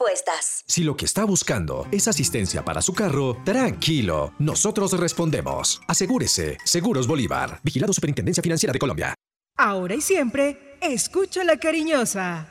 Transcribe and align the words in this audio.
respuestas. 0.00 0.64
Si 0.66 0.82
lo 0.82 0.96
que 0.96 1.04
está 1.04 1.24
buscando 1.24 1.86
es 1.92 2.08
asistencia 2.08 2.64
para 2.64 2.82
su 2.82 2.92
carro, 2.92 3.36
tranquilo, 3.44 4.32
nosotros 4.38 4.92
respondemos. 4.98 5.80
Asegúrese, 5.86 6.58
Seguros 6.64 7.06
Bolívar, 7.06 7.60
Vigilado 7.62 7.92
Superintendencia 7.92 8.42
Financiera 8.42 8.72
de 8.72 8.78
Colombia. 8.78 9.14
Ahora 9.56 9.94
y 9.94 10.00
siempre, 10.00 10.78
escucha 10.80 11.44
la 11.44 11.58
cariñosa. 11.58 12.50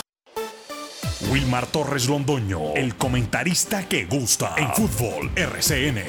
Wilmar 1.29 1.67
Torres 1.67 2.09
Londoño, 2.09 2.73
el 2.75 2.95
comentarista 2.95 3.87
que 3.87 4.05
gusta 4.05 4.55
en 4.57 4.69
fútbol 4.73 5.31
RCN. 5.35 6.03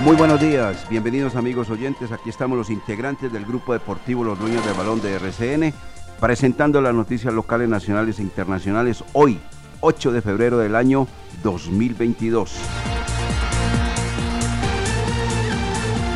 Muy 0.00 0.16
buenos 0.16 0.40
días, 0.40 0.88
bienvenidos 0.88 1.36
amigos 1.36 1.68
oyentes. 1.70 2.12
Aquí 2.12 2.30
estamos 2.30 2.56
los 2.56 2.70
integrantes 2.70 3.32
del 3.32 3.44
grupo 3.44 3.72
deportivo 3.72 4.24
Los 4.24 4.38
Dueños 4.38 4.64
del 4.64 4.74
Balón 4.74 5.02
de 5.02 5.14
RCN, 5.14 5.74
presentando 6.20 6.80
las 6.80 6.94
noticias 6.94 7.34
locales, 7.34 7.68
nacionales 7.68 8.18
e 8.18 8.22
internacionales 8.22 9.04
hoy, 9.12 9.38
8 9.80 10.12
de 10.12 10.22
febrero 10.22 10.58
del 10.58 10.74
año 10.74 11.06
2022. 11.42 12.56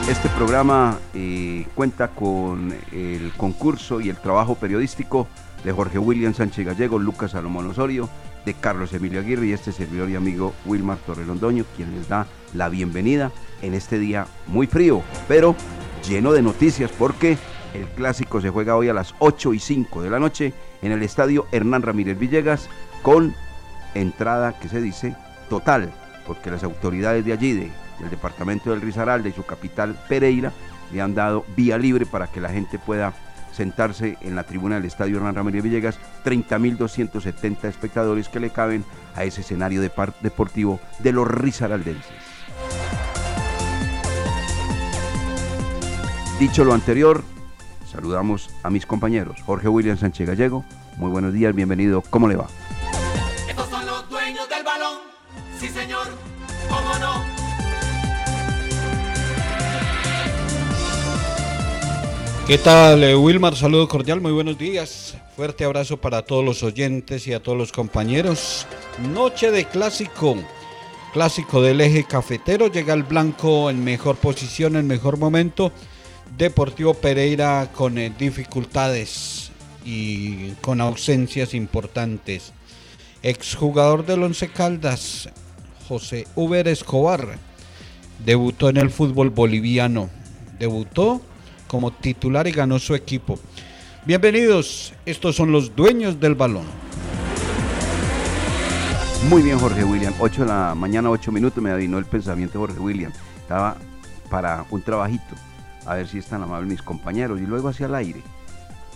Este 0.09 0.29
programa 0.31 0.99
eh, 1.15 1.67
cuenta 1.75 2.09
con 2.09 2.75
el 2.93 3.33
concurso 3.37 4.01
y 4.01 4.11
el 4.11 4.17
trabajo 4.17 4.57
periodístico 4.57 5.27
de 5.65 5.73
Jorge 5.73 5.99
William 5.99 6.35
Sánchez 6.35 6.67
Gallego, 6.67 6.99
Lucas 6.99 7.31
Salomón 7.31 7.71
Osorio, 7.71 8.09
de 8.45 8.55
Carlos 8.55 8.93
Emilio 8.93 9.21
Aguirre 9.21 9.47
y 9.47 9.53
este 9.53 9.73
servidor 9.73 10.11
y 10.11 10.17
amigo 10.17 10.53
Wilmar 10.67 10.99
Torrelondoño, 10.99 11.65
quien 11.77 11.95
les 11.95 12.09
da 12.09 12.27
la 12.55 12.69
bienvenida 12.69 13.31
en 13.63 13.75
este 13.75 13.99
día 13.99 14.27
muy 14.49 14.67
frío, 14.67 15.03
pero 15.29 15.55
lleno 16.07 16.33
de 16.33 16.43
noticias 16.43 16.91
porque 16.99 17.39
el 17.75 17.87
clásico 17.95 18.41
se 18.41 18.51
juega 18.51 18.77
hoy 18.77 18.89
a 18.89 18.95
las 18.95 19.15
8 19.21 19.55
y 19.55 19.59
5 19.59 20.03
de 20.03 20.11
la 20.11 20.19
noche 20.19 20.53
en 20.83 20.93
el 20.93 21.03
estadio 21.03 21.47
Hernán 21.53 21.83
Ramírez 21.83 22.19
Villegas 22.19 22.69
con 23.03 23.35
entrada 23.95 24.59
que 24.59 24.69
se 24.69 24.81
dice 24.81 25.17
total, 25.49 25.91
porque 26.27 26.51
las 26.51 26.65
autoridades 26.65 27.25
de 27.25 27.33
allí, 27.33 27.53
del 27.53 28.11
departamento 28.11 28.71
del 28.71 28.81
Risaralda 28.81 29.29
y 29.29 29.33
su 29.33 29.45
capital 29.45 29.97
Pereira, 30.09 30.53
le 30.93 31.01
han 31.01 31.15
dado 31.15 31.45
vía 31.57 31.79
libre 31.79 32.07
para 32.07 32.27
que 32.27 32.41
la 32.41 32.51
gente 32.51 32.79
pueda 32.79 33.13
sentarse 33.53 34.17
en 34.23 34.35
la 34.35 34.45
tribuna 34.45 34.77
del 34.77 34.87
Estadio 34.87 35.19
Hernán 35.19 35.35
Ramírez 35.35 35.63
Villegas, 35.63 35.99
30.270 36.25 37.65
espectadores 37.65 38.29
que 38.29 38.41
le 38.41 38.51
caben 38.51 38.85
a 39.15 39.25
ese 39.25 39.43
escenario 39.43 39.83
deportivo 39.83 40.81
de 41.01 41.13
los 41.13 41.29
risaraldenses. 41.29 42.13
Dicho 46.39 46.65
lo 46.65 46.73
anterior, 46.73 47.23
saludamos 47.87 48.51
a 48.63 48.71
mis 48.71 48.87
compañeros. 48.87 49.43
Jorge 49.43 49.69
William 49.69 49.97
Sánchez 49.97 50.27
Gallego, 50.27 50.65
muy 50.97 51.11
buenos 51.11 51.33
días, 51.33 51.55
bienvenido, 51.55 52.03
¿cómo 52.03 52.27
le 52.27 52.37
va? 52.37 52.47
¿Qué 62.47 62.59
tal, 62.59 63.05
eh, 63.05 63.15
Wilmar? 63.15 63.55
Saludo 63.55 63.87
cordial, 63.87 64.21
muy 64.21 64.33
buenos 64.33 64.59
días. 64.59 65.17
Fuerte 65.37 65.65
abrazo 65.65 65.99
para 65.99 66.23
todos 66.23 66.45
los 66.45 66.65
oyentes 66.65 67.29
y 67.29 67.33
a 67.33 67.41
todos 67.41 67.57
los 67.57 67.71
compañeros. 67.71 68.67
Noche 69.15 69.53
de 69.53 69.65
clásico. 69.65 70.37
Clásico 71.13 71.63
del 71.63 71.81
eje 71.81 72.03
cafetero. 72.03 72.67
Llega 72.67 72.95
el 72.95 73.05
blanco 73.05 73.71
en 73.71 73.85
mejor 73.85 74.17
posición, 74.17 74.75
en 74.75 74.89
mejor 74.89 75.19
momento. 75.19 75.71
Deportivo 76.37 76.95
Pereira 76.95 77.71
con 77.73 77.97
eh, 77.97 78.13
dificultades 78.19 79.53
y 79.85 80.51
con 80.61 80.81
ausencias 80.81 81.55
importantes. 81.55 82.53
Exjugador 83.23 84.05
del 84.05 84.25
Once 84.25 84.49
Caldas, 84.49 85.29
José 85.87 86.27
Uber 86.35 86.67
Escobar. 86.67 87.39
Debutó 88.27 88.69
en 88.69 88.79
el 88.79 88.91
fútbol 88.91 89.31
boliviano. 89.31 90.11
Debutó 90.59 91.23
como 91.73 91.91
titular 91.91 92.47
y 92.47 92.53
ganó 92.53 92.79
su 92.79 92.95
equipo. 92.95 93.39
Bienvenidos, 94.05 94.93
estos 95.07 95.35
son 95.35 95.53
los 95.53 95.75
dueños 95.75 96.21
del 96.21 96.35
balón. 96.35 96.67
Muy 99.31 99.41
bien, 99.41 99.59
Jorge 99.59 99.83
William. 99.83 100.13
8 100.21 100.43
de 100.43 100.49
la 100.49 100.75
mañana, 100.75 101.09
8 101.09 101.33
minutos, 101.33 101.65
me 101.65 101.71
adivinó 101.71 101.97
el 101.97 102.05
pensamiento 102.05 102.59
Jorge 102.59 102.79
William. 102.79 103.11
Estaba 103.41 103.79
para 104.29 104.67
un 104.69 104.83
trabajito, 104.83 105.35
a 105.87 105.95
ver 105.95 106.07
si 106.09 106.19
están 106.19 106.43
amables 106.43 106.69
mis 106.69 106.83
compañeros. 106.83 107.41
Y 107.41 107.47
luego 107.47 107.71
hacia 107.71 107.87
el 107.87 107.95
aire, 107.95 108.21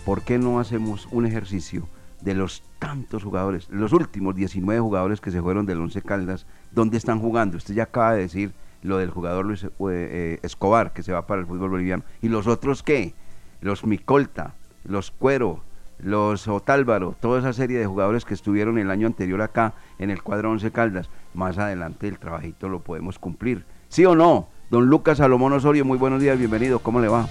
¿por 0.05 0.21
qué 0.21 0.37
no 0.37 0.59
hacemos 0.59 1.07
un 1.09 1.25
ejercicio 1.25 1.89
de 2.21 2.35
los 2.35 2.61
tantos 2.77 3.23
jugadores, 3.23 3.67
los 3.71 3.91
últimos 3.91 4.35
19 4.35 4.79
jugadores 4.81 5.19
que 5.19 5.31
se 5.31 5.41
fueron 5.41 5.65
del 5.65 5.81
Once 5.81 6.03
Caldas, 6.03 6.45
¿dónde 6.71 6.97
están 6.97 7.21
jugando? 7.21 7.57
Usted 7.57 7.73
ya 7.73 7.83
acaba 7.83 8.13
de 8.13 8.21
decir 8.21 8.53
lo 8.81 8.97
del 8.97 9.09
jugador 9.09 9.45
Luis 9.45 9.63
eh, 9.63 9.69
eh, 9.79 10.39
Escobar, 10.43 10.93
que 10.93 11.03
se 11.03 11.13
va 11.13 11.27
para 11.27 11.41
el 11.41 11.47
fútbol 11.47 11.69
boliviano. 11.69 12.03
¿Y 12.21 12.29
los 12.29 12.47
otros 12.47 12.83
qué? 12.83 13.13
Los 13.61 13.85
Micolta, 13.85 14.53
los 14.83 15.11
Cuero, 15.11 15.61
los 15.99 16.47
Otálvaro, 16.47 17.15
toda 17.19 17.39
esa 17.39 17.53
serie 17.53 17.79
de 17.79 17.85
jugadores 17.85 18.25
que 18.25 18.33
estuvieron 18.33 18.77
el 18.77 18.91
año 18.91 19.07
anterior 19.07 19.41
acá 19.41 19.73
en 19.99 20.09
el 20.09 20.21
cuadro 20.21 20.51
Once 20.51 20.71
Caldas. 20.71 21.09
Más 21.33 21.57
adelante 21.57 22.07
el 22.07 22.19
trabajito 22.19 22.69
lo 22.69 22.81
podemos 22.81 23.19
cumplir. 23.19 23.65
¿Sí 23.89 24.05
o 24.05 24.15
no? 24.15 24.49
Don 24.69 24.87
Lucas 24.87 25.19
Salomón 25.19 25.53
Osorio, 25.53 25.85
muy 25.85 25.97
buenos 25.97 26.21
días, 26.21 26.37
bienvenido, 26.37 26.79
¿cómo 26.79 26.99
le 26.99 27.07
va? 27.07 27.27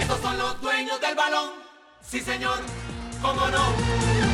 Estos 0.00 0.20
son 0.20 0.38
los 0.38 0.60
dueños 0.62 1.00
del 1.00 1.16
balón, 1.16 1.50
sí 2.00 2.20
señor, 2.20 2.58
¿cómo 3.20 3.48
no? 3.48 4.29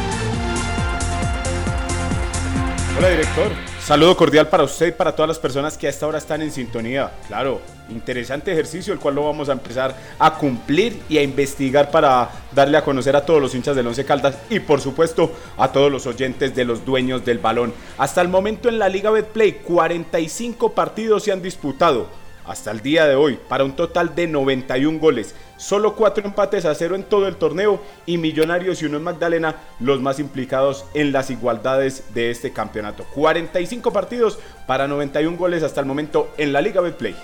Hola 2.98 3.10
director, 3.10 3.52
saludo 3.78 4.16
cordial 4.16 4.48
para 4.48 4.64
usted 4.64 4.86
y 4.86 4.92
para 4.92 5.14
todas 5.14 5.28
las 5.28 5.38
personas 5.38 5.76
que 5.76 5.86
a 5.86 5.90
esta 5.90 6.06
hora 6.06 6.16
están 6.16 6.40
en 6.40 6.50
sintonía. 6.50 7.12
Claro, 7.28 7.60
interesante 7.90 8.50
ejercicio 8.50 8.94
el 8.94 8.98
cual 8.98 9.16
lo 9.16 9.26
vamos 9.26 9.50
a 9.50 9.52
empezar 9.52 9.94
a 10.18 10.34
cumplir 10.38 11.02
y 11.06 11.18
a 11.18 11.22
investigar 11.22 11.90
para 11.90 12.30
darle 12.52 12.78
a 12.78 12.84
conocer 12.84 13.14
a 13.14 13.26
todos 13.26 13.42
los 13.42 13.54
hinchas 13.54 13.76
del 13.76 13.86
Once 13.86 14.02
Caldas 14.06 14.38
y 14.48 14.60
por 14.60 14.80
supuesto 14.80 15.30
a 15.58 15.70
todos 15.72 15.92
los 15.92 16.06
oyentes 16.06 16.54
de 16.54 16.64
los 16.64 16.86
dueños 16.86 17.22
del 17.22 17.38
balón. 17.38 17.74
Hasta 17.98 18.22
el 18.22 18.28
momento 18.28 18.70
en 18.70 18.78
la 18.78 18.88
Liga 18.88 19.10
Betplay 19.10 19.60
45 19.62 20.72
partidos 20.72 21.22
se 21.22 21.32
han 21.32 21.42
disputado 21.42 22.06
hasta 22.46 22.70
el 22.70 22.80
día 22.80 23.06
de 23.06 23.14
hoy 23.14 23.38
para 23.48 23.64
un 23.64 23.76
total 23.76 24.14
de 24.14 24.26
91 24.26 24.98
goles. 24.98 25.34
Solo 25.56 25.94
cuatro 25.94 26.24
empates 26.24 26.64
a 26.64 26.74
cero 26.74 26.94
en 26.94 27.04
todo 27.04 27.28
el 27.28 27.36
torneo 27.36 27.80
y 28.04 28.18
Millonarios 28.18 28.82
y 28.82 28.86
Unos 28.86 29.02
Magdalena 29.02 29.56
los 29.80 30.00
más 30.00 30.18
implicados 30.18 30.84
en 30.94 31.12
las 31.12 31.30
igualdades 31.30 32.14
de 32.14 32.30
este 32.30 32.52
campeonato. 32.52 33.04
45 33.14 33.92
partidos 33.92 34.38
para 34.66 34.88
91 34.88 35.36
goles 35.36 35.62
hasta 35.62 35.80
el 35.80 35.86
momento 35.86 36.32
en 36.38 36.52
la 36.52 36.60
Liga 36.60 36.80
Betplay. 36.80 37.14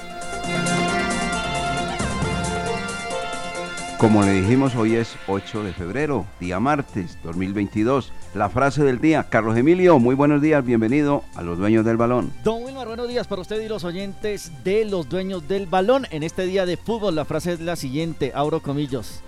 Como 4.02 4.24
le 4.24 4.32
dijimos, 4.32 4.74
hoy 4.74 4.96
es 4.96 5.14
8 5.28 5.62
de 5.62 5.72
febrero, 5.72 6.26
día 6.40 6.58
martes 6.58 7.16
2022. 7.22 8.12
La 8.34 8.48
frase 8.48 8.82
del 8.82 9.00
día, 9.00 9.28
Carlos 9.28 9.56
Emilio, 9.56 10.00
muy 10.00 10.16
buenos 10.16 10.42
días, 10.42 10.64
bienvenido 10.64 11.22
a 11.36 11.42
los 11.42 11.56
dueños 11.56 11.84
del 11.84 11.98
balón. 11.98 12.32
Don 12.42 12.64
Wilmar, 12.64 12.88
buenos 12.88 13.06
días 13.06 13.28
para 13.28 13.42
usted 13.42 13.60
y 13.60 13.68
los 13.68 13.84
oyentes 13.84 14.50
de 14.64 14.86
los 14.86 15.08
dueños 15.08 15.46
del 15.46 15.66
balón. 15.66 16.08
En 16.10 16.24
este 16.24 16.46
día 16.46 16.66
de 16.66 16.76
fútbol, 16.76 17.14
la 17.14 17.24
frase 17.24 17.52
es 17.52 17.60
la 17.60 17.76
siguiente, 17.76 18.32
abro 18.34 18.58
comillos. 18.60 19.20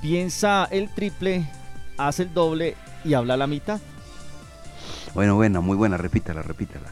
Piensa 0.00 0.66
el 0.70 0.88
triple, 0.88 1.46
hace 1.98 2.22
el 2.22 2.32
doble 2.32 2.76
y 3.04 3.12
habla 3.12 3.36
la 3.36 3.46
mitad. 3.46 3.80
Bueno, 5.12 5.34
buena, 5.34 5.60
muy 5.60 5.76
buena, 5.76 5.98
repítala, 5.98 6.40
repítala. 6.40 6.88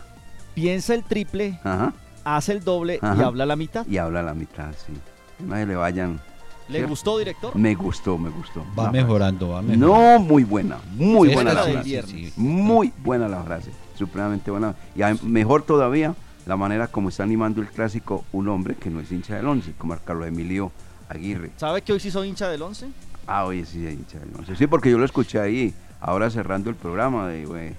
Piensa 0.53 0.93
el 0.93 1.05
triple, 1.05 1.59
Ajá. 1.65 1.95
hace 2.25 2.53
el 2.53 2.63
doble 2.63 3.01
y 3.01 3.23
habla 3.23 3.47
la 3.47 3.57
mitad. 3.57 3.87
Y 3.87 3.97
habla 3.97 4.23
la 4.23 4.35
mitad, 4.35 4.75
sí. 4.87 4.93
Que 5.39 5.45
nadie 5.45 5.65
le 5.65 5.75
vayan. 5.75 6.21
¿Le 6.69 6.75
¿cierto? 6.79 6.89
gustó, 6.91 7.19
director? 7.19 7.57
Me 7.57 7.75
gustó, 7.75 8.19
me 8.19 8.31
gustó. 8.31 8.65
Va 8.79 8.91
mejorando, 8.93 9.49
va 9.51 9.63
mejorando. 9.63 9.87
No, 9.87 10.19
muy 10.19 10.45
buena, 10.45 10.79
muy 10.95 11.29
Sí, 11.29 11.35
buena 11.35 11.55
la 11.55 11.63
frase. 11.65 12.03
sí, 12.07 12.27
sí. 12.27 12.33
Muy 12.37 12.93
buena 13.03 13.27
la 13.29 13.43
frase, 13.43 13.71
supremamente 13.97 14.51
buena. 14.51 14.75
Y 14.95 15.03
a- 15.03 15.17
mejor 15.23 15.63
todavía 15.63 16.15
la 16.47 16.57
manera 16.57 16.87
como 16.89 17.09
está 17.09 17.23
animando 17.23 17.61
el 17.63 17.69
clásico 17.69 18.25
un 18.33 18.49
hombre 18.49 18.75
que 18.75 18.91
no 18.91 19.01
es 19.01 19.11
hincha 19.11 19.37
del 19.37 19.47
once, 19.47 19.73
como 19.79 19.97
Carlos 19.99 20.27
Emilio 20.29 20.71
Aguirre. 21.09 21.51
¿Sabe 21.57 21.83
que 21.83 21.93
hoy 21.95 22.01
sí 22.01 22.11
soy 22.11 22.29
hincha 22.29 22.49
del 22.49 22.61
11? 22.63 22.89
Ah, 23.27 23.45
oye, 23.47 23.65
sí, 23.67 23.87
es 23.87 23.95
hincha 23.95 24.19
del 24.19 24.31
once. 24.39 24.55
Sí, 24.57 24.67
porque 24.67 24.91
yo 24.91 24.99
lo 24.99 25.05
escuché 25.05 25.41
ahí, 25.41 25.75
ahora 26.01 26.31
cerrando 26.31 26.69
el 26.71 26.77
programa 26.77 27.29
de... 27.29 27.43
eh, 27.45 27.75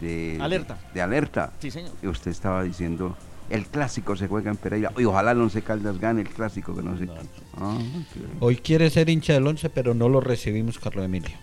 de 0.00 0.38
Alerta. 0.40 0.76
De, 0.92 1.00
alerta. 1.00 1.52
Sí, 1.60 1.70
señor. 1.70 1.92
Y 2.02 2.08
usted 2.08 2.32
estaba 2.32 2.62
diciendo, 2.64 3.16
el 3.54 3.66
clásico 3.66 4.16
se 4.16 4.28
juega 4.28 4.50
en 4.50 4.56
Pereira. 4.56 4.92
Y 4.98 5.04
ojalá 5.04 5.32
el 5.32 5.40
Once 5.40 5.62
Caldas 5.62 5.98
gane 5.98 6.22
el 6.22 6.28
clásico, 6.28 6.74
que 6.74 6.82
no 6.82 6.96
sé. 6.98 7.08
Ah, 7.58 7.78
qué- 8.14 8.20
Hoy 8.40 8.56
quiere 8.56 8.90
ser 8.90 9.08
hincha 9.08 9.34
del 9.34 9.46
11, 9.46 9.70
pero 9.70 9.94
no 9.94 10.08
lo 10.08 10.20
recibimos, 10.20 10.78
Carlos 10.78 11.04
Emilio. 11.04 11.36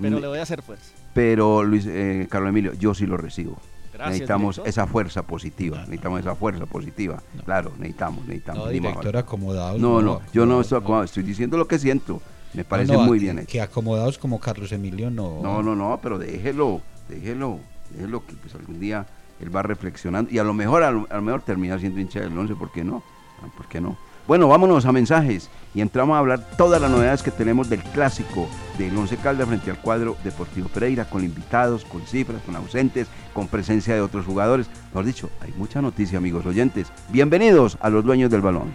Pero 0.00 0.18
le 0.20 0.26
voy 0.28 0.38
a 0.38 0.42
hacer 0.42 0.62
fuerza. 0.62 0.92
Pero 1.12 1.62
Luis, 1.62 1.84
eh, 1.86 2.26
Carlos 2.30 2.50
Emilio, 2.50 2.72
yo 2.74 2.94
sí 2.94 3.04
lo 3.06 3.16
recibo. 3.16 3.58
Gracias, 3.92 4.08
necesitamos 4.12 4.56
director. 4.56 4.68
esa 4.68 4.86
fuerza 4.86 5.22
positiva, 5.26 5.78
necesitamos 5.80 6.20
esa 6.20 6.34
fuerza 6.34 6.64
positiva. 6.64 7.22
Claro, 7.44 7.72
necesitamos, 7.78 8.24
necesitamos. 8.26 8.64
No, 8.64 8.70
director, 8.70 9.04
vale. 9.06 9.18
acomodados. 9.18 9.80
No, 9.80 10.00
no, 10.00 10.22
yo 10.32 10.46
no 10.46 10.60
estoy 10.62 10.78
acomodado, 10.78 11.04
estoy 11.04 11.22
diciendo 11.24 11.58
lo 11.58 11.66
que 11.68 11.78
siento. 11.78 12.22
Me 12.54 12.64
parece 12.64 12.92
No, 12.94 13.00
no, 13.00 13.06
muy 13.06 13.18
que- 13.18 13.24
bien 13.24 13.38
hecho. 13.40 13.48
Que 13.48 13.60
acomodados 13.60 14.16
como 14.18 14.40
Carlos 14.40 14.72
Emilio 14.72 15.10
no. 15.10 15.40
No, 15.42 15.62
no, 15.62 15.76
no, 15.76 15.98
pero 16.02 16.18
déjelo, 16.18 16.80
déjelo, 17.08 17.58
déjelo 17.92 18.24
que 18.24 18.32
pues 18.34 18.54
algún 18.54 18.80
día 18.80 19.06
él 19.40 19.54
va 19.54 19.62
reflexionando 19.62 20.30
y 20.30 20.38
a 20.38 20.44
lo 20.44 20.54
mejor, 20.54 20.82
a 20.82 20.90
lo, 20.90 21.22
mejor 21.22 21.42
termina 21.42 21.78
siendo 21.78 22.00
hincha 22.00 22.20
del 22.20 22.36
11, 22.36 22.54
¿por 22.54 22.70
qué 22.70 22.84
no? 22.84 23.02
Ah, 23.42 23.48
¿Por 23.56 23.66
qué 23.66 23.80
no? 23.80 23.96
Bueno, 24.26 24.46
vámonos 24.46 24.84
a 24.84 24.92
mensajes 24.92 25.50
y 25.74 25.80
entramos 25.80 26.14
a 26.14 26.18
hablar 26.18 26.50
todas 26.56 26.80
las 26.80 26.90
novedades 26.90 27.22
que 27.22 27.30
tenemos 27.30 27.68
del 27.68 27.82
clásico 27.82 28.48
del 28.78 28.96
Once 28.96 29.16
Caldas 29.16 29.48
frente 29.48 29.70
al 29.70 29.80
cuadro 29.80 30.16
Deportivo 30.22 30.68
Pereira, 30.68 31.06
con 31.06 31.24
invitados, 31.24 31.84
con 31.84 32.02
cifras, 32.02 32.40
con 32.42 32.54
ausentes, 32.54 33.08
con 33.32 33.48
presencia 33.48 33.94
de 33.94 34.00
otros 34.00 34.26
jugadores. 34.26 34.68
Mejor 34.88 35.04
dicho, 35.04 35.30
hay 35.40 35.52
mucha 35.56 35.82
noticia, 35.82 36.18
amigos 36.18 36.46
oyentes. 36.46 36.92
Bienvenidos 37.08 37.76
a 37.80 37.90
los 37.90 38.04
dueños 38.04 38.30
del 38.30 38.42
balón. 38.42 38.70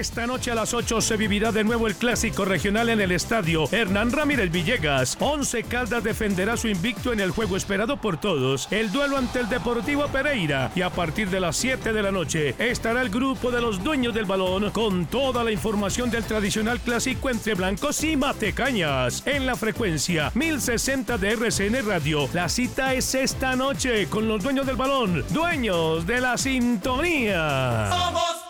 Esta 0.00 0.26
noche 0.26 0.50
a 0.50 0.54
las 0.54 0.72
8 0.72 1.02
se 1.02 1.18
vivirá 1.18 1.52
de 1.52 1.62
nuevo 1.62 1.86
el 1.86 1.94
clásico 1.94 2.46
regional 2.46 2.88
en 2.88 3.02
el 3.02 3.12
estadio 3.12 3.70
Hernán 3.70 4.10
Ramírez 4.10 4.50
Villegas. 4.50 5.18
Once 5.20 5.62
Caldas 5.64 6.02
defenderá 6.02 6.56
su 6.56 6.68
invicto 6.68 7.12
en 7.12 7.20
el 7.20 7.32
juego 7.32 7.54
esperado 7.54 7.98
por 7.98 8.18
todos, 8.18 8.66
el 8.70 8.90
duelo 8.92 9.18
ante 9.18 9.40
el 9.40 9.50
Deportivo 9.50 10.06
Pereira. 10.06 10.72
Y 10.74 10.80
a 10.80 10.88
partir 10.88 11.28
de 11.28 11.38
las 11.38 11.58
7 11.58 11.92
de 11.92 12.02
la 12.02 12.10
noche 12.10 12.54
estará 12.58 13.02
el 13.02 13.10
grupo 13.10 13.50
de 13.50 13.60
los 13.60 13.84
dueños 13.84 14.14
del 14.14 14.24
balón 14.24 14.70
con 14.70 15.04
toda 15.04 15.44
la 15.44 15.52
información 15.52 16.10
del 16.10 16.24
tradicional 16.24 16.80
clásico 16.80 17.28
entre 17.28 17.54
blancos 17.54 18.02
y 18.02 18.16
matecañas. 18.16 19.22
En 19.26 19.44
la 19.44 19.54
frecuencia 19.54 20.32
1060 20.34 21.18
de 21.18 21.32
RCN 21.32 21.86
Radio, 21.86 22.26
la 22.32 22.48
cita 22.48 22.94
es 22.94 23.14
esta 23.14 23.54
noche 23.54 24.08
con 24.08 24.26
los 24.26 24.42
dueños 24.42 24.64
del 24.64 24.76
balón, 24.76 25.22
dueños 25.28 26.06
de 26.06 26.22
la 26.22 26.38
sintonía. 26.38 27.90
Somos 27.90 28.49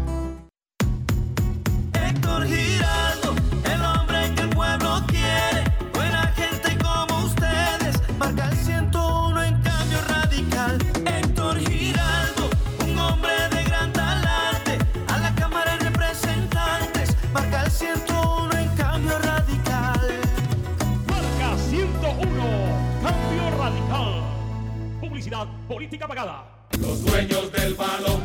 Publicidad 25.31 25.47
política 25.65 26.07
pagada. 26.09 26.67
Los 26.77 27.05
dueños 27.05 27.49
del 27.53 27.73
balón, 27.75 28.21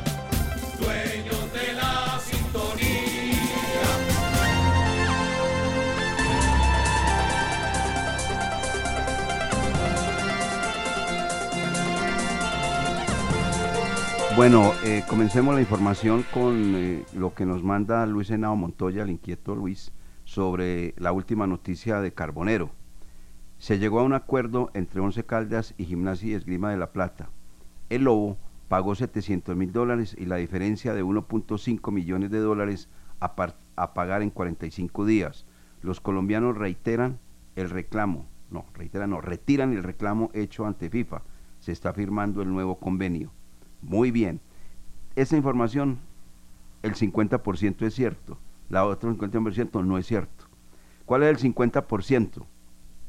dueños 0.80 1.52
de 1.52 1.72
la 1.74 2.18
sintonía. 2.18 2.86
Bueno, 14.34 14.72
eh, 14.84 15.04
comencemos 15.08 15.54
la 15.54 15.60
información 15.60 16.24
con 16.34 16.74
eh, 16.74 17.04
lo 17.14 17.34
que 17.34 17.46
nos 17.46 17.62
manda 17.62 18.04
Luis 18.06 18.30
Henao 18.30 18.56
Montoya, 18.56 19.04
el 19.04 19.10
inquieto 19.10 19.54
Luis, 19.54 19.92
sobre 20.24 20.92
la 20.96 21.12
última 21.12 21.46
noticia 21.46 22.00
de 22.00 22.12
Carbonero. 22.12 22.72
Se 23.58 23.78
llegó 23.78 24.00
a 24.00 24.04
un 24.04 24.12
acuerdo 24.12 24.70
entre 24.74 25.00
Once 25.00 25.24
Caldas 25.24 25.74
y 25.78 25.86
Gimnasia 25.86 26.30
y 26.30 26.34
Esgrima 26.34 26.70
de 26.70 26.76
la 26.76 26.92
Plata. 26.92 27.30
El 27.88 28.04
Lobo 28.04 28.36
pagó 28.68 28.94
700 28.94 29.56
mil 29.56 29.72
dólares 29.72 30.14
y 30.18 30.26
la 30.26 30.36
diferencia 30.36 30.92
de 30.92 31.02
1.5 31.02 31.92
millones 31.92 32.30
de 32.30 32.38
dólares 32.38 32.88
a, 33.20 33.34
pagar 33.94 34.22
en 34.22 34.30
45 34.30 35.06
días. 35.06 35.46
Los 35.82 36.00
colombianos 36.00 36.56
reiteran 36.56 37.18
el 37.54 37.70
reclamo, 37.70 38.26
no, 38.50 38.66
reiteran, 38.74 39.10
no, 39.10 39.20
retiran 39.20 39.72
el 39.72 39.82
reclamo 39.82 40.30
hecho 40.34 40.66
ante 40.66 40.90
FIFA. 40.90 41.22
Se 41.58 41.72
está 41.72 41.92
firmando 41.94 42.42
el 42.42 42.52
nuevo 42.52 42.78
convenio. 42.78 43.32
Muy 43.80 44.10
bien. 44.10 44.40
Esa 45.14 45.36
información, 45.36 45.98
el 46.82 46.94
50% 46.94 47.86
es 47.86 47.94
cierto, 47.94 48.38
la 48.68 48.84
otra 48.84 49.10
50% 49.10 49.84
no 49.84 49.96
es 49.96 50.06
cierto. 50.06 50.44
¿Cuál 51.06 51.22
es 51.22 51.30
el 51.30 51.54
50%? 51.54 52.44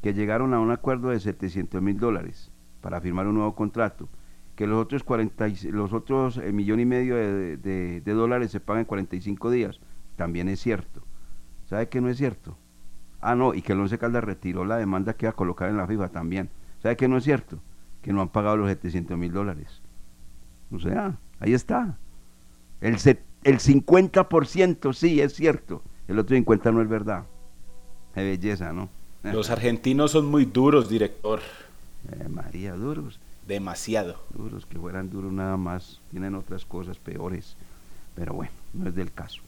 Que 0.02 0.14
llegaron 0.14 0.54
a 0.54 0.60
un 0.60 0.70
acuerdo 0.70 1.08
de 1.10 1.20
700 1.20 1.82
mil 1.82 1.98
dólares 1.98 2.50
para 2.80 3.00
firmar 3.00 3.26
un 3.26 3.34
nuevo 3.34 3.54
contrato. 3.54 4.08
Que 4.54 4.66
los 4.66 4.80
otros 4.80 5.04
40, 5.04 5.48
y- 5.48 5.56
los 5.70 5.92
otros 5.92 6.36
eh, 6.38 6.52
millón 6.52 6.80
y 6.80 6.84
medio 6.86 7.16
de, 7.16 7.56
de- 7.56 8.12
dólares 8.14 8.50
se 8.50 8.60
pagan 8.60 8.80
en 8.80 8.86
45 8.86 9.50
días. 9.50 9.80
También 10.16 10.48
es 10.48 10.60
cierto. 10.60 11.02
¿Sabe 11.66 11.88
que 11.88 12.00
no 12.00 12.08
es 12.08 12.16
cierto? 12.18 12.56
Ah, 13.20 13.34
no, 13.34 13.54
y 13.54 13.62
que 13.62 13.72
el 13.72 13.80
Once 13.80 13.98
Caldas 13.98 14.24
retiró 14.24 14.64
la 14.64 14.76
demanda 14.76 15.14
que 15.14 15.26
iba 15.26 15.30
a 15.30 15.36
colocar 15.36 15.68
en 15.68 15.76
la 15.76 15.86
FIFA 15.86 16.08
también. 16.10 16.50
¿Sabe 16.82 16.96
que 16.96 17.08
no 17.08 17.16
es 17.18 17.24
cierto? 17.24 17.60
Que 18.02 18.12
no 18.12 18.20
han 18.22 18.28
pagado 18.28 18.56
los 18.56 18.68
700 18.68 19.18
mil 19.18 19.32
dólares. 19.32 19.82
O 20.72 20.78
sea, 20.78 21.18
ahí 21.40 21.52
está. 21.54 21.98
El, 22.80 22.98
se- 22.98 23.22
el 23.44 23.58
50% 23.58 24.92
sí 24.92 25.20
es 25.20 25.34
cierto. 25.34 25.82
El 26.06 26.18
otro 26.18 26.36
50% 26.36 26.72
no 26.72 26.82
es 26.82 26.88
verdad. 26.88 27.24
Qué 28.14 28.22
belleza, 28.22 28.72
¿no? 28.72 28.88
Los 29.22 29.50
argentinos 29.50 30.12
son 30.12 30.26
muy 30.26 30.44
duros, 30.44 30.88
director. 30.88 31.40
Eh, 32.12 32.28
María, 32.28 32.74
duros. 32.74 33.18
Demasiado. 33.46 34.22
Duros, 34.34 34.66
que 34.66 34.78
fueran 34.78 35.10
duros 35.10 35.32
nada 35.32 35.56
más. 35.56 36.00
Tienen 36.10 36.34
otras 36.34 36.64
cosas 36.64 36.98
peores. 36.98 37.56
Pero 38.14 38.34
bueno, 38.34 38.52
no 38.74 38.88
es 38.88 38.94
del 38.94 39.12
caso. 39.12 39.42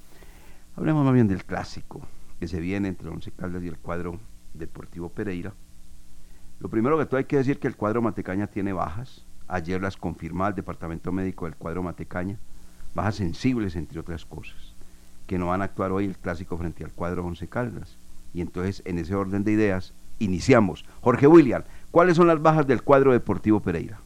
Hablemos 0.77 1.05
más 1.05 1.15
bien 1.15 1.29
del 1.29 1.45
clásico 1.45 2.01
que 2.39 2.49
se 2.49 2.61
viene 2.61 2.89
entre 2.89 3.09
Once 3.09 3.31
Caldas 3.31 3.63
y 3.63 3.69
el 3.69 3.79
cuadro 3.79 4.19
Deportivo 4.55 5.09
Pereira. 5.09 5.53
Lo 6.59 6.69
primero 6.69 6.99
que 6.99 7.07
todo 7.07 7.19
hay 7.19 7.25
que 7.25 7.37
decir 7.37 7.59
que 7.59 7.69
el 7.69 7.77
cuadro 7.77 8.03
Matecaña 8.03 8.47
tiene 8.47 8.73
bajas. 8.73 9.25
Ayer 9.47 9.81
las 9.81 9.97
confirmaba 9.97 10.51
el 10.51 10.57
departamento 10.57 11.13
médico 11.13 11.45
del 11.45 11.57
cuadro 11.57 11.83
Matecaña. 11.83 12.39
Bajas 12.95 13.17
sensibles, 13.17 13.77
entre 13.77 14.01
otras 14.01 14.25
cosas, 14.25 14.75
que 15.27 15.39
no 15.39 15.49
van 15.49 15.63
a 15.63 15.67
actuar 15.67 15.93
hoy 15.93 16.07
el 16.07 16.17
clásico 16.17 16.57
frente 16.57 16.85
al 16.85 16.93
cuadro 16.93 17.25
Once 17.25 17.47
Caldas. 17.47 17.97
Y 18.35 18.41
entonces, 18.41 18.83
en 18.85 18.99
ese 18.99 19.15
orden 19.15 19.45
de 19.45 19.53
ideas, 19.53 19.93
iniciamos. 20.19 20.85
Jorge 21.01 21.27
William, 21.27 21.65
¿cuáles 21.91 22.17
son 22.17 22.27
las 22.29 22.41
bajas 22.41 22.67
del 22.67 22.83
cuadro 22.83 23.13
Deportivo 23.13 23.61
Pereira? 23.61 24.01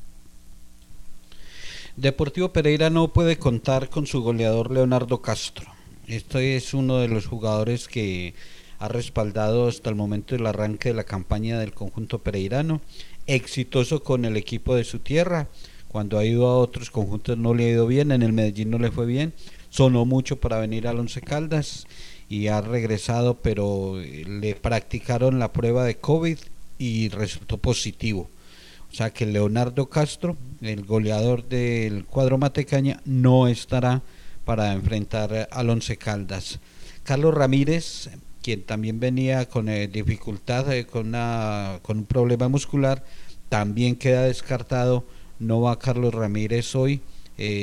Deportivo 1.97 2.53
Pereira 2.53 2.91
no 2.91 3.13
puede 3.13 3.39
contar 3.39 3.89
con 3.89 4.07
su 4.07 4.23
goleador 4.23 4.71
Leonardo 4.71 5.21
Castro. 5.23 5.67
Este 6.07 6.57
es 6.57 6.75
uno 6.75 6.99
de 6.99 7.09
los 7.09 7.27
jugadores 7.27 7.87
que 7.89 8.35
ha 8.79 8.89
respaldado 8.89 9.69
hasta 9.69 9.91
el 9.91 9.97
momento 9.97 10.35
del 10.35 10.47
arranque 10.47 10.91
de 10.91 10.95
la 10.95 11.05
campaña 11.05 11.59
del 11.59 11.73
conjunto 11.73 12.19
pereirano, 12.19 12.81
exitoso 13.27 14.03
con 14.03 14.25
el 14.25 14.37
equipo 14.37 14.75
de 14.75 14.85
su 14.85 14.99
tierra. 14.99 15.49
Cuando 15.89 16.19
ha 16.19 16.25
ido 16.25 16.49
a 16.49 16.59
otros 16.59 16.91
conjuntos 16.91 17.39
no 17.39 17.55
le 17.55 17.67
ha 17.67 17.71
ido 17.71 17.87
bien, 17.87 18.11
en 18.11 18.23
el 18.23 18.33
Medellín 18.33 18.71
no 18.71 18.79
le 18.79 18.91
fue 18.91 19.07
bien, 19.07 19.33
sonó 19.71 20.05
mucho 20.05 20.37
para 20.37 20.59
venir 20.59 20.89
al 20.89 20.99
Once 20.99 21.21
Caldas 21.21 21.87
y 22.29 22.49
ha 22.49 22.61
regresado, 22.61 23.35
pero 23.35 24.01
eh, 24.01 24.25
le 24.27 24.55
practicaron 24.55 25.39
la 25.39 25.53
prueba 25.53 25.85
de 25.85 25.97
COVID 25.99 26.39
y 26.79 27.09
resultó 27.11 27.59
positivo. 27.59 28.29
O 28.91 28.95
sea 28.97 29.11
que 29.11 29.27
Leonardo 29.27 29.87
Castro, 29.89 30.37
el 30.61 30.85
goleador 30.85 31.49
del 31.49 32.05
cuadro 32.05 32.39
Matecaña, 32.39 33.01
no 33.05 33.49
estará 33.49 34.03
para 34.45 34.73
enfrentar 34.73 35.49
al 35.51 35.71
Once 35.71 35.97
Caldas. 35.97 36.61
Carlos 37.03 37.35
Ramírez, 37.35 38.11
quien 38.43 38.63
también 38.63 39.01
venía 39.01 39.49
con 39.49 39.69
eh, 39.69 39.89
dificultad, 39.89 40.73
eh, 40.73 40.87
con, 40.87 41.09
una- 41.09 41.81
con 41.83 41.99
un 41.99 42.05
problema 42.07 42.49
muscular, 42.49 43.05
también 43.49 43.97
queda 43.97 44.23
descartado. 44.23 45.05
No 45.39 45.61
va 45.61 45.79
Carlos 45.79 46.15
Ramírez 46.15 46.75
hoy. 46.75 47.01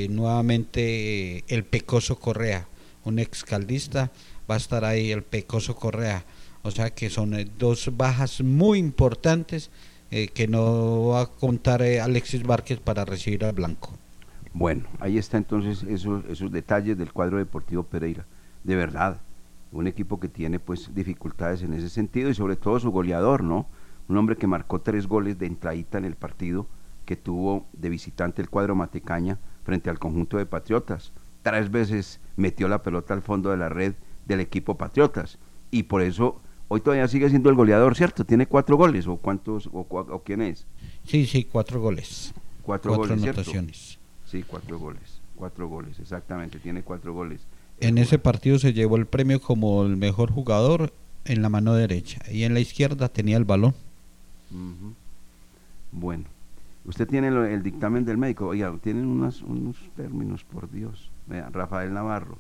Nuevamente 0.10 1.44
el 1.48 1.64
Pecoso 1.64 2.18
Correa, 2.20 2.68
un 3.06 3.20
excaldista, 3.20 4.12
va 4.52 4.56
a 4.56 4.58
estar 4.58 4.84
ahí 4.84 5.12
el 5.12 5.24
Pecoso 5.24 5.76
Correa. 5.76 6.26
O 6.64 6.72
sea 6.72 6.90
que 6.90 7.10
son 7.10 7.34
eh, 7.34 7.48
dos 7.58 7.90
bajas 7.96 8.42
muy 8.42 8.78
importantes 8.80 9.72
eh, 10.12 10.28
que 10.28 10.48
no 10.48 11.08
va 11.08 11.22
a 11.22 11.26
contar 11.28 11.82
eh, 11.82 12.02
Alexis 12.02 12.44
Várquez 12.44 12.80
para 12.80 13.06
recibir 13.06 13.46
al 13.46 13.54
Blanco. 13.54 13.94
Bueno, 14.54 14.84
ahí 15.00 15.18
está 15.18 15.38
entonces 15.38 15.84
esos, 15.84 16.26
esos 16.26 16.52
detalles 16.52 16.98
del 16.98 17.14
cuadro 17.14 17.38
deportivo 17.38 17.84
Pereira. 17.84 18.26
De 18.66 18.76
verdad, 18.76 19.22
un 19.72 19.88
equipo 19.88 20.20
que 20.20 20.28
tiene 20.28 20.60
pues 20.60 20.94
dificultades 20.94 21.64
en 21.64 21.74
ese 21.74 21.90
sentido 21.90 22.30
y 22.30 22.36
sobre 22.36 22.58
todo 22.58 22.78
su 22.80 22.92
goleador, 22.92 23.44
¿no? 23.44 23.68
Un 24.10 24.18
hombre 24.18 24.36
que 24.36 24.48
marcó 24.48 24.82
tres 24.82 25.08
goles 25.08 25.40
de 25.40 25.46
entradita 25.46 25.98
en 25.98 26.04
el 26.04 26.16
partido 26.16 26.68
que 27.06 27.16
tuvo 27.16 27.66
de 27.72 27.88
visitante 27.88 28.42
el 28.42 28.50
cuadro 28.50 28.76
Matecaña 28.76 29.40
frente 29.64 29.90
al 29.90 29.98
conjunto 29.98 30.38
de 30.38 30.46
Patriotas. 30.46 31.14
Tres 31.42 31.72
veces 31.72 32.20
metió 32.36 32.68
la 32.68 32.84
pelota 32.84 33.14
al 33.14 33.22
fondo 33.22 33.50
de 33.50 33.58
la 33.58 33.70
red 33.70 33.94
del 34.32 34.42
equipo 34.42 34.76
Patriotas 34.78 35.38
y 35.72 35.84
por 35.84 36.02
eso 36.02 36.40
hoy 36.68 36.82
todavía 36.82 37.08
sigue 37.08 37.30
siendo 37.30 37.50
el 37.50 37.56
goleador, 37.56 37.96
¿cierto? 37.96 38.26
Tiene 38.26 38.46
cuatro 38.48 38.78
goles 38.78 39.08
o 39.08 39.18
cuántos 39.18 39.68
o, 39.68 39.86
o 39.90 40.24
quién 40.24 40.42
es? 40.42 40.66
Sí, 41.06 41.26
sí, 41.26 41.44
cuatro 41.44 41.80
goles. 41.82 42.34
Cuatro, 42.64 42.92
Cuatro 42.96 43.16
goles, 43.16 43.24
anotaciones. 43.24 44.00
Sí, 44.26 44.44
cuatro 44.48 44.78
goles. 44.80 45.20
Cuatro 45.36 45.68
goles, 45.68 46.00
exactamente. 46.00 46.60
Tiene 46.60 46.84
cuatro 46.84 47.14
goles. 47.14 47.42
En 47.80 47.98
ese 47.98 48.20
partido 48.20 48.60
se 48.60 48.74
llevó 48.74 48.96
el 48.98 49.08
premio 49.08 49.42
como 49.42 49.84
el 49.84 49.98
mejor 49.98 50.32
jugador 50.32 50.94
en 51.26 51.42
la 51.42 51.50
mano 51.50 51.74
derecha 51.74 52.22
y 52.32 52.44
en 52.44 52.54
la 52.54 52.60
izquierda 52.60 53.10
tenía 53.10 53.38
el 53.38 53.46
balón. 53.46 53.74
Bueno, 55.92 56.26
usted 56.86 57.08
tiene 57.08 57.32
lo- 57.32 57.46
el 57.46 57.64
dictamen 57.64 58.06
del 58.06 58.18
médico. 58.18 58.48
Oiga, 58.48 58.74
tienen 58.82 59.06
unas, 59.06 59.42
unos 59.42 59.76
términos, 59.96 60.44
por 60.44 60.70
Dios. 60.72 61.10
Vea, 61.28 61.50
Rafael 61.50 61.94
Navarro. 61.94 62.38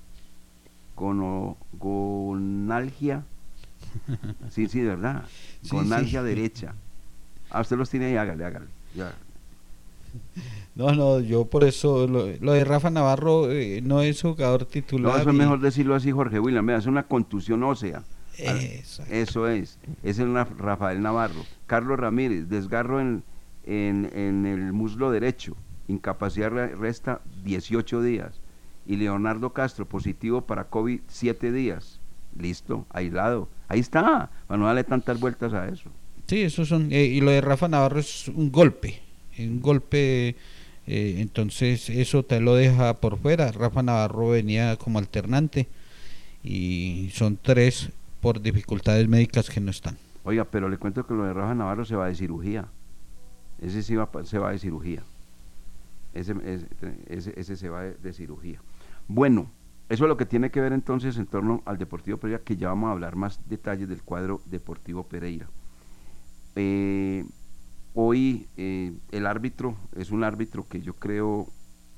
Gono, 0.95 1.57
gonalgia. 1.79 3.23
Sí, 4.49 4.67
sí, 4.67 4.79
de 4.81 4.89
verdad. 4.89 5.23
Sí, 5.61 5.69
gonalgia 5.75 6.21
sí. 6.21 6.27
derecha. 6.27 6.73
Ah, 7.49 7.61
usted 7.61 7.77
los 7.77 7.89
tiene 7.89 8.05
ahí, 8.07 8.15
hágale, 8.15 8.45
hágale. 8.45 8.67
Ya. 8.95 9.13
No, 10.75 10.91
no, 10.93 11.19
yo 11.19 11.45
por 11.45 11.63
eso, 11.63 12.07
lo, 12.07 12.27
lo 12.39 12.53
de 12.53 12.63
Rafa 12.63 12.89
Navarro 12.89 13.51
eh, 13.51 13.81
no 13.81 14.01
es 14.01 14.21
jugador 14.21 14.65
titular. 14.65 15.13
No, 15.13 15.19
eso 15.19 15.29
es 15.29 15.35
mejor 15.35 15.59
decirlo 15.59 15.95
así, 15.95 16.11
Jorge 16.11 16.39
William. 16.39 16.69
Es 16.71 16.85
una 16.85 17.03
contusión 17.03 17.63
ósea. 17.63 18.03
Al- 18.47 18.57
Exacto. 18.61 19.13
Eso 19.13 19.47
es. 19.47 19.77
Es 20.03 20.19
el 20.19 20.33
Rafael 20.57 21.01
Navarro. 21.01 21.41
Carlos 21.67 21.99
Ramírez, 21.99 22.47
desgarro 22.49 22.99
en, 23.01 23.23
en, 23.65 24.09
en 24.15 24.45
el 24.45 24.71
muslo 24.73 25.11
derecho. 25.11 25.55
Incapacidad 25.87 26.49
re- 26.51 26.75
resta 26.75 27.21
18 27.43 28.01
días. 28.01 28.39
Y 28.85 28.95
Leonardo 28.97 29.51
Castro, 29.53 29.85
positivo 29.87 30.41
para 30.41 30.65
COVID, 30.65 31.01
7 31.07 31.51
días. 31.51 31.99
Listo, 32.37 32.85
aislado. 32.89 33.47
Ahí 33.67 33.79
está. 33.79 34.29
Para 34.47 34.57
no 34.57 34.65
darle 34.65 34.83
tantas 34.83 35.19
vueltas 35.19 35.53
a 35.53 35.67
eso. 35.67 35.89
Sí, 36.27 36.41
eso 36.41 36.65
son. 36.65 36.91
eh, 36.91 37.03
y 37.05 37.21
lo 37.21 37.31
de 37.31 37.41
Rafa 37.41 37.67
Navarro 37.67 37.99
es 37.99 38.27
un 38.29 38.51
golpe. 38.51 39.01
Un 39.37 39.61
golpe. 39.61 40.35
eh, 40.87 41.15
entonces, 41.19 41.89
eso 41.89 42.23
te 42.23 42.39
lo 42.39 42.55
deja 42.55 42.95
por 42.95 43.17
fuera. 43.19 43.51
Rafa 43.51 43.83
Navarro 43.83 44.29
venía 44.29 44.75
como 44.77 44.97
alternante. 44.99 45.67
Y 46.43 47.09
son 47.13 47.37
tres 47.41 47.89
por 48.19 48.41
dificultades 48.41 49.07
médicas 49.07 49.49
que 49.49 49.59
no 49.59 49.69
están. 49.71 49.97
Oiga, 50.23 50.45
pero 50.45 50.69
le 50.69 50.77
cuento 50.77 51.05
que 51.05 51.13
lo 51.13 51.23
de 51.25 51.33
Rafa 51.33 51.53
Navarro 51.55 51.85
se 51.85 51.95
va 51.95 52.07
de 52.07 52.15
cirugía. 52.15 52.65
Ese 53.61 53.83
sí 53.83 53.95
va, 53.95 54.09
se 54.23 54.37
va 54.39 54.51
de 54.51 54.59
cirugía. 54.59 55.03
Ese, 56.13 56.33
ese, 56.45 56.65
ese- 57.07 57.33
ese 57.39 57.55
se 57.55 57.69
va 57.69 57.83
de, 57.83 57.93
de 57.95 58.13
cirugía. 58.13 58.59
Bueno, 59.13 59.51
eso 59.89 60.05
es 60.05 60.07
lo 60.07 60.15
que 60.15 60.25
tiene 60.25 60.51
que 60.51 60.61
ver 60.61 60.71
entonces 60.71 61.17
en 61.17 61.25
torno 61.25 61.61
al 61.65 61.77
Deportivo 61.77 62.17
Pereira, 62.17 62.45
que 62.45 62.55
ya 62.55 62.69
vamos 62.69 62.87
a 62.87 62.91
hablar 62.93 63.17
más 63.17 63.41
detalles 63.49 63.89
del 63.89 64.03
cuadro 64.03 64.39
Deportivo 64.45 65.03
Pereira. 65.03 65.49
Eh, 66.55 67.25
hoy 67.93 68.47
eh, 68.55 68.93
el 69.11 69.27
árbitro 69.27 69.75
es 69.97 70.11
un 70.11 70.23
árbitro 70.23 70.65
que 70.65 70.79
yo 70.79 70.93
creo, 70.93 71.49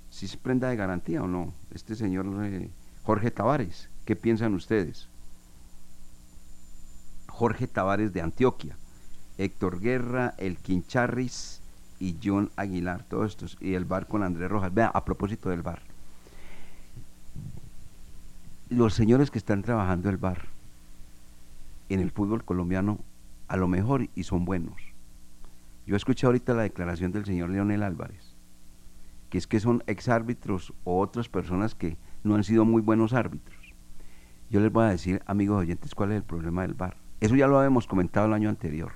si 0.10 0.27
se 0.27 0.39
prenda 0.39 0.70
de 0.70 0.75
garantía 0.75 1.22
o 1.22 1.27
no, 1.27 1.53
este 1.72 1.93
señor 1.93 2.25
eh, 2.46 2.72
Jorge 3.03 3.29
Tavares, 3.29 3.91
¿qué 4.05 4.15
piensan 4.15 4.55
ustedes? 4.55 5.08
Jorge 7.27 7.67
Tavares 7.67 8.12
de 8.12 8.22
Antioquia, 8.22 8.75
Héctor 9.38 9.79
Guerra, 9.79 10.34
El 10.39 10.58
Quincharris 10.58 11.62
y 12.00 12.17
John 12.24 12.50
Aguilar, 12.55 13.03
todos 13.03 13.29
estos, 13.29 13.55
y 13.62 13.75
el 13.75 13.86
bar 13.86 14.08
con 14.08 14.24
Andrés 14.24 14.50
Rojas. 14.50 14.74
Vea, 14.74 14.88
a 14.88 15.05
propósito 15.05 15.51
del 15.51 15.62
bar, 15.62 15.93
los 18.75 18.94
señores 18.94 19.32
que 19.32 19.38
están 19.38 19.62
trabajando 19.62 20.10
el 20.10 20.18
bar 20.18 20.48
en 21.89 22.00
el 22.00 22.12
fútbol 22.12 22.44
colombiano, 22.44 23.00
a 23.48 23.58
lo 23.58 23.68
mejor 23.68 24.10
y 24.15 24.24
son 24.24 24.46
buenos. 24.46 24.75
Yo 25.86 25.96
escuché 25.96 26.25
ahorita 26.25 26.53
la 26.53 26.63
declaración 26.63 27.12
del 27.12 27.25
señor 27.25 27.50
Leonel 27.50 27.84
Álvarez 27.84 28.34
que 29.34 29.39
es 29.39 29.48
que 29.48 29.60
son 29.60 29.82
exárbitros 29.88 30.75
o 30.84 31.00
otras 31.00 31.27
personas 31.27 31.74
que 31.74 31.98
no 32.24 32.36
han 32.36 32.44
sido 32.44 32.65
muy 32.65 32.84
buenos 32.84 33.13
árbitros. 33.13 33.74
Yo 34.51 34.60
les 34.60 34.72
voy 34.72 34.84
a 34.84 34.89
decir, 34.89 35.24
amigos 35.25 35.60
oyentes, 35.60 35.96
cuál 35.96 36.12
es 36.12 36.18
el 36.18 36.24
problema 36.24 36.62
del 36.62 36.75
VAR. 36.75 36.98
Eso 37.20 37.36
ya 37.36 37.48
lo 37.48 37.58
habíamos 37.58 37.88
comentado 37.88 38.27
el 38.27 38.34
año 38.34 38.48
anterior. 38.48 38.92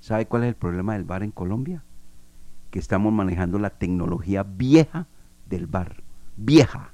¿Sabe 0.00 0.26
cuál 0.26 0.42
es 0.42 0.50
el 0.50 0.54
problema 0.54 0.92
del 0.92 1.04
VAR 1.04 1.22
en 1.22 1.30
Colombia? 1.30 1.82
Que 2.70 2.78
estamos 2.78 3.10
manejando 3.10 3.58
la 3.58 3.70
tecnología 3.70 4.42
vieja 4.42 5.06
del 5.48 5.66
VAR. 5.66 6.02
Vieja. 6.36 6.92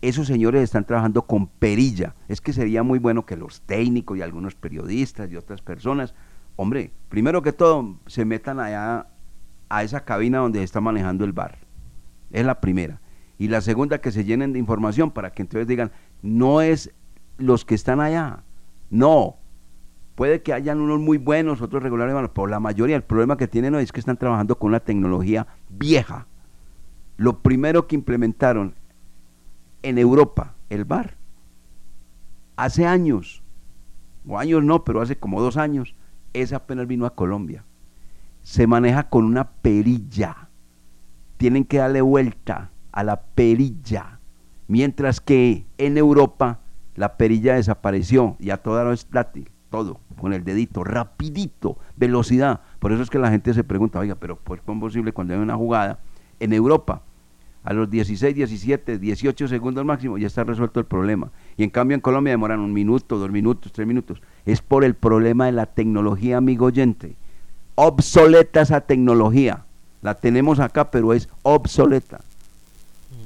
Esos 0.00 0.28
señores 0.28 0.62
están 0.62 0.84
trabajando 0.84 1.22
con 1.22 1.48
perilla. 1.48 2.14
Es 2.28 2.40
que 2.40 2.52
sería 2.52 2.82
muy 2.82 2.98
bueno 2.98 3.26
que 3.26 3.36
los 3.36 3.60
técnicos 3.62 4.16
y 4.16 4.22
algunos 4.22 4.54
periodistas 4.54 5.30
y 5.30 5.36
otras 5.36 5.60
personas, 5.60 6.14
hombre, 6.56 6.92
primero 7.08 7.42
que 7.42 7.52
todo, 7.52 7.96
se 8.06 8.24
metan 8.24 8.60
allá 8.60 9.08
a 9.68 9.82
esa 9.82 10.04
cabina 10.04 10.38
donde 10.38 10.62
está 10.62 10.80
manejando 10.80 11.24
el 11.24 11.32
bar. 11.32 11.58
Es 12.30 12.46
la 12.46 12.60
primera. 12.60 13.00
Y 13.38 13.48
la 13.48 13.60
segunda, 13.60 14.00
que 14.00 14.12
se 14.12 14.24
llenen 14.24 14.52
de 14.52 14.58
información 14.58 15.10
para 15.10 15.32
que 15.32 15.42
entonces 15.42 15.66
digan, 15.66 15.90
no 16.22 16.60
es 16.60 16.92
los 17.36 17.64
que 17.64 17.74
están 17.74 18.00
allá. 18.00 18.44
No. 18.90 19.36
Puede 20.14 20.42
que 20.42 20.52
hayan 20.52 20.80
unos 20.80 21.00
muy 21.00 21.18
buenos, 21.18 21.62
otros 21.62 21.82
regulares, 21.82 22.14
pero 22.34 22.46
la 22.48 22.60
mayoría, 22.60 22.96
el 22.96 23.04
problema 23.04 23.36
que 23.36 23.46
tienen 23.46 23.74
hoy 23.74 23.84
es 23.84 23.92
que 23.92 24.00
están 24.00 24.16
trabajando 24.16 24.58
con 24.58 24.68
una 24.68 24.80
tecnología 24.80 25.46
vieja. 25.68 26.26
Lo 27.16 27.40
primero 27.40 27.86
que 27.86 27.94
implementaron 27.96 28.74
en 29.82 29.98
Europa, 29.98 30.54
el 30.70 30.84
bar, 30.84 31.16
hace 32.56 32.86
años, 32.86 33.42
o 34.26 34.38
años 34.38 34.64
no, 34.64 34.84
pero 34.84 35.00
hace 35.00 35.16
como 35.16 35.40
dos 35.40 35.56
años, 35.56 35.94
ese 36.32 36.54
apenas 36.54 36.86
vino 36.86 37.06
a 37.06 37.14
Colombia 37.14 37.64
se 38.48 38.66
maneja 38.66 39.10
con 39.10 39.26
una 39.26 39.50
perilla. 39.50 40.48
Tienen 41.36 41.66
que 41.66 41.76
darle 41.76 42.00
vuelta 42.00 42.70
a 42.92 43.04
la 43.04 43.20
perilla. 43.20 44.20
Mientras 44.68 45.20
que 45.20 45.66
en 45.76 45.98
Europa 45.98 46.60
la 46.94 47.18
perilla 47.18 47.56
desapareció, 47.56 48.36
ya 48.38 48.56
todo 48.56 48.82
no 48.82 48.92
es 48.92 49.04
táctil, 49.04 49.50
todo, 49.68 50.00
con 50.18 50.32
el 50.32 50.44
dedito, 50.44 50.82
rapidito, 50.82 51.76
velocidad. 51.96 52.62
Por 52.78 52.92
eso 52.92 53.02
es 53.02 53.10
que 53.10 53.18
la 53.18 53.30
gente 53.30 53.52
se 53.52 53.64
pregunta, 53.64 53.98
oiga, 53.98 54.14
pero 54.14 54.38
pues, 54.38 54.62
¿cómo 54.62 54.86
es 54.86 54.92
posible 54.92 55.12
cuando 55.12 55.34
hay 55.34 55.40
una 55.40 55.56
jugada 55.56 55.98
en 56.40 56.54
Europa? 56.54 57.02
A 57.68 57.74
los 57.74 57.90
16, 57.90 58.34
17, 58.34 58.98
18 58.98 59.46
segundos 59.48 59.84
máximo 59.84 60.16
ya 60.16 60.26
está 60.26 60.42
resuelto 60.42 60.80
el 60.80 60.86
problema. 60.86 61.30
Y 61.58 61.64
en 61.64 61.70
cambio 61.70 61.94
en 61.96 62.00
Colombia 62.00 62.30
demoran 62.30 62.60
un 62.60 62.72
minuto, 62.72 63.18
dos 63.18 63.30
minutos, 63.30 63.72
tres 63.72 63.86
minutos. 63.86 64.22
Es 64.46 64.62
por 64.62 64.84
el 64.84 64.94
problema 64.94 65.44
de 65.44 65.52
la 65.52 65.66
tecnología, 65.66 66.38
amigo 66.38 66.64
oyente 66.64 67.16
obsoleta 67.80 68.60
esa 68.60 68.80
tecnología. 68.80 69.64
La 70.02 70.14
tenemos 70.14 70.58
acá, 70.58 70.90
pero 70.90 71.12
es 71.12 71.28
obsoleta. 71.42 72.20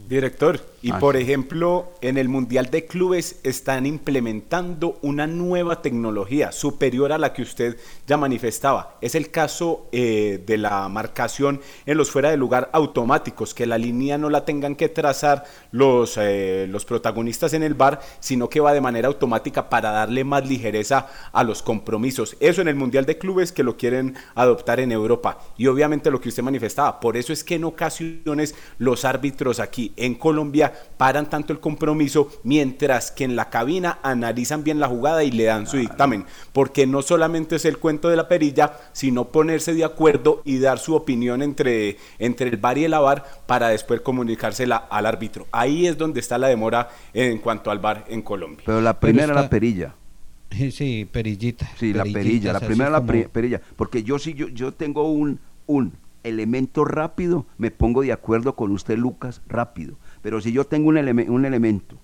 Director, 0.08 0.60
y 0.82 0.92
por 0.92 1.16
ejemplo, 1.16 1.92
en 2.00 2.18
el 2.18 2.28
Mundial 2.28 2.70
de 2.70 2.86
Clubes 2.86 3.38
están 3.44 3.86
implementando 3.86 4.98
una 5.00 5.28
nueva 5.28 5.80
tecnología 5.80 6.50
superior 6.50 7.12
a 7.12 7.18
la 7.18 7.32
que 7.32 7.42
usted 7.42 7.78
ya 8.06 8.16
manifestaba. 8.16 8.96
Es 9.00 9.14
el 9.14 9.30
caso 9.30 9.88
eh, 9.92 10.42
de 10.44 10.58
la 10.58 10.88
marcación 10.88 11.60
en 11.86 11.96
los 11.96 12.10
fuera 12.10 12.30
de 12.30 12.36
lugar 12.36 12.68
automáticos, 12.72 13.54
que 13.54 13.64
la 13.64 13.78
línea 13.78 14.18
no 14.18 14.28
la 14.28 14.44
tengan 14.44 14.74
que 14.74 14.88
trazar 14.88 15.44
los, 15.70 16.18
eh, 16.18 16.66
los 16.68 16.84
protagonistas 16.84 17.54
en 17.54 17.62
el 17.62 17.74
bar, 17.74 18.00
sino 18.18 18.48
que 18.48 18.60
va 18.60 18.74
de 18.74 18.80
manera 18.80 19.06
automática 19.08 19.70
para 19.70 19.92
darle 19.92 20.24
más 20.24 20.48
ligereza 20.48 21.06
a 21.32 21.44
los 21.44 21.62
compromisos. 21.62 22.36
Eso 22.40 22.60
en 22.60 22.68
el 22.68 22.74
Mundial 22.74 23.06
de 23.06 23.18
Clubes 23.18 23.52
que 23.52 23.62
lo 23.62 23.76
quieren 23.76 24.16
adoptar 24.34 24.80
en 24.80 24.90
Europa. 24.90 25.38
Y 25.56 25.68
obviamente 25.68 26.10
lo 26.10 26.20
que 26.20 26.28
usted 26.28 26.42
manifestaba, 26.42 26.98
por 26.98 27.16
eso 27.16 27.32
es 27.32 27.44
que 27.44 27.54
en 27.54 27.64
ocasiones 27.64 28.56
los 28.78 29.04
árbitros 29.04 29.60
aquí 29.92 30.04
en 30.04 30.14
Colombia 30.14 30.72
paran 30.96 31.28
tanto 31.28 31.52
el 31.52 31.60
compromiso, 31.60 32.30
mientras 32.44 33.10
que 33.10 33.24
en 33.24 33.36
la 33.36 33.50
cabina 33.50 33.98
analizan 34.02 34.64
bien 34.64 34.80
la 34.80 34.88
jugada 34.88 35.24
y 35.24 35.30
le 35.30 35.44
dan 35.44 35.66
su 35.66 35.76
dictamen, 35.76 36.24
porque 36.52 36.86
no 36.86 37.02
solamente 37.02 37.56
es 37.56 37.64
el 37.64 37.78
cuento 37.78 38.08
de 38.08 38.16
la 38.16 38.28
perilla, 38.28 38.72
sino 38.92 39.28
ponerse 39.28 39.74
de 39.74 39.84
acuerdo 39.84 40.42
y 40.44 40.58
dar 40.58 40.78
su 40.78 40.94
opinión 40.94 41.42
entre, 41.42 41.96
entre 42.18 42.48
el 42.48 42.56
bar 42.56 42.78
y 42.78 42.84
el 42.84 42.94
avar 42.94 43.24
para 43.46 43.68
después 43.68 44.00
comunicársela 44.00 44.76
al 44.76 45.06
árbitro. 45.06 45.46
Ahí 45.52 45.86
es 45.86 45.98
donde 45.98 46.20
está 46.20 46.38
la 46.38 46.48
demora 46.48 46.90
en 47.12 47.38
cuanto 47.38 47.70
al 47.70 47.78
bar 47.78 48.04
en 48.08 48.22
Colombia. 48.22 48.62
Pero 48.64 48.80
la 48.80 48.98
primera 48.98 49.34
la 49.34 49.48
perilla. 49.48 49.94
Sí, 50.52 51.08
perillita. 51.10 51.66
Sí, 51.78 51.94
la 51.94 52.04
perilla, 52.04 52.52
la 52.52 52.60
primera 52.60 52.90
la 52.90 53.02
perilla, 53.02 53.62
porque 53.74 54.02
yo 54.02 54.18
sí 54.18 54.34
yo, 54.34 54.48
yo 54.48 54.74
tengo 54.74 55.10
un 55.10 55.40
un 55.66 55.92
elemento 56.24 56.84
rápido, 56.84 57.46
me 57.58 57.70
pongo 57.70 58.02
de 58.02 58.12
acuerdo 58.12 58.54
con 58.56 58.72
usted 58.72 58.96
Lucas 58.96 59.42
rápido. 59.48 59.96
Pero 60.22 60.40
si 60.40 60.52
yo 60.52 60.64
tengo 60.64 60.88
un, 60.88 60.98
un 60.98 61.44
elemento 61.44 61.96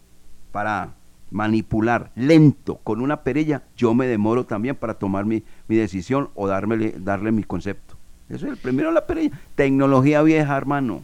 para 0.52 0.94
manipular 1.31 2.11
lento 2.14 2.78
con 2.78 3.00
una 3.00 3.22
perilla, 3.22 3.62
yo 3.76 3.94
me 3.94 4.07
demoro 4.07 4.46
también 4.46 4.76
para 4.76 4.94
tomar 4.94 5.24
mi, 5.24 5.42
decisión 5.68 6.31
o 6.35 6.46
darme, 6.46 6.92
darle 6.98 7.33
mi 7.33 7.44
concepto. 7.44 7.96
Eso 8.28 8.46
es 8.46 8.52
el 8.52 8.59
primero 8.59 8.92
la 8.92 9.07
perilla. 9.07 9.38
Tecnología 9.54 10.22
vieja, 10.22 10.57
hermano. 10.57 11.02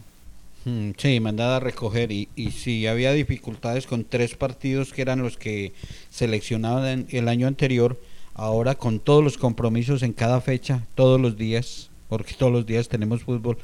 Mm, 0.65 0.91
sí, 0.97 1.19
mandada 1.19 1.57
a 1.57 1.59
recoger. 1.59 2.11
Y, 2.11 2.29
y 2.35 2.51
si 2.51 2.85
había 2.87 3.11
dificultades 3.13 3.87
con 3.87 4.03
tres 4.03 4.35
partidos 4.35 4.93
que 4.93 5.01
eran 5.01 5.21
los 5.21 5.37
que 5.37 5.73
seleccionaban 6.09 7.07
el 7.09 7.27
año 7.27 7.47
anterior, 7.47 7.99
ahora 8.35 8.75
con 8.75 8.99
todos 8.99 9.23
los 9.23 9.37
compromisos 9.37 10.03
en 10.03 10.13
cada 10.13 10.41
fecha, 10.41 10.85
todos 10.93 11.19
los 11.19 11.37
días, 11.37 11.89
porque 12.07 12.33
todos 12.33 12.51
los 12.51 12.65
días 12.65 12.87
tenemos 12.87 13.23
fútbol, 13.23 13.57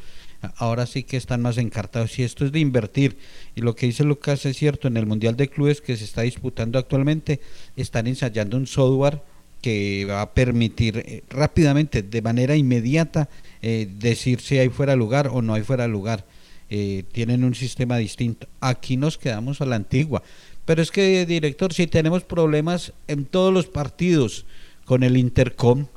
ahora 0.57 0.85
sí 0.85 1.03
que 1.03 1.17
están 1.17 1.41
más 1.41 1.57
encartados. 1.57 2.17
Y 2.19 2.23
esto 2.23 2.45
es 2.45 2.51
de 2.51 2.59
invertir. 2.59 3.17
Y 3.55 3.61
lo 3.61 3.75
que 3.75 3.85
dice 3.85 4.03
Lucas 4.03 4.45
es 4.45 4.57
cierto, 4.57 4.87
en 4.87 4.97
el 4.97 5.05
Mundial 5.05 5.35
de 5.35 5.49
Clubes 5.49 5.81
que 5.81 5.97
se 5.97 6.03
está 6.03 6.21
disputando 6.21 6.79
actualmente, 6.79 7.39
están 7.75 8.07
ensayando 8.07 8.57
un 8.57 8.67
software 8.67 9.21
que 9.61 10.05
va 10.05 10.21
a 10.21 10.33
permitir 10.33 10.97
eh, 10.97 11.23
rápidamente, 11.29 12.01
de 12.01 12.21
manera 12.21 12.55
inmediata, 12.55 13.29
eh, 13.61 13.87
decir 13.99 14.41
si 14.41 14.57
hay 14.57 14.69
fuera 14.69 14.95
lugar 14.95 15.27
o 15.27 15.41
no 15.41 15.53
hay 15.53 15.61
fuera 15.61 15.87
lugar. 15.87 16.25
Eh, 16.69 17.03
tienen 17.11 17.43
un 17.43 17.53
sistema 17.53 17.97
distinto. 17.97 18.47
Aquí 18.59 18.97
nos 18.97 19.17
quedamos 19.17 19.61
a 19.61 19.65
la 19.65 19.75
antigua. 19.75 20.23
Pero 20.65 20.81
es 20.81 20.89
que, 20.89 21.25
director, 21.25 21.73
si 21.73 21.85
tenemos 21.85 22.23
problemas 22.23 22.93
en 23.07 23.25
todos 23.25 23.53
los 23.53 23.67
partidos 23.67 24.45
con 24.85 25.03
el 25.03 25.17
Intercom, 25.17 25.87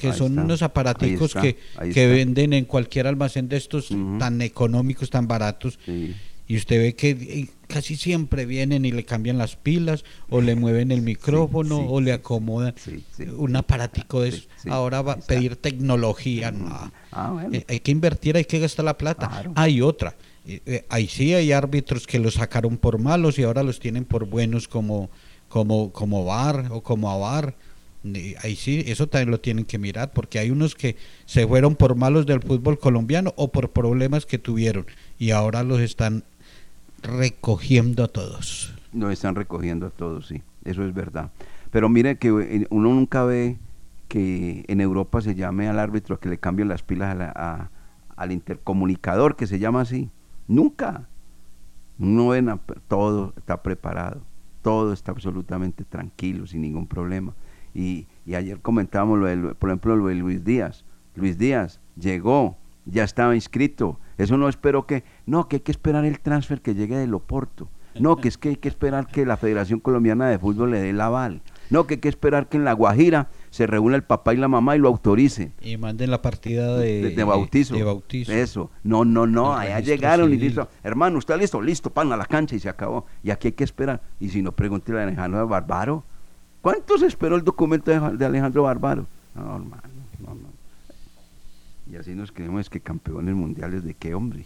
que 0.00 0.12
son 0.12 0.38
unos 0.38 0.62
aparaticos 0.62 1.34
que, 1.34 1.58
que 1.92 2.06
venden 2.06 2.52
en 2.52 2.64
cualquier 2.64 3.06
almacén 3.06 3.48
de 3.48 3.56
estos 3.56 3.88
tan 4.18 4.40
económicos, 4.40 5.10
tan 5.10 5.28
baratos. 5.28 5.78
Y 6.48 6.56
usted 6.56 6.80
ve 6.80 6.94
que 6.96 7.10
eh, 7.10 7.48
casi 7.68 7.94
siempre 7.94 8.44
vienen 8.44 8.84
y 8.84 8.90
le 8.90 9.04
cambian 9.04 9.38
las 9.38 9.54
pilas, 9.54 10.04
o 10.30 10.40
le 10.40 10.56
mueven 10.56 10.90
el 10.90 11.00
micrófono, 11.12 11.78
o 11.78 12.00
le 12.00 12.12
acomodan 12.12 12.74
un 13.36 13.54
aparatico 13.54 14.22
de 14.22 14.30
eso. 14.30 14.48
Ahora 14.68 15.00
va 15.02 15.12
a 15.12 15.16
pedir 15.18 15.54
tecnología. 15.54 16.50
No. 16.50 16.90
Ah, 17.12 17.46
eh, 17.52 17.64
hay 17.68 17.78
que 17.78 17.92
invertir, 17.92 18.36
hay 18.36 18.46
que 18.46 18.58
gastar 18.58 18.84
la 18.84 18.98
plata. 18.98 19.44
Hay 19.54 19.80
otra. 19.80 20.16
Eh, 20.44 20.84
ahí 20.88 21.06
sí 21.06 21.34
hay 21.34 21.52
árbitros 21.52 22.08
que 22.08 22.18
los 22.18 22.34
sacaron 22.34 22.78
por 22.78 22.98
malos 22.98 23.38
y 23.38 23.44
ahora 23.44 23.62
los 23.62 23.78
tienen 23.78 24.04
por 24.04 24.24
buenos 24.24 24.66
como, 24.66 25.08
como, 25.48 25.92
como 25.92 26.24
VAR 26.24 26.66
o 26.72 26.82
como 26.82 27.10
AVAR 27.10 27.54
ahí 28.42 28.56
sí, 28.56 28.82
eso 28.86 29.08
también 29.08 29.30
lo 29.30 29.40
tienen 29.40 29.64
que 29.64 29.78
mirar, 29.78 30.12
porque 30.12 30.38
hay 30.38 30.50
unos 30.50 30.74
que 30.74 30.96
se 31.26 31.46
fueron 31.46 31.76
por 31.76 31.94
malos 31.96 32.26
del 32.26 32.40
fútbol 32.40 32.78
colombiano 32.78 33.34
o 33.36 33.52
por 33.52 33.70
problemas 33.70 34.26
que 34.26 34.38
tuvieron 34.38 34.86
y 35.18 35.30
ahora 35.30 35.62
los 35.62 35.80
están 35.80 36.24
recogiendo 37.02 38.04
a 38.04 38.08
todos. 38.08 38.74
Los 38.92 39.12
están 39.12 39.34
recogiendo 39.34 39.86
a 39.86 39.90
todos, 39.90 40.28
sí, 40.28 40.42
eso 40.64 40.84
es 40.84 40.94
verdad. 40.94 41.30
Pero 41.70 41.88
mire 41.88 42.16
que 42.16 42.28
eh, 42.28 42.66
uno 42.70 42.88
nunca 42.94 43.24
ve 43.24 43.58
que 44.08 44.64
en 44.66 44.80
Europa 44.80 45.20
se 45.20 45.34
llame 45.34 45.68
al 45.68 45.78
árbitro 45.78 46.16
a 46.16 46.20
que 46.20 46.28
le 46.28 46.38
cambien 46.38 46.68
las 46.68 46.82
pilas 46.82 47.16
al 48.16 48.32
intercomunicador, 48.32 49.36
que 49.36 49.46
se 49.46 49.58
llama 49.58 49.82
así. 49.82 50.10
Nunca. 50.48 51.06
No 51.96 52.28
ven, 52.28 52.50
todo 52.88 53.34
está 53.36 53.62
preparado, 53.62 54.22
todo 54.62 54.92
está 54.92 55.12
absolutamente 55.12 55.84
tranquilo, 55.84 56.46
sin 56.46 56.62
ningún 56.62 56.86
problema. 56.86 57.34
Y, 57.74 58.06
ayer 58.26 58.60
comentábamos, 58.60 59.18
lo 59.18 59.54
por 59.54 59.70
ejemplo, 59.70 59.96
lo 59.96 60.06
de 60.06 60.14
Luis 60.14 60.44
Díaz. 60.44 60.84
Luis 61.14 61.38
Díaz 61.38 61.80
llegó, 61.96 62.56
ya 62.84 63.04
estaba 63.04 63.34
inscrito. 63.34 63.98
Eso 64.18 64.36
no 64.36 64.48
espero 64.48 64.86
que, 64.86 65.04
no, 65.26 65.48
que 65.48 65.56
hay 65.56 65.60
que 65.60 65.72
esperar 65.72 66.04
el 66.04 66.20
transfer 66.20 66.60
que 66.60 66.74
llegue 66.74 66.96
del 66.96 67.14
Oporto. 67.14 67.68
No, 67.98 68.16
que 68.16 68.28
es 68.28 68.38
que 68.38 68.50
hay 68.50 68.56
que 68.56 68.68
esperar 68.68 69.08
que 69.08 69.26
la 69.26 69.36
Federación 69.36 69.80
Colombiana 69.80 70.28
de 70.28 70.38
Fútbol 70.38 70.70
le 70.70 70.80
dé 70.80 70.90
el 70.90 71.00
aval. 71.00 71.42
No, 71.70 71.86
que 71.86 71.94
hay 71.94 72.00
que 72.00 72.08
esperar 72.08 72.48
que 72.48 72.56
en 72.56 72.64
La 72.64 72.72
Guajira 72.72 73.28
se 73.50 73.66
reúna 73.66 73.96
el 73.96 74.02
papá 74.02 74.34
y 74.34 74.36
la 74.36 74.48
mamá 74.48 74.76
y 74.76 74.80
lo 74.80 74.88
autoricen. 74.88 75.52
Y 75.60 75.76
manden 75.76 76.10
la 76.10 76.20
partida 76.20 76.76
de, 76.76 77.14
de, 77.14 77.24
bautizo. 77.24 77.76
Eso. 78.12 78.70
No, 78.82 79.04
no, 79.04 79.26
no. 79.26 79.54
Allá 79.54 79.80
llegaron 79.80 80.32
y 80.32 80.36
listo. 80.36 80.68
Hermano, 80.82 81.18
¿está 81.18 81.36
listo? 81.36 81.60
Listo, 81.60 81.90
pan 81.90 82.12
a 82.12 82.16
la 82.16 82.26
cancha 82.26 82.56
y 82.56 82.60
se 82.60 82.68
acabó. 82.68 83.06
Y 83.22 83.30
aquí 83.30 83.48
hay 83.48 83.52
que 83.52 83.64
esperar. 83.64 84.02
Y 84.18 84.30
si 84.30 84.42
no, 84.42 84.52
pregúntele 84.52 85.00
a 85.00 85.02
Alejandro 85.04 85.46
Barbaro. 85.46 86.04
¿Cuántos 86.62 87.02
esperó 87.02 87.36
el 87.36 87.44
documento 87.44 87.90
de, 88.12 88.24
Alejandro 88.26 88.64
Bárbaro? 88.64 89.06
No, 89.34 89.42
hermano, 89.56 89.82
no, 90.20 90.34
no. 90.34 91.92
Y 91.92 91.96
así 91.96 92.14
nos 92.14 92.30
creemos 92.32 92.68
que 92.68 92.80
campeones 92.80 93.34
mundiales 93.34 93.82
de 93.84 93.94
qué 93.94 94.14
hombre. 94.14 94.44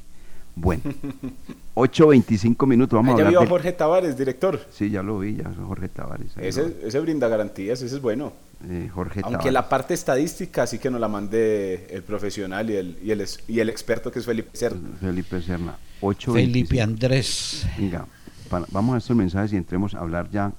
Bueno, 0.56 0.82
8.25 1.74 2.66
minutos, 2.68 2.96
vamos 2.96 3.10
Ah, 3.10 3.14
a 3.14 3.18
ya 3.18 3.20
hablar 3.26 3.30
vio 3.32 3.38
a 3.38 3.42
del- 3.42 3.48
Jorge 3.50 3.72
Tavares, 3.72 4.16
director. 4.16 4.60
Sí, 4.70 4.88
ya 4.90 5.02
lo 5.02 5.18
vi, 5.18 5.34
ya 5.36 5.50
Jorge 5.66 5.88
Tavares. 5.88 6.28
Ese, 6.36 6.62
lo- 6.62 6.86
ese 6.86 7.00
brinda 7.00 7.26
garantías, 7.28 7.82
ese 7.82 7.96
es 7.96 8.00
bueno. 8.00 8.32
eh, 8.68 8.88
Jorge 8.94 9.20
Aunque 9.24 9.32
Tavares. 9.38 9.52
la 9.52 9.68
parte 9.68 9.94
estadística 9.94 10.66
sí 10.68 10.78
que 10.78 10.90
nos 10.90 11.00
la 11.00 11.08
mande 11.08 11.88
el 11.90 12.02
profesional 12.04 12.70
y 12.70 12.76
el, 12.76 12.98
y 13.02 13.10
el, 13.10 13.20
es- 13.22 13.40
y 13.48 13.58
el 13.58 13.68
experto 13.68 14.12
que 14.12 14.20
es 14.20 14.24
Felipe 14.26 14.56
Cerda. 14.56 14.78
Felipe 15.00 15.42
Serna, 15.42 15.76
8.25. 16.00 16.32
Felipe 16.34 16.80
Andrés. 16.80 17.66
Venga, 17.76 18.06
para- 18.48 18.66
vamos 18.70 18.94
a 18.94 18.98
estos 18.98 19.16
mensajes 19.16 19.52
y 19.52 19.56
entremos 19.56 19.92
a 19.94 19.98
hablar 19.98 20.30
ya 20.30 20.52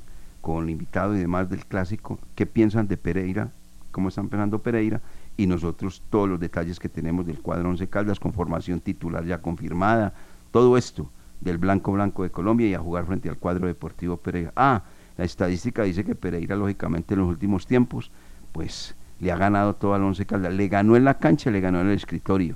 con 0.45 0.65
el 0.65 0.69
invitado 0.69 1.15
y 1.15 1.19
demás 1.19 1.49
del 1.49 1.65
clásico. 1.65 2.19
¿Qué 2.35 2.45
piensan 2.45 2.87
de 2.87 2.97
Pereira? 2.97 3.49
¿Cómo 3.89 4.09
está 4.09 4.21
empezando 4.21 4.59
Pereira? 4.59 5.01
Y 5.37 5.47
nosotros 5.47 6.03
todos 6.11 6.29
los 6.29 6.39
detalles 6.39 6.79
que 6.79 6.87
tenemos 6.87 7.25
del 7.25 7.39
cuadro 7.39 7.67
11 7.67 7.87
Caldas 7.87 8.19
con 8.19 8.31
formación 8.31 8.79
titular 8.79 9.25
ya 9.25 9.39
confirmada. 9.41 10.13
Todo 10.51 10.77
esto 10.77 11.09
del 11.41 11.57
Blanco 11.57 11.93
Blanco 11.93 12.21
de 12.21 12.29
Colombia 12.29 12.67
y 12.67 12.75
a 12.75 12.79
jugar 12.79 13.07
frente 13.07 13.27
al 13.27 13.37
cuadro 13.37 13.65
deportivo 13.65 14.17
Pereira. 14.17 14.53
Ah, 14.55 14.83
la 15.17 15.25
estadística 15.25 15.81
dice 15.81 16.03
que 16.03 16.13
Pereira, 16.13 16.55
lógicamente, 16.55 17.15
en 17.15 17.21
los 17.21 17.29
últimos 17.29 17.65
tiempos, 17.65 18.11
pues 18.51 18.93
le 19.19 19.31
ha 19.31 19.37
ganado 19.37 19.73
todo 19.73 19.95
al 19.95 20.03
Once 20.03 20.27
Caldas. 20.27 20.53
Le 20.53 20.67
ganó 20.67 20.95
en 20.95 21.05
la 21.05 21.17
cancha, 21.17 21.49
le 21.49 21.59
ganó 21.59 21.81
en 21.81 21.87
el 21.87 21.95
escritorio. 21.95 22.55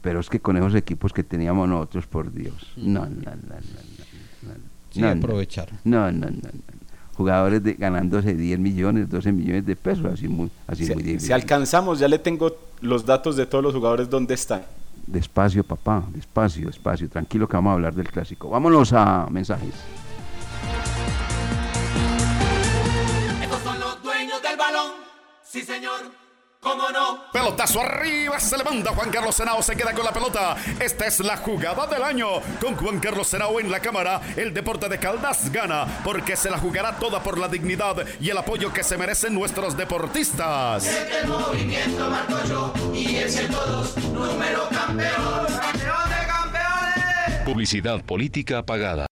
Pero 0.00 0.20
es 0.20 0.30
que 0.30 0.40
con 0.40 0.56
esos 0.56 0.74
equipos 0.74 1.12
que 1.12 1.22
teníamos 1.22 1.68
nosotros, 1.68 2.06
por 2.06 2.32
Dios. 2.32 2.72
No, 2.78 3.00
no, 3.00 3.08
no, 3.10 3.10
no. 3.10 3.32
no, 3.34 3.56
no, 4.42 4.54
no, 4.94 5.14
no. 5.14 5.18
aprovecharon. 5.18 5.78
No, 5.84 6.10
no, 6.10 6.30
no, 6.30 6.30
no. 6.30 6.85
Jugadores 7.16 7.62
de, 7.62 7.74
ganándose 7.74 8.34
10 8.34 8.58
millones, 8.58 9.08
12 9.08 9.32
millones 9.32 9.64
de 9.64 9.74
pesos, 9.74 10.04
así 10.06 10.28
muy, 10.28 10.50
así 10.66 10.84
muy 10.92 11.02
difícil. 11.02 11.28
si 11.28 11.32
alcanzamos, 11.32 11.98
ya 11.98 12.08
le 12.08 12.18
tengo 12.18 12.54
los 12.82 13.06
datos 13.06 13.36
de 13.36 13.46
todos 13.46 13.64
los 13.64 13.74
jugadores 13.74 14.10
donde 14.10 14.34
están. 14.34 14.62
Despacio, 15.06 15.64
papá, 15.64 16.04
despacio, 16.12 16.66
despacio. 16.66 17.08
Tranquilo 17.08 17.48
que 17.48 17.56
vamos 17.56 17.70
a 17.70 17.74
hablar 17.74 17.94
del 17.94 18.08
clásico. 18.08 18.50
Vámonos 18.50 18.92
a 18.92 19.28
mensajes. 19.30 19.74
Estos 23.40 23.62
son 23.62 23.78
los 23.78 24.02
dueños 24.02 24.42
del 24.42 24.56
balón. 24.56 24.92
Sí, 25.44 25.62
señor. 25.62 26.25
¿Cómo 26.66 26.90
no? 26.90 27.20
Pelotazo 27.32 27.80
arriba, 27.80 28.40
se 28.40 28.58
levanta 28.58 28.90
Juan 28.90 29.08
Carlos 29.10 29.36
Senao, 29.36 29.62
se 29.62 29.76
queda 29.76 29.92
con 29.92 30.04
la 30.04 30.12
pelota. 30.12 30.56
Esta 30.80 31.06
es 31.06 31.20
la 31.20 31.36
jugada 31.36 31.86
del 31.86 32.02
año. 32.02 32.26
Con 32.60 32.74
Juan 32.74 32.98
Carlos 32.98 33.28
Senao 33.28 33.60
en 33.60 33.70
la 33.70 33.78
cámara, 33.78 34.20
el 34.34 34.52
deporte 34.52 34.88
de 34.88 34.98
Caldas 34.98 35.52
gana, 35.52 35.86
porque 36.02 36.34
se 36.34 36.50
la 36.50 36.58
jugará 36.58 36.98
toda 36.98 37.22
por 37.22 37.38
la 37.38 37.46
dignidad 37.46 38.04
y 38.20 38.30
el 38.30 38.38
apoyo 38.38 38.72
que 38.72 38.82
se 38.82 38.98
merecen 38.98 39.32
nuestros 39.32 39.76
deportistas. 39.76 40.86
El 40.86 41.28
movimiento 41.28 42.10
marco 42.10 42.36
yo 42.48 42.74
y 42.92 43.14
ese 43.14 43.44
todos, 43.46 43.96
número 43.98 44.68
campeón. 44.68 45.46
¡Campeón 45.46 46.10
de 46.10 46.26
campeones! 46.26 47.42
Publicidad 47.44 48.04
política 48.04 48.66
pagada. 48.66 49.06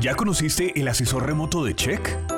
¿Ya 0.00 0.14
conociste 0.14 0.78
el 0.78 0.88
asesor 0.88 1.24
remoto 1.24 1.64
de 1.64 1.74
Check? 1.74 2.37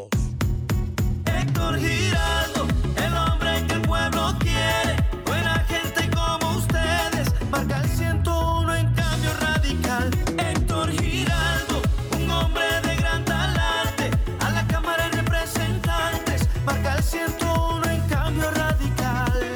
Héctor 1.25 1.77
Giraldo, 1.79 2.67
el 2.97 3.13
hombre 3.15 3.65
que 3.67 3.73
el 3.73 3.81
pueblo 3.81 4.33
quiere. 4.39 4.95
Buena 5.25 5.55
gente 5.67 6.09
como 6.15 6.57
ustedes, 6.57 7.31
marca 7.49 7.81
el 7.81 7.89
101 7.89 8.75
en 8.75 8.93
cambio 8.93 9.31
radical. 9.39 10.11
Héctor 10.37 10.91
Giraldo, 10.91 11.81
un 12.17 12.29
hombre 12.31 12.65
de 12.83 12.95
gran 12.95 13.25
talante. 13.25 14.11
A 14.39 14.49
la 14.51 14.67
Cámara 14.67 15.09
de 15.09 15.21
Representantes, 15.21 16.47
marca 16.65 16.95
el 16.95 17.03
101 17.03 17.85
en 17.89 18.01
cambio 18.09 18.51
radical. 18.51 19.51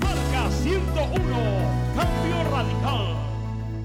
Marca 0.00 0.50
101. 0.62 1.36
Cambio 1.96 2.50
radical. 2.50 3.16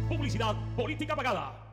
Publicidad 0.10 0.56
política 0.76 1.16
pagada. 1.16 1.67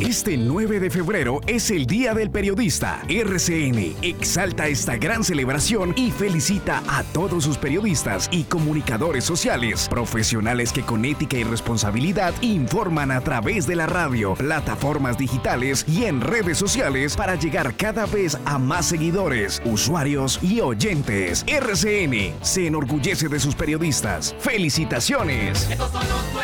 Este 0.00 0.36
9 0.36 0.78
de 0.78 0.90
febrero 0.90 1.40
es 1.46 1.70
el 1.70 1.86
Día 1.86 2.12
del 2.12 2.30
Periodista. 2.30 3.00
RCN 3.08 3.96
exalta 4.02 4.68
esta 4.68 4.96
gran 4.98 5.24
celebración 5.24 5.94
y 5.96 6.10
felicita 6.10 6.82
a 6.86 7.02
todos 7.02 7.44
sus 7.44 7.56
periodistas 7.56 8.28
y 8.30 8.44
comunicadores 8.44 9.24
sociales, 9.24 9.88
profesionales 9.88 10.70
que 10.70 10.82
con 10.82 11.06
ética 11.06 11.38
y 11.38 11.44
responsabilidad 11.44 12.34
informan 12.42 13.10
a 13.10 13.22
través 13.22 13.66
de 13.66 13.74
la 13.74 13.86
radio, 13.86 14.34
plataformas 14.34 15.16
digitales 15.16 15.86
y 15.88 16.04
en 16.04 16.20
redes 16.20 16.58
sociales 16.58 17.16
para 17.16 17.36
llegar 17.36 17.74
cada 17.74 18.04
vez 18.04 18.36
a 18.44 18.58
más 18.58 18.84
seguidores, 18.84 19.62
usuarios 19.64 20.38
y 20.42 20.60
oyentes. 20.60 21.42
RCN 21.48 22.34
se 22.42 22.66
enorgullece 22.66 23.28
de 23.30 23.40
sus 23.40 23.54
periodistas. 23.54 24.36
¡Felicitaciones! 24.40 25.70
Estos 25.70 25.90
son 25.90 26.06
los 26.06 26.34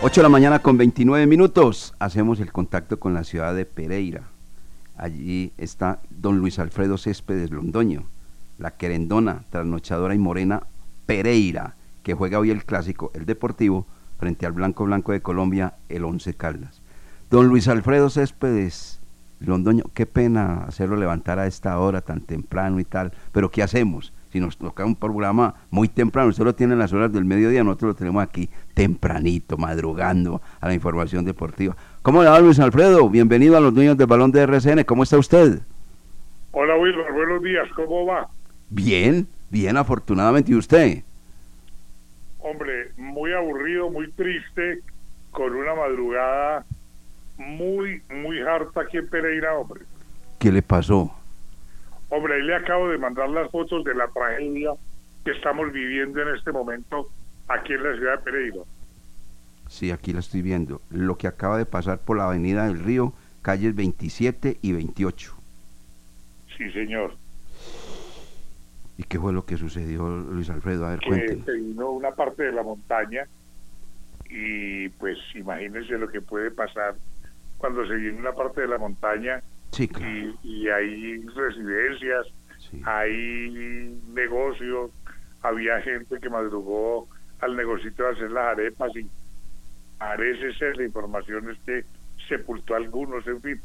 8 0.00 0.20
de 0.20 0.22
la 0.22 0.28
mañana 0.28 0.60
con 0.60 0.78
29 0.78 1.26
minutos. 1.26 1.92
Hacemos 1.98 2.38
el 2.38 2.52
contacto 2.52 3.00
con 3.00 3.14
la 3.14 3.24
ciudad 3.24 3.52
de 3.52 3.64
Pereira. 3.64 4.28
Allí 4.96 5.52
está 5.58 5.98
don 6.08 6.38
Luis 6.38 6.60
Alfredo 6.60 6.98
Céspedes 6.98 7.50
Londoño, 7.50 8.04
la 8.58 8.70
querendona, 8.70 9.42
trasnochadora 9.50 10.14
y 10.14 10.18
morena 10.18 10.62
Pereira, 11.06 11.74
que 12.04 12.14
juega 12.14 12.38
hoy 12.38 12.52
el 12.52 12.64
clásico, 12.64 13.10
el 13.12 13.26
deportivo, 13.26 13.86
frente 14.20 14.46
al 14.46 14.52
Blanco 14.52 14.84
Blanco 14.84 15.10
de 15.10 15.20
Colombia, 15.20 15.74
el 15.88 16.04
Once 16.04 16.32
Caldas. 16.32 16.80
Don 17.28 17.48
Luis 17.48 17.66
Alfredo 17.66 18.08
Céspedes 18.08 19.00
Londoño, 19.40 19.82
qué 19.94 20.06
pena 20.06 20.62
hacerlo 20.68 20.94
levantar 20.94 21.40
a 21.40 21.48
esta 21.48 21.76
hora 21.76 22.02
tan 22.02 22.20
temprano 22.20 22.78
y 22.78 22.84
tal, 22.84 23.12
pero 23.32 23.50
¿qué 23.50 23.64
hacemos? 23.64 24.12
Si 24.30 24.40
nos 24.40 24.58
toca 24.58 24.84
un 24.84 24.94
programa 24.94 25.54
muy 25.70 25.88
temprano, 25.88 26.28
usted 26.28 26.44
lo 26.44 26.54
tiene 26.54 26.74
en 26.74 26.78
las 26.78 26.92
horas 26.92 27.12
del 27.12 27.24
mediodía, 27.24 27.64
nosotros 27.64 27.90
lo 27.90 27.94
tenemos 27.94 28.22
aquí 28.22 28.50
tempranito, 28.74 29.56
madrugando 29.56 30.42
a 30.60 30.68
la 30.68 30.74
información 30.74 31.24
deportiva. 31.24 31.74
¿Cómo 32.02 32.22
le 32.22 32.28
va 32.28 32.38
Luis 32.40 32.58
Alfredo? 32.60 33.08
Bienvenido 33.08 33.56
a 33.56 33.60
los 33.60 33.74
dueños 33.74 33.96
del 33.96 34.06
balón 34.06 34.30
de 34.30 34.42
RCN, 34.42 34.84
¿cómo 34.84 35.02
está 35.02 35.16
usted? 35.16 35.60
Hola 36.52 36.76
Wilmer, 36.76 37.12
buenos 37.12 37.42
días, 37.42 37.68
¿cómo 37.74 38.04
va? 38.04 38.28
Bien, 38.68 39.26
bien 39.50 39.76
afortunadamente, 39.76 40.52
¿y 40.52 40.56
usted? 40.56 41.02
Hombre, 42.38 42.92
muy 42.96 43.32
aburrido, 43.32 43.90
muy 43.90 44.10
triste, 44.12 44.80
con 45.30 45.54
una 45.54 45.74
madrugada 45.74 46.66
muy, 47.38 48.02
muy 48.10 48.40
harta 48.40 48.82
aquí 48.82 48.98
en 48.98 49.08
Pereira, 49.08 49.54
hombre. 49.56 49.82
¿Qué 50.38 50.52
le 50.52 50.62
pasó? 50.62 51.17
Hombre, 52.10 52.34
ahí 52.34 52.42
le 52.42 52.54
acabo 52.54 52.88
de 52.88 52.98
mandar 52.98 53.28
las 53.28 53.50
fotos 53.50 53.84
de 53.84 53.94
la 53.94 54.08
tragedia 54.08 54.72
que 55.24 55.32
estamos 55.32 55.72
viviendo 55.72 56.22
en 56.22 56.34
este 56.34 56.52
momento 56.52 57.08
aquí 57.48 57.74
en 57.74 57.82
la 57.82 57.96
ciudad 57.96 58.18
de 58.18 58.24
Pereira. 58.24 58.60
Sí, 59.68 59.90
aquí 59.90 60.12
la 60.12 60.20
estoy 60.20 60.42
viendo. 60.42 60.80
Lo 60.90 61.18
que 61.18 61.26
acaba 61.26 61.58
de 61.58 61.66
pasar 61.66 61.98
por 61.98 62.16
la 62.16 62.24
Avenida 62.24 62.66
del 62.66 62.78
Río, 62.78 63.12
calles 63.42 63.74
27 63.74 64.58
y 64.62 64.72
28. 64.72 65.34
Sí, 66.56 66.70
señor. 66.72 67.14
¿Y 68.96 69.04
qué 69.04 69.18
fue 69.20 69.32
lo 69.32 69.44
que 69.44 69.56
sucedió, 69.56 70.08
Luis 70.08 70.50
Alfredo? 70.50 70.86
A 70.86 70.90
ver, 70.90 71.00
que 71.00 71.42
se 71.44 71.52
vino 71.52 71.90
una 71.90 72.10
parte 72.12 72.44
de 72.44 72.52
la 72.52 72.62
montaña 72.62 73.28
y 74.28 74.88
pues 74.90 75.18
imagínense 75.34 75.96
lo 75.98 76.08
que 76.08 76.20
puede 76.20 76.50
pasar 76.50 76.96
cuando 77.58 77.86
se 77.86 77.94
viene 77.94 78.18
una 78.18 78.32
parte 78.32 78.62
de 78.62 78.68
la 78.68 78.78
montaña 78.78 79.40
Sí, 79.72 79.88
claro. 79.88 80.12
y, 80.12 80.38
y 80.42 80.68
hay 80.68 81.22
residencias, 81.26 82.26
hay 82.84 84.00
negocios, 84.08 84.90
había 85.42 85.80
gente 85.82 86.18
que 86.20 86.28
madrugó 86.28 87.08
al 87.40 87.56
negocito 87.56 88.02
de 88.02 88.10
hacer 88.10 88.30
las 88.30 88.52
arepas 88.52 88.94
y 88.96 89.06
parece 89.98 90.52
ser, 90.54 90.76
la 90.76 90.84
información 90.84 91.50
es 91.50 91.58
que 91.64 91.84
sepultó 92.28 92.74
a 92.74 92.78
algunos, 92.78 93.26
en 93.26 93.40
fin. 93.40 93.60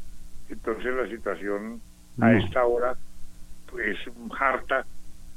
Entonces 0.48 0.94
la 0.94 1.08
situación 1.08 1.80
a 2.20 2.32
esta 2.34 2.64
hora 2.64 2.94
pues 3.70 3.98
harta 4.38 4.86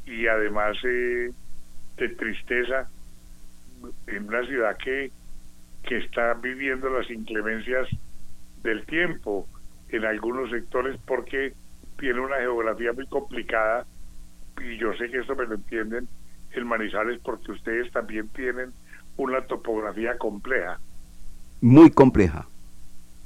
y 0.06 0.28
además 0.28 0.78
eh, 0.84 1.32
de 1.98 2.10
tristeza 2.10 2.88
en 4.08 4.28
una 4.28 4.46
ciudad 4.46 4.78
que, 4.78 5.12
que 5.84 5.98
está 5.98 6.34
viviendo 6.36 6.90
las 6.90 7.10
inclemencias 7.10 7.88
del 8.64 8.86
tiempo 8.86 9.48
en 9.90 10.06
algunos 10.06 10.50
sectores 10.50 11.00
porque 11.06 11.54
tiene 12.00 12.20
una 12.20 12.38
geografía 12.38 12.94
muy 12.94 13.08
complicada 13.08 13.86
y 14.62 14.78
yo 14.78 14.94
sé 14.94 15.10
que 15.10 15.20
esto 15.20 15.36
me 15.36 15.46
lo 15.46 15.56
entienden 15.56 16.08
el 16.52 16.66
Manizales 16.66 17.20
porque 17.24 17.52
ustedes 17.52 17.92
también 17.92 18.28
tienen 18.30 18.72
una 19.18 19.42
topografía 19.42 20.18
compleja. 20.18 20.80
Muy 21.62 21.90
compleja. 21.92 22.48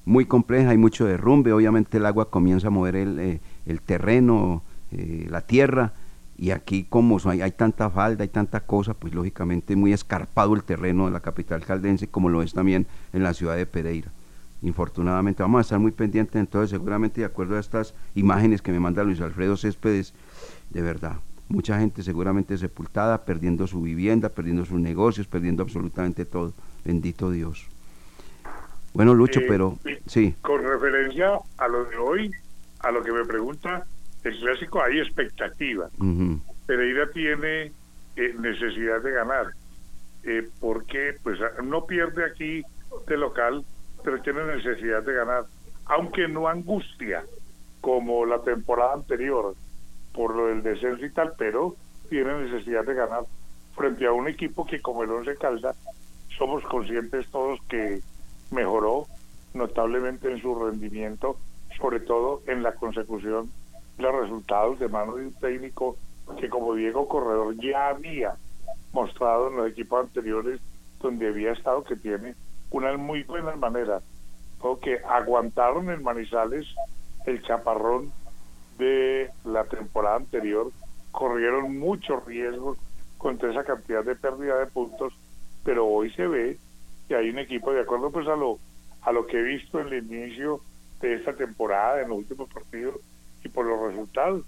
Muy 0.05 0.25
compleja, 0.25 0.71
hay 0.71 0.77
mucho 0.77 1.05
derrumbe. 1.05 1.53
Obviamente 1.53 1.97
el 1.97 2.05
agua 2.05 2.29
comienza 2.29 2.67
a 2.67 2.71
mover 2.71 2.95
el, 2.95 3.19
eh, 3.19 3.39
el 3.65 3.81
terreno, 3.81 4.63
eh, 4.91 5.27
la 5.29 5.41
tierra. 5.41 5.93
Y 6.37 6.51
aquí, 6.51 6.85
como 6.89 7.19
hay, 7.25 7.41
hay 7.41 7.51
tanta 7.51 7.89
falda, 7.91 8.23
hay 8.23 8.29
tanta 8.29 8.61
cosa, 8.61 8.95
pues 8.95 9.13
lógicamente 9.13 9.75
muy 9.75 9.93
escarpado 9.93 10.55
el 10.55 10.63
terreno 10.63 11.05
de 11.05 11.11
la 11.11 11.19
capital 11.19 11.63
caldense, 11.63 12.07
como 12.07 12.29
lo 12.29 12.41
es 12.41 12.53
también 12.53 12.87
en 13.13 13.21
la 13.21 13.33
ciudad 13.33 13.55
de 13.55 13.67
Pereira. 13.67 14.11
Infortunadamente, 14.61 15.41
vamos 15.41 15.59
a 15.59 15.61
estar 15.61 15.79
muy 15.79 15.91
pendientes, 15.91 16.35
entonces, 16.35 16.69
seguramente 16.69 17.21
de 17.21 17.25
acuerdo 17.25 17.57
a 17.57 17.59
estas 17.59 17.95
imágenes 18.13 18.61
que 18.61 18.71
me 18.71 18.79
manda 18.79 19.03
Luis 19.03 19.19
Alfredo 19.19 19.57
Céspedes, 19.57 20.13
de 20.69 20.81
verdad, 20.81 21.17
mucha 21.49 21.79
gente 21.79 22.03
seguramente 22.03 22.57
sepultada, 22.57 23.25
perdiendo 23.25 23.65
su 23.65 23.81
vivienda, 23.81 24.29
perdiendo 24.29 24.65
sus 24.65 24.79
negocios, 24.79 25.27
perdiendo 25.27 25.63
absolutamente 25.63 26.25
todo. 26.25 26.53
Bendito 26.85 27.31
Dios. 27.31 27.67
Bueno, 28.93 29.13
Lucho, 29.13 29.39
Eh, 29.39 29.45
pero 29.47 29.77
sí, 30.05 30.35
Con 30.41 30.63
referencia 30.63 31.39
a 31.57 31.67
lo 31.67 31.85
de 31.85 31.97
hoy, 31.97 32.31
a 32.81 32.91
lo 32.91 33.01
que 33.01 33.11
me 33.11 33.25
pregunta 33.25 33.85
el 34.23 34.37
clásico, 34.39 34.81
hay 34.81 34.99
expectativa. 34.99 35.89
Pereira 36.67 37.09
tiene 37.11 37.71
eh, 38.15 38.35
necesidad 38.39 39.01
de 39.01 39.11
ganar, 39.11 39.47
eh, 40.23 40.47
porque 40.59 41.15
pues 41.23 41.39
no 41.63 41.85
pierde 41.85 42.25
aquí 42.25 42.63
de 43.07 43.17
local, 43.17 43.63
pero 44.03 44.21
tiene 44.21 44.43
necesidad 44.43 45.03
de 45.03 45.13
ganar, 45.13 45.45
aunque 45.85 46.27
no 46.27 46.47
angustia 46.47 47.23
como 47.81 48.25
la 48.25 48.39
temporada 48.41 48.93
anterior 48.93 49.55
por 50.13 50.35
lo 50.35 50.47
del 50.47 50.61
descenso 50.61 51.05
y 51.05 51.11
tal, 51.11 51.33
pero 51.37 51.75
tiene 52.09 52.33
necesidad 52.43 52.85
de 52.85 52.93
ganar 52.93 53.23
frente 53.75 54.05
a 54.05 54.11
un 54.11 54.27
equipo 54.27 54.65
que 54.65 54.81
como 54.81 55.03
el 55.03 55.11
Once 55.11 55.35
Calda 55.37 55.73
somos 56.37 56.63
conscientes 56.65 57.27
todos 57.31 57.59
que 57.69 58.01
mejoró 58.51 59.07
notablemente 59.53 60.31
en 60.31 60.41
su 60.41 60.55
rendimiento, 60.55 61.37
sobre 61.79 61.99
todo 61.99 62.41
en 62.47 62.63
la 62.63 62.73
consecución 62.73 63.49
de 63.97 64.11
resultados 64.11 64.79
de 64.79 64.87
mano 64.87 65.15
de 65.15 65.27
un 65.27 65.33
técnico 65.33 65.97
que 66.39 66.49
como 66.49 66.75
Diego 66.75 67.07
Corredor 67.07 67.55
ya 67.57 67.89
había 67.89 68.35
mostrado 68.93 69.49
en 69.49 69.57
los 69.57 69.69
equipos 69.69 70.01
anteriores 70.01 70.59
donde 70.99 71.27
había 71.27 71.51
estado 71.51 71.83
que 71.83 71.95
tiene 71.95 72.35
unas 72.71 72.97
muy 72.97 73.23
buenas 73.23 73.57
maneras, 73.57 74.03
que 74.81 74.99
aguantaron 75.07 75.89
en 75.89 76.03
Manizales 76.03 76.67
el 77.25 77.41
chaparrón 77.43 78.11
de 78.77 79.29
la 79.43 79.63
temporada 79.65 80.17
anterior, 80.17 80.71
corrieron 81.11 81.77
muchos 81.77 82.25
riesgos 82.25 82.77
contra 83.17 83.51
esa 83.51 83.63
cantidad 83.63 84.03
de 84.03 84.15
pérdida 84.15 84.57
de 84.57 84.67
puntos, 84.67 85.13
pero 85.63 85.87
hoy 85.87 86.11
se 86.13 86.27
ve 86.27 86.57
que 87.07 87.15
hay 87.15 87.29
un 87.29 87.39
equipo 87.39 87.73
de 87.73 87.81
acuerdo 87.81 88.11
pues 88.11 88.27
a 88.27 88.35
lo 88.35 88.57
a 89.03 89.11
lo 89.11 89.25
que 89.25 89.39
he 89.39 89.43
visto 89.43 89.79
en 89.79 89.87
el 89.87 90.11
inicio 90.11 90.61
de 91.01 91.15
esta 91.15 91.33
temporada 91.33 92.01
en 92.01 92.09
los 92.09 92.19
últimos 92.19 92.49
partidos 92.49 92.95
y 93.43 93.49
por 93.49 93.65
los 93.65 93.81
resultados 93.81 94.43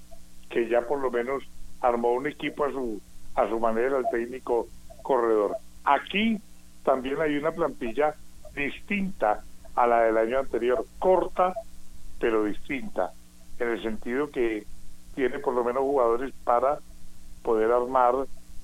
que 0.50 0.70
ya 0.70 0.82
por 0.82 1.00
lo 1.00 1.10
menos 1.10 1.44
armó 1.82 2.14
un 2.14 2.28
equipo 2.28 2.64
a 2.64 2.72
su 2.72 3.02
a 3.36 3.50
su 3.50 3.60
manera 3.60 3.98
el 3.98 4.06
técnico 4.12 4.68
corredor. 5.02 5.58
Aquí 5.84 6.40
también 6.84 7.20
hay 7.22 7.38
una 7.38 7.52
plantilla 7.52 8.16
distinta 8.56 9.44
a 9.76 9.88
la 9.88 10.02
del 10.02 10.18
año 10.18 10.40
anterior 10.40 10.86
corta 11.00 11.54
pero 12.20 12.46
distinta 12.46 13.12
en 13.60 13.70
el 13.70 13.82
sentido 13.82 14.30
que 14.30 14.66
tiene 15.16 15.40
por 15.40 15.54
lo 15.54 15.64
menos 15.64 15.84
jugadores 15.84 16.34
para 16.44 16.80
poder 17.44 17.72
armar 17.72 18.14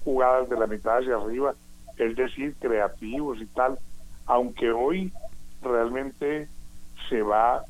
jugadas 0.03 0.49
de 0.49 0.57
la 0.57 0.67
mitad 0.67 0.99
hacia 0.99 1.15
arriba, 1.15 1.53
es 1.97 2.15
decir, 2.15 2.55
creativos 2.59 3.39
y 3.41 3.45
tal, 3.47 3.77
aunque 4.25 4.71
hoy 4.71 5.11
realmente 5.61 6.47
se 7.09 7.21
va 7.21 7.63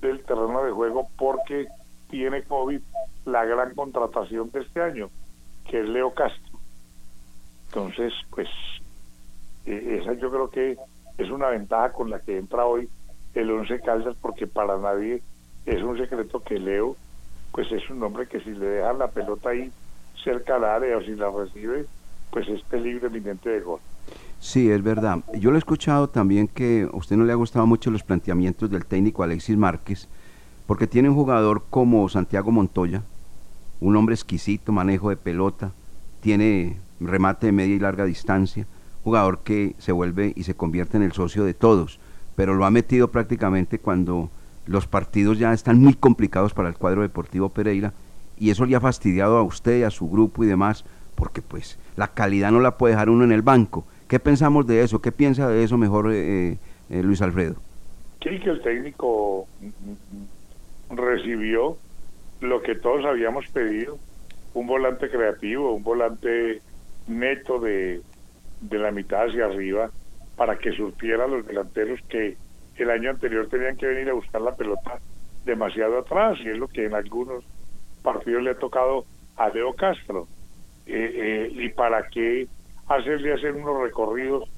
del 0.00 0.22
terreno 0.24 0.64
de 0.64 0.72
juego 0.72 1.08
porque 1.16 1.68
tiene 2.10 2.42
COVID 2.42 2.80
la 3.24 3.44
gran 3.44 3.74
contratación 3.74 4.50
de 4.50 4.60
este 4.60 4.82
año, 4.82 5.10
que 5.68 5.80
es 5.80 5.88
Leo 5.88 6.12
Castro. 6.12 6.58
Entonces, 7.68 8.12
pues, 8.30 8.48
eh, 9.66 9.98
esa 10.00 10.14
yo 10.14 10.30
creo 10.30 10.50
que 10.50 10.76
es 11.18 11.30
una 11.30 11.48
ventaja 11.48 11.92
con 11.92 12.10
la 12.10 12.20
que 12.20 12.38
entra 12.38 12.64
hoy 12.64 12.88
el 13.34 13.50
Once 13.50 13.80
Caldas, 13.80 14.16
porque 14.20 14.46
para 14.46 14.78
nadie 14.78 15.22
es 15.66 15.82
un 15.82 15.98
secreto 15.98 16.42
que 16.42 16.58
Leo, 16.58 16.96
pues 17.52 17.70
es 17.72 17.88
un 17.90 18.02
hombre 18.02 18.26
que 18.26 18.40
si 18.40 18.50
le 18.50 18.66
dejan 18.66 18.98
la 18.98 19.08
pelota 19.08 19.50
ahí 19.50 19.70
cerca 20.22 20.56
al 20.56 20.64
área 20.64 20.96
o 20.96 21.02
si 21.02 21.14
la 21.14 21.30
recibe, 21.30 21.86
pues 22.30 22.48
es 22.48 22.62
peligro 22.62 23.08
eminente 23.08 23.50
de 23.50 23.60
gol. 23.60 23.80
sí, 24.38 24.70
es 24.70 24.82
verdad. 24.82 25.18
Yo 25.34 25.50
lo 25.50 25.56
he 25.56 25.58
escuchado 25.58 26.08
también 26.08 26.48
que 26.48 26.88
a 26.92 26.96
usted 26.96 27.16
no 27.16 27.24
le 27.24 27.32
ha 27.32 27.36
gustado 27.36 27.66
mucho 27.66 27.90
los 27.90 28.02
planteamientos 28.02 28.70
del 28.70 28.86
técnico 28.86 29.22
Alexis 29.22 29.56
Márquez, 29.56 30.08
porque 30.66 30.86
tiene 30.86 31.08
un 31.08 31.14
jugador 31.14 31.64
como 31.70 32.08
Santiago 32.08 32.50
Montoya, 32.50 33.02
un 33.80 33.96
hombre 33.96 34.14
exquisito, 34.14 34.72
manejo 34.72 35.10
de 35.10 35.16
pelota, 35.16 35.72
tiene 36.20 36.78
remate 37.00 37.46
de 37.46 37.52
media 37.52 37.74
y 37.74 37.78
larga 37.78 38.04
distancia, 38.04 38.66
jugador 39.06 39.38
que 39.44 39.76
se 39.78 39.92
vuelve 39.92 40.32
y 40.34 40.42
se 40.42 40.56
convierte 40.56 40.96
en 40.96 41.04
el 41.04 41.12
socio 41.12 41.44
de 41.44 41.54
todos, 41.54 42.00
pero 42.34 42.54
lo 42.54 42.64
ha 42.64 42.72
metido 42.72 43.12
prácticamente 43.12 43.78
cuando 43.78 44.30
los 44.66 44.88
partidos 44.88 45.38
ya 45.38 45.52
están 45.52 45.78
muy 45.78 45.94
complicados 45.94 46.52
para 46.54 46.68
el 46.68 46.74
cuadro 46.74 47.02
deportivo 47.02 47.50
Pereira 47.50 47.92
y 48.36 48.50
eso 48.50 48.66
le 48.66 48.74
ha 48.74 48.80
fastidiado 48.80 49.36
a 49.36 49.44
usted, 49.44 49.84
a 49.84 49.92
su 49.92 50.10
grupo 50.10 50.42
y 50.42 50.48
demás, 50.48 50.84
porque 51.14 51.40
pues 51.40 51.78
la 51.94 52.08
calidad 52.08 52.50
no 52.50 52.58
la 52.58 52.78
puede 52.78 52.94
dejar 52.94 53.08
uno 53.08 53.22
en 53.22 53.30
el 53.30 53.42
banco. 53.42 53.86
¿Qué 54.08 54.18
pensamos 54.18 54.66
de 54.66 54.82
eso? 54.82 55.00
¿Qué 55.00 55.12
piensa 55.12 55.48
de 55.48 55.62
eso 55.62 55.78
mejor 55.78 56.10
eh, 56.12 56.58
eh, 56.90 57.02
Luis 57.04 57.22
Alfredo? 57.22 57.54
Sí, 58.24 58.40
que 58.40 58.50
el 58.50 58.60
técnico 58.60 59.46
recibió 60.90 61.76
lo 62.40 62.60
que 62.60 62.74
todos 62.74 63.04
habíamos 63.04 63.46
pedido, 63.50 64.00
un 64.54 64.66
volante 64.66 65.08
creativo, 65.08 65.74
un 65.74 65.84
volante 65.84 66.60
neto 67.06 67.60
de, 67.60 68.02
de 68.60 68.78
la 68.78 68.90
mitad 68.90 69.26
hacia 69.26 69.46
arriba, 69.46 69.90
para 70.36 70.58
que 70.58 70.72
surtiera 70.72 71.24
a 71.24 71.28
los 71.28 71.46
delanteros 71.46 72.00
que 72.08 72.36
el 72.76 72.90
año 72.90 73.10
anterior 73.10 73.48
tenían 73.48 73.76
que 73.76 73.86
venir 73.86 74.10
a 74.10 74.14
buscar 74.14 74.40
la 74.42 74.54
pelota 74.54 74.98
demasiado 75.44 75.98
atrás, 75.98 76.38
y 76.44 76.48
es 76.48 76.58
lo 76.58 76.68
que 76.68 76.86
en 76.86 76.94
algunos 76.94 77.44
partidos 78.02 78.42
le 78.42 78.50
ha 78.50 78.58
tocado 78.58 79.04
a 79.36 79.48
Leo 79.48 79.72
Castro. 79.74 80.28
Eh, 80.86 81.10
eh, 81.14 81.50
y 81.52 81.68
para 81.70 82.06
qué 82.08 82.46
hacerle 82.88 83.32
hacer 83.32 83.54
unos 83.54 83.82
recorridos 83.82 84.48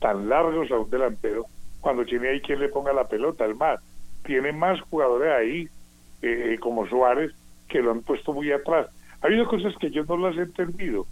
tan 0.00 0.28
largos 0.28 0.70
a 0.70 0.78
un 0.78 0.88
delantero 0.88 1.44
cuando 1.80 2.04
tiene 2.04 2.28
ahí 2.28 2.40
quien 2.40 2.60
le 2.60 2.68
ponga 2.68 2.92
la 2.92 3.06
pelota, 3.06 3.44
el 3.44 3.54
más. 3.54 3.80
Tiene 4.24 4.52
más 4.52 4.80
jugadores 4.82 5.32
ahí, 5.32 5.68
eh, 6.22 6.54
eh, 6.54 6.58
como 6.58 6.86
Suárez, 6.88 7.32
que 7.68 7.80
lo 7.80 7.92
han 7.92 8.02
puesto 8.02 8.32
muy 8.32 8.50
atrás. 8.50 8.88
Ha 9.20 9.26
habido 9.26 9.46
cosas 9.46 9.74
que 9.78 9.90
yo 9.90 10.04
no 10.04 10.16
las 10.16 10.36
he 10.36 10.42
entendido. 10.42 11.06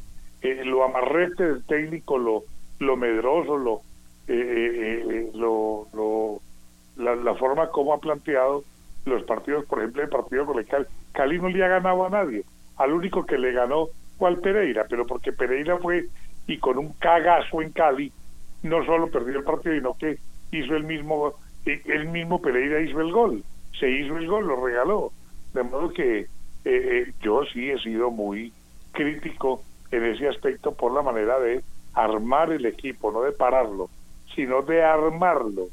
Eh, 0.44 0.64
lo 0.64 0.84
amarrete 0.84 1.44
del 1.44 1.64
técnico, 1.66 2.18
lo, 2.18 2.44
lo 2.80 2.96
medroso, 2.98 3.56
lo, 3.56 3.82
eh, 4.26 4.34
eh, 4.34 5.04
eh, 5.10 5.30
lo, 5.34 5.88
lo- 5.94 6.42
la, 6.96 7.16
la 7.16 7.34
forma 7.36 7.70
como 7.70 7.94
ha 7.94 7.98
planteado 8.00 8.64
los 9.06 9.24
partidos, 9.24 9.64
por 9.66 9.80
ejemplo, 9.80 10.02
el 10.02 10.10
partido 10.10 10.46
con 10.46 10.58
el 10.58 10.66
Cali. 10.66 10.86
Cali 11.12 11.38
no 11.40 11.48
le 11.48 11.64
ha 11.64 11.68
ganado 11.68 12.04
a 12.06 12.10
nadie. 12.10 12.44
Al 12.76 12.92
único 12.92 13.24
que 13.26 13.38
le 13.38 13.52
ganó 13.52 13.88
fue 14.18 14.28
al 14.28 14.40
Pereira, 14.40 14.86
pero 14.88 15.06
porque 15.06 15.32
Pereira 15.32 15.78
fue 15.78 16.06
y 16.46 16.58
con 16.60 16.78
un 16.78 16.92
cagazo 16.94 17.62
en 17.62 17.72
Cali 17.72 18.12
no 18.62 18.84
solo 18.84 19.10
perdió 19.10 19.38
el 19.38 19.44
partido, 19.44 19.74
sino 19.76 19.94
que 19.98 20.18
hizo 20.52 20.76
el 20.76 20.84
mismo, 20.84 21.34
el 21.64 22.08
mismo 22.08 22.40
Pereira 22.42 22.80
hizo 22.82 23.00
el 23.00 23.12
gol, 23.12 23.44
se 23.78 23.90
hizo 23.90 24.16
el 24.18 24.26
gol, 24.28 24.46
lo 24.46 24.64
regaló. 24.64 25.12
De 25.54 25.62
modo 25.62 25.90
que 25.92 26.28
eh, 26.64 27.12
yo 27.22 27.44
sí 27.52 27.70
he 27.70 27.78
sido 27.80 28.10
muy 28.10 28.54
crítico 28.92 29.64
en 29.96 30.04
ese 30.04 30.28
aspecto 30.28 30.74
por 30.74 30.92
la 30.92 31.02
manera 31.02 31.38
de 31.38 31.62
armar 31.94 32.52
el 32.52 32.66
equipo, 32.66 33.12
no 33.12 33.22
de 33.22 33.32
pararlo, 33.32 33.88
sino 34.34 34.62
de 34.62 34.82
armarlo. 34.82 35.66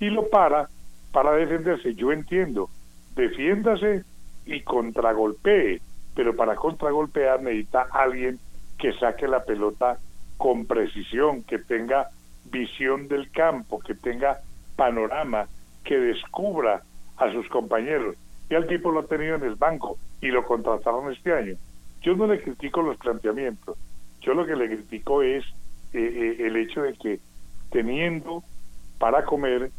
Y 0.00 0.10
lo 0.10 0.28
para 0.28 0.68
para 1.12 1.32
defenderse. 1.32 1.94
Yo 1.94 2.12
entiendo, 2.12 2.70
defiéndase 3.14 4.04
y 4.46 4.60
contragolpee, 4.62 5.80
pero 6.14 6.34
para 6.34 6.56
contragolpear 6.56 7.42
necesita 7.42 7.86
alguien 7.92 8.38
que 8.78 8.92
saque 8.94 9.28
la 9.28 9.44
pelota 9.44 9.98
con 10.36 10.66
precisión, 10.66 11.42
que 11.42 11.58
tenga 11.58 12.08
visión 12.46 13.08
del 13.08 13.30
campo, 13.30 13.80
que 13.80 13.94
tenga 13.94 14.40
panorama, 14.76 15.46
que 15.84 15.98
descubra 15.98 16.82
a 17.16 17.32
sus 17.32 17.48
compañeros. 17.48 18.16
Y 18.48 18.54
al 18.54 18.66
tipo 18.66 18.90
lo 18.90 19.00
ha 19.00 19.06
tenido 19.06 19.36
en 19.36 19.44
el 19.44 19.54
banco 19.54 19.98
y 20.20 20.28
lo 20.28 20.44
contrataron 20.44 21.12
este 21.12 21.32
año. 21.32 21.54
Yo 22.02 22.16
no 22.16 22.26
le 22.26 22.42
critico 22.42 22.82
los 22.82 22.96
planteamientos, 22.96 23.76
yo 24.20 24.34
lo 24.34 24.46
que 24.46 24.56
le 24.56 24.68
critico 24.68 25.22
es 25.22 25.44
eh, 25.92 25.98
eh, 25.98 26.46
el 26.46 26.56
hecho 26.56 26.82
de 26.82 26.94
que 26.94 27.20
teniendo 27.70 28.42
para 28.98 29.24
comer 29.24 29.70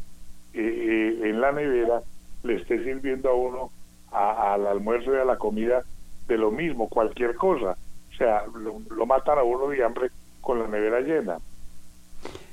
eh, 0.52 1.20
en 1.22 1.40
la 1.40 1.52
nevera 1.52 2.02
le 2.42 2.56
esté 2.56 2.82
sirviendo 2.82 3.30
a 3.30 3.34
uno 3.34 3.70
al 4.10 4.66
almuerzo 4.66 5.14
y 5.14 5.18
a 5.18 5.24
la 5.24 5.38
comida 5.38 5.82
de 6.26 6.36
lo 6.36 6.50
mismo, 6.50 6.88
cualquier 6.88 7.34
cosa. 7.34 7.76
O 8.12 8.16
sea, 8.16 8.44
lo, 8.46 9.06
matan 9.06 9.38
a 9.38 9.42
uno 9.42 9.68
de 9.68 9.82
hambre 9.82 10.10
con 10.40 10.58
la 10.58 10.66
nevera 10.66 11.00
llena. 11.00 11.38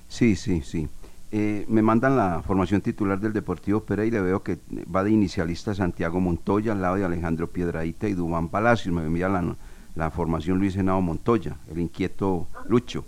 Sí, 0.08 0.36
sí, 0.36 0.62
sí. 0.62 0.88
Eh, 1.32 1.66
me 1.68 1.84
mandan 1.84 2.18
la 2.18 2.42
formación 2.42 2.82
titular 2.82 3.20
del 3.20 3.34
Deportivo 3.34 3.82
Pereira, 3.82 4.20
veo 4.22 4.42
que 4.42 4.58
va 4.94 5.04
de 5.04 5.12
inicialista 5.12 5.76
Santiago 5.76 6.20
Montoya 6.20 6.72
al 6.72 6.82
lado 6.82 6.96
de 6.96 7.06
Alejandro 7.06 7.48
Piedradita 7.48 8.08
y 8.08 8.14
Dubán 8.14 8.50
Palacios, 8.50 8.96
me 8.96 9.06
envía 9.06 9.30
la, 9.30 9.56
la 9.96 10.10
formación 10.10 10.58
Luis 10.58 10.76
Henao 10.76 11.02
Montoya, 11.02 11.58
el 11.72 11.82
inquieto 11.82 12.48
Lucho. 12.68 13.06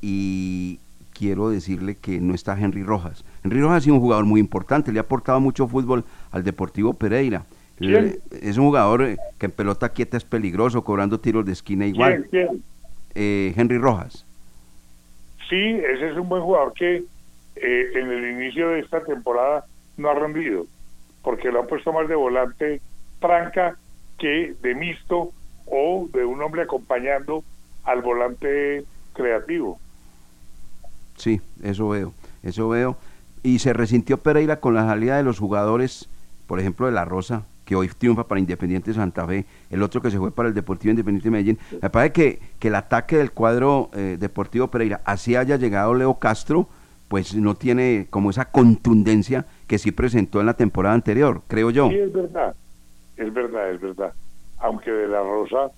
Y 0.00 0.80
quiero 1.12 1.50
decirle 1.50 1.96
que 1.96 2.20
no 2.20 2.34
está 2.34 2.58
Henry 2.58 2.82
Rojas. 2.82 3.22
Henry 3.44 3.60
Rojas 3.60 3.78
ha 3.78 3.80
sido 3.82 3.96
un 3.96 4.00
jugador 4.00 4.24
muy 4.24 4.40
importante, 4.40 4.90
le 4.90 5.00
ha 5.00 5.02
aportado 5.02 5.38
mucho 5.38 5.68
fútbol 5.68 6.04
al 6.30 6.44
Deportivo 6.44 6.94
Pereira. 6.94 7.44
es 7.80 8.56
un 8.56 8.64
jugador 8.64 9.02
eh, 9.02 9.18
que 9.36 9.46
en 9.46 9.52
pelota 9.52 9.90
quieta 9.90 10.16
es 10.16 10.24
peligroso, 10.24 10.82
cobrando 10.82 11.20
tiros 11.20 11.44
de 11.44 11.52
esquina 11.52 11.86
igual. 11.86 12.26
Eh, 13.14 13.52
Henry 13.56 13.76
Rojas. 13.76 14.24
Sí, 15.50 15.56
ese 15.56 16.10
es 16.10 16.16
un 16.16 16.28
buen 16.28 16.42
jugador 16.42 16.72
que 16.72 17.04
eh, 17.60 17.90
en 17.94 18.10
el 18.10 18.30
inicio 18.30 18.70
de 18.70 18.80
esta 18.80 19.02
temporada 19.04 19.64
no 19.96 20.10
ha 20.10 20.14
rendido, 20.14 20.66
porque 21.22 21.50
lo 21.50 21.60
han 21.60 21.66
puesto 21.66 21.92
más 21.92 22.08
de 22.08 22.14
volante 22.14 22.80
tranca 23.20 23.76
que 24.18 24.54
de 24.62 24.74
mixto 24.74 25.32
o 25.66 26.08
de 26.12 26.24
un 26.24 26.42
hombre 26.42 26.62
acompañando 26.62 27.44
al 27.84 28.02
volante 28.02 28.84
creativo. 29.12 29.78
Sí, 31.16 31.40
eso 31.62 31.88
veo, 31.88 32.12
eso 32.42 32.68
veo. 32.68 32.96
Y 33.42 33.58
se 33.58 33.72
resintió 33.72 34.18
Pereira 34.18 34.60
con 34.60 34.74
la 34.74 34.86
salida 34.86 35.16
de 35.16 35.22
los 35.22 35.38
jugadores, 35.38 36.08
por 36.46 36.60
ejemplo, 36.60 36.86
de 36.86 36.92
La 36.92 37.04
Rosa, 37.04 37.44
que 37.64 37.76
hoy 37.76 37.88
triunfa 37.88 38.24
para 38.24 38.40
Independiente 38.40 38.94
Santa 38.94 39.26
Fe, 39.26 39.44
el 39.70 39.82
otro 39.82 40.00
que 40.00 40.10
se 40.10 40.18
fue 40.18 40.30
para 40.32 40.48
el 40.48 40.54
Deportivo 40.54 40.90
Independiente 40.90 41.26
de 41.26 41.30
Medellín. 41.30 41.58
Me 41.82 41.90
parece 41.90 42.12
que, 42.12 42.38
que 42.58 42.68
el 42.68 42.74
ataque 42.74 43.18
del 43.18 43.32
cuadro 43.32 43.90
eh, 43.92 44.16
Deportivo 44.18 44.68
Pereira, 44.68 45.02
así 45.04 45.36
haya 45.36 45.56
llegado 45.56 45.94
Leo 45.94 46.14
Castro, 46.14 46.68
pues 47.08 47.34
no 47.34 47.54
tiene 47.54 48.06
como 48.10 48.30
esa 48.30 48.50
contundencia 48.50 49.46
que 49.66 49.78
sí 49.78 49.92
presentó 49.92 50.40
en 50.40 50.46
la 50.46 50.54
temporada 50.54 50.94
anterior, 50.94 51.42
creo 51.48 51.70
yo. 51.70 51.88
Sí, 51.88 51.96
es 51.96 52.12
verdad, 52.12 52.54
es 53.16 53.32
verdad, 53.32 53.70
es 53.70 53.80
verdad. 53.80 54.12
Aunque 54.58 54.90
de 54.90 55.08
La 55.08 55.22
Rosa, 55.22 55.70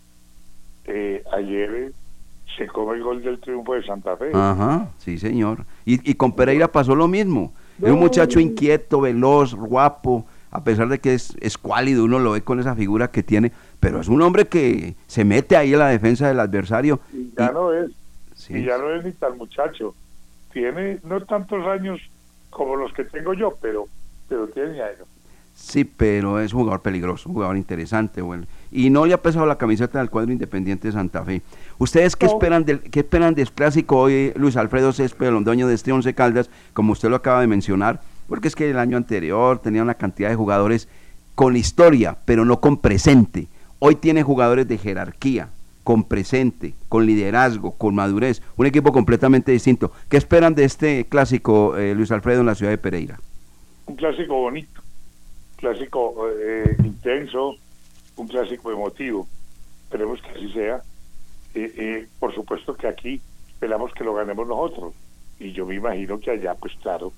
eh, 0.87 1.23
ayer 1.33 1.93
se 2.57 2.67
come 2.67 2.97
el 2.97 3.03
gol 3.03 3.23
del 3.23 3.39
triunfo 3.39 3.75
de 3.75 3.85
Santa 3.85 4.17
Fe. 4.17 4.31
Ajá, 4.35 4.89
sí, 4.99 5.19
señor. 5.19 5.65
Y, 5.85 6.15
con 6.15 6.33
Pereira 6.33 6.69
pasó 6.69 6.95
lo 6.95 7.09
mismo. 7.09 7.53
Es 7.81 7.91
un 7.91 8.01
muchacho 8.01 8.41
inquieto, 8.41 9.01
veloz, 9.01 9.55
guapo, 9.55 10.27
a 10.51 10.63
pesar 10.65 10.89
de 10.89 10.99
que 10.99 11.15
es, 11.15 11.35
es 11.41 11.57
cuálido, 11.57 12.05
uno 12.05 12.19
lo 12.19 12.33
ve 12.33 12.43
con 12.43 12.61
esa 12.61 12.75
figura 12.75 13.11
que 13.11 13.23
tiene, 13.23 13.53
pero 13.79 14.01
es 14.01 14.09
un 14.09 14.21
hombre 14.21 14.49
que 14.49 14.97
se 15.07 15.25
mete 15.25 15.57
ahí 15.57 15.73
en 15.73 15.79
la 15.79 15.89
defensa 15.89 16.29
del 16.29 16.41
adversario. 16.41 17.01
Y 17.13 17.33
ya 17.39 17.53
no 17.53 17.73
es, 17.73 17.91
y 18.51 18.65
ya 18.65 18.77
no 18.77 18.91
es 18.91 19.05
ni 19.05 19.13
tal 19.13 19.37
muchacho. 19.37 19.95
Tiene 20.53 20.99
no 21.05 21.21
tantos 21.23 21.67
años 21.67 22.01
como 22.51 22.77
los 22.77 22.93
que 22.93 23.05
tengo 23.05 23.35
yo, 23.35 23.57
pero, 23.61 23.87
pero 24.29 24.49
tiene 24.49 24.83
años. 24.83 25.07
Sí, 25.55 25.85
pero 25.85 26.41
es 26.41 26.55
un 26.55 26.61
jugador 26.61 26.81
peligroso, 26.81 27.29
un 27.29 27.35
jugador 27.35 27.57
interesante, 27.57 28.23
bueno. 28.23 28.47
Y 28.73 28.89
no 28.89 29.05
le 29.05 29.13
ha 29.13 29.23
pesado 29.23 29.47
la 29.47 29.59
camiseta 29.59 29.99
del 29.99 30.09
cuadro 30.09 30.33
Independiente 30.33 30.89
de 30.89 30.93
Santa 30.93 31.23
Fe. 31.23 31.43
¿Ustedes 31.79 32.17
qué 32.17 32.27
esperan 32.27 32.65
del 32.65 32.81
qué 32.81 33.01
esperan 33.01 33.35
del 33.35 33.51
clásico 33.53 33.99
hoy, 33.99 34.33
Luis 34.37 34.57
Alfredo 34.57 34.93
Césped, 34.93 35.31
dueño 35.43 35.67
de 35.67 35.75
este 35.75 35.93
Once 35.93 36.15
Caldas, 36.15 36.49
como 36.73 36.93
usted 36.93 37.11
lo 37.11 37.17
acaba 37.17 37.41
de 37.41 37.47
mencionar? 37.47 38.01
Porque 38.27 38.49
es 38.49 38.57
que 38.57 38.71
el 38.71 38.79
año 38.79 38.97
anterior 38.97 39.59
tenía 39.59 39.83
una 39.83 39.95
cantidad 39.95 40.31
de 40.31 40.37
jugadores 40.37 40.89
con 41.35 41.57
historia, 41.57 42.17
pero 42.25 42.45
no 42.45 42.61
con 42.61 42.79
presente. 42.79 43.49
Hoy 43.81 43.97
tiene 43.97 44.23
jugadores 44.23 44.67
de 44.69 44.79
jerarquía, 44.79 45.49
con 45.91 46.05
presente, 46.05 46.75
con 46.89 47.05
liderazgo, 47.05 47.73
con 47.73 47.97
madurez, 47.97 48.43
un 48.57 48.65
equipo 48.65 48.93
completamente 48.93 49.51
distinto. 49.51 49.91
¿Qué 50.09 50.19
esperan 50.19 50.55
de 50.55 50.63
este 50.63 51.07
clásico, 51.07 51.77
eh, 51.77 51.97
Luis 51.97 52.13
Alfredo, 52.13 52.43
en 52.43 52.47
la 52.47 52.55
ciudad 52.55 52.71
de 52.71 52.79
Pereira? 52.79 53.19
Un 53.87 53.97
clásico 53.97 54.37
bonito, 54.37 54.81
clásico 55.57 56.29
eh, 56.31 56.77
intenso, 56.85 57.57
un 58.15 58.29
clásico 58.29 58.71
emotivo. 58.71 59.27
Esperemos 59.83 60.23
que 60.23 60.29
así 60.29 60.53
sea. 60.53 60.77
Eh, 61.57 61.75
eh, 61.77 62.09
por 62.21 62.33
supuesto 62.37 62.77
que 62.77 62.87
aquí 62.87 63.21
esperamos 63.55 63.93
que 63.93 64.05
lo 64.05 64.15
ganemos 64.15 64.47
nosotros. 64.47 64.95
Y 65.41 65.51
yo 65.51 65.67
me 65.67 65.75
imagino 65.75 66.21
que 66.21 66.31
allá, 66.31 66.55
pues 66.55 66.73
claro, 66.81 67.13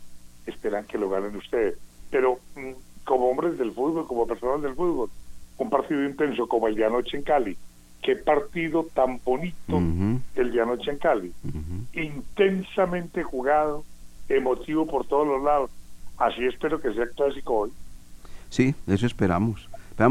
esperan 0.47 0.87
que 0.87 0.97
lo 0.97 1.11
ganen 1.11 1.37
ustedes. 1.37 1.77
Pero 2.11 2.39
mm, 2.57 2.71
como 3.05 3.29
hombres 3.29 3.59
del 3.59 3.73
fútbol, 3.73 4.07
como 4.07 4.27
personas 4.27 4.63
del 4.63 4.75
fútbol, 4.75 5.11
un 5.59 5.69
partido 5.69 6.03
intenso 6.03 6.49
como 6.49 6.69
el 6.69 6.75
de 6.75 6.87
anoche 6.87 7.19
en 7.19 7.23
Cali. 7.23 7.55
Qué 8.03 8.17
partido 8.17 8.87
tan 8.93 9.21
bonito 9.25 9.81
el 10.35 10.53
de 10.53 10.61
anoche 10.61 10.91
en 10.91 10.99
Cali. 10.99 11.33
Intensamente 11.93 13.23
jugado, 13.23 13.85
emotivo 14.29 14.87
por 14.87 15.07
todos 15.07 15.27
los 15.27 15.43
lados. 15.43 15.71
Así 16.19 16.45
espero 16.45 16.81
que 16.81 16.93
sea 16.93 17.07
clásico 17.07 17.55
hoy. 17.55 17.73
Sí, 18.51 18.75
eso 18.89 19.07
esperamos. 19.07 19.69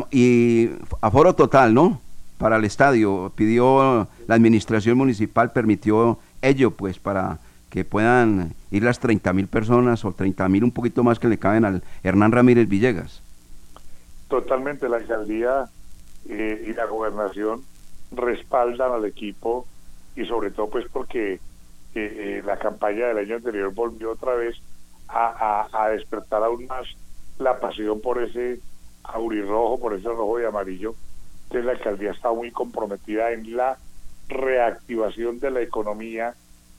Y 0.10 0.70
aforo 1.02 1.36
total, 1.36 1.74
¿no? 1.74 2.00
Para 2.38 2.56
el 2.56 2.64
estadio. 2.64 3.32
Pidió 3.36 4.08
la 4.26 4.36
administración 4.36 4.98
municipal, 4.98 5.52
permitió 5.52 6.18
ello, 6.42 6.72
pues, 6.72 6.98
para 6.98 7.40
que 7.70 7.84
puedan 7.84 8.54
ir 8.72 8.84
las 8.84 9.00
30 9.00 9.34
mil 9.34 9.48
personas 9.48 10.06
o 10.06 10.14
30 10.14 10.48
mil 10.50 10.64
un 10.64 10.72
poquito 10.72 11.04
más 11.04 11.20
que 11.20 11.28
le 11.28 11.38
caben 11.38 11.66
al 11.66 11.84
Hernán 12.04 12.32
Ramírez 12.32 12.68
Villegas. 12.68 13.22
Totalmente, 14.30 14.88
la 14.88 14.98
alcaldía 14.98 15.70
eh, 16.30 16.66
y 16.68 16.74
la 16.74 16.86
gobernación 16.86 17.62
respaldan 18.12 18.92
al 18.92 19.06
equipo 19.06 19.66
y 20.16 20.26
sobre 20.26 20.52
todo 20.52 20.70
pues 20.70 20.86
porque 20.92 21.34
eh, 21.34 21.40
eh, 21.96 22.44
la 22.46 22.58
campaña 22.58 23.08
del 23.08 23.20
año 23.20 23.36
anterior 23.36 23.74
volvió 23.74 24.12
otra 24.12 24.36
vez 24.36 24.56
a, 25.08 25.68
a 25.74 25.90
despertar 25.90 26.44
aún 26.44 26.68
más 26.68 26.88
la 27.38 27.60
pasión 27.60 28.00
por 28.00 28.22
ese 28.22 28.60
aurirrojo, 29.04 29.80
por 29.80 29.94
ese 29.94 30.08
rojo 30.08 30.40
y 30.40 30.46
amarillo. 30.46 30.96
Entonces 31.44 31.66
la 31.66 31.72
alcaldía 31.74 32.12
está 32.12 32.32
muy 32.32 32.52
comprometida 32.52 33.32
en 33.32 33.56
la 33.56 33.78
reactivación 34.30 35.40
de 35.40 35.52
la 35.52 35.62
economía 35.62 36.34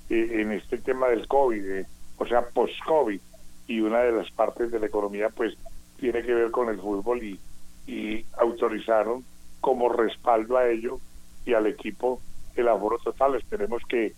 eh, 0.09 0.41
en 0.41 0.53
este 0.53 0.79
tema 0.79 1.09
del 1.09 1.29
COVID, 1.29 1.65
eh, 1.65 1.87
o 2.19 2.27
sea, 2.27 2.43
post-COVID. 2.43 3.21
Y 3.67 3.81
una 3.81 4.01
de 4.01 4.13
las 4.13 4.31
partes 4.31 4.71
de 4.71 4.81
la 4.81 4.87
economía 4.87 5.29
pues 5.29 5.57
tiene 5.99 6.23
que 6.23 6.35
ver 6.35 6.51
con 6.51 6.69
el 6.69 6.81
fútbol 6.81 7.23
y, 7.23 7.39
y 7.87 8.25
autorizaron 8.39 9.25
como 9.61 9.89
respaldo 9.89 10.57
a 10.57 10.69
ello 10.69 10.99
y 11.45 11.55
al 11.55 11.67
equipo 11.67 12.21
el 12.57 12.69
aforo 12.69 12.99
total. 12.99 13.35
Esperemos 13.35 13.83
que, 13.89 14.13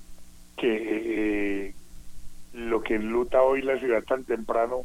que 0.57 1.69
eh, 1.69 1.75
lo 2.53 2.83
que 2.83 2.95
enluta 2.95 3.43
hoy 3.43 3.63
la 3.63 3.79
ciudad 3.79 4.03
tan 4.05 4.25
temprano 4.25 4.83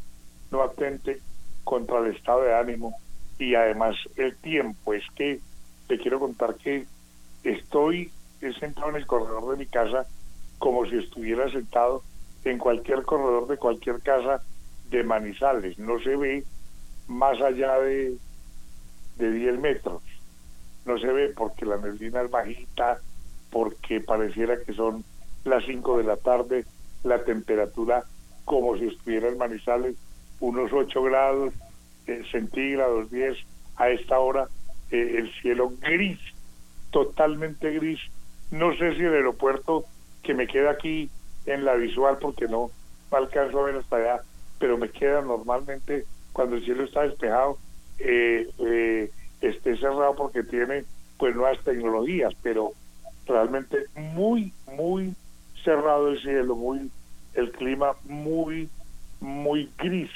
no 0.51 0.61
atente 0.61 1.19
contra 1.63 1.99
el 1.99 2.15
estado 2.15 2.41
de 2.43 2.55
ánimo 2.55 2.95
y 3.37 3.55
además 3.55 3.95
el 4.15 4.35
tiempo. 4.37 4.93
Es 4.93 5.03
que 5.15 5.39
te 5.87 5.97
quiero 5.97 6.19
contar 6.19 6.55
que 6.55 6.85
estoy 7.43 8.11
sentado 8.59 8.89
en 8.89 8.95
el 8.97 9.05
corredor 9.05 9.51
de 9.51 9.57
mi 9.57 9.65
casa 9.65 10.05
como 10.57 10.85
si 10.85 10.97
estuviera 10.97 11.49
sentado 11.51 12.03
en 12.43 12.57
cualquier 12.57 13.03
corredor 13.03 13.47
de 13.47 13.57
cualquier 13.57 14.01
casa 14.01 14.43
de 14.89 15.03
Manizales. 15.03 15.77
No 15.79 15.99
se 15.99 16.15
ve 16.15 16.43
más 17.07 17.39
allá 17.41 17.79
de, 17.79 18.17
de 19.17 19.31
10 19.31 19.59
metros. 19.59 20.01
No 20.85 20.97
se 20.97 21.07
ve 21.07 21.33
porque 21.35 21.65
la 21.65 21.77
neblina 21.77 22.21
es 22.21 22.31
bajita, 22.31 22.99
porque 23.51 24.01
pareciera 24.01 24.61
que 24.63 24.73
son 24.73 25.03
las 25.43 25.63
5 25.65 25.97
de 25.97 26.03
la 26.03 26.17
tarde 26.17 26.65
la 27.03 27.23
temperatura 27.23 28.03
como 28.45 28.77
si 28.77 28.87
estuviera 28.87 29.29
en 29.29 29.37
Manizales, 29.37 29.95
unos 30.39 30.73
8 30.73 31.03
grados 31.03 31.53
eh, 32.07 32.23
centígrados, 32.31 33.11
10 33.11 33.37
a 33.77 33.89
esta 33.89 34.19
hora, 34.19 34.47
eh, 34.91 35.15
el 35.17 35.31
cielo 35.41 35.71
gris, 35.79 36.19
totalmente 36.91 37.71
gris. 37.71 37.99
No 38.51 38.75
sé 38.75 38.95
si 38.95 39.01
el 39.03 39.13
aeropuerto 39.13 39.85
que 40.23 40.33
me 40.33 40.47
queda 40.47 40.71
aquí 40.71 41.09
en 41.45 41.63
la 41.63 41.75
visual, 41.75 42.17
porque 42.19 42.45
no, 42.45 42.71
no 43.11 43.17
alcanzo 43.17 43.59
a 43.59 43.63
ver 43.65 43.75
hasta 43.75 43.97
allá, 43.97 44.21
pero 44.57 44.77
me 44.77 44.89
queda 44.89 45.21
normalmente 45.21 46.05
cuando 46.33 46.55
el 46.55 46.65
cielo 46.65 46.83
está 46.83 47.03
despejado, 47.03 47.57
eh, 47.99 48.49
eh, 48.59 49.11
esté 49.41 49.77
cerrado 49.77 50.15
porque 50.15 50.43
tiene 50.43 50.83
pues 51.17 51.35
nuevas 51.35 51.59
tecnologías, 51.63 52.33
pero 52.41 52.71
realmente 53.27 53.77
muy, 53.95 54.53
muy 54.75 55.13
cerrado 55.63 56.09
el 56.09 56.21
cielo, 56.21 56.55
muy 56.55 56.89
el 57.33 57.51
clima 57.51 57.91
muy, 58.05 58.69
muy 59.19 59.69
gris, 59.77 60.09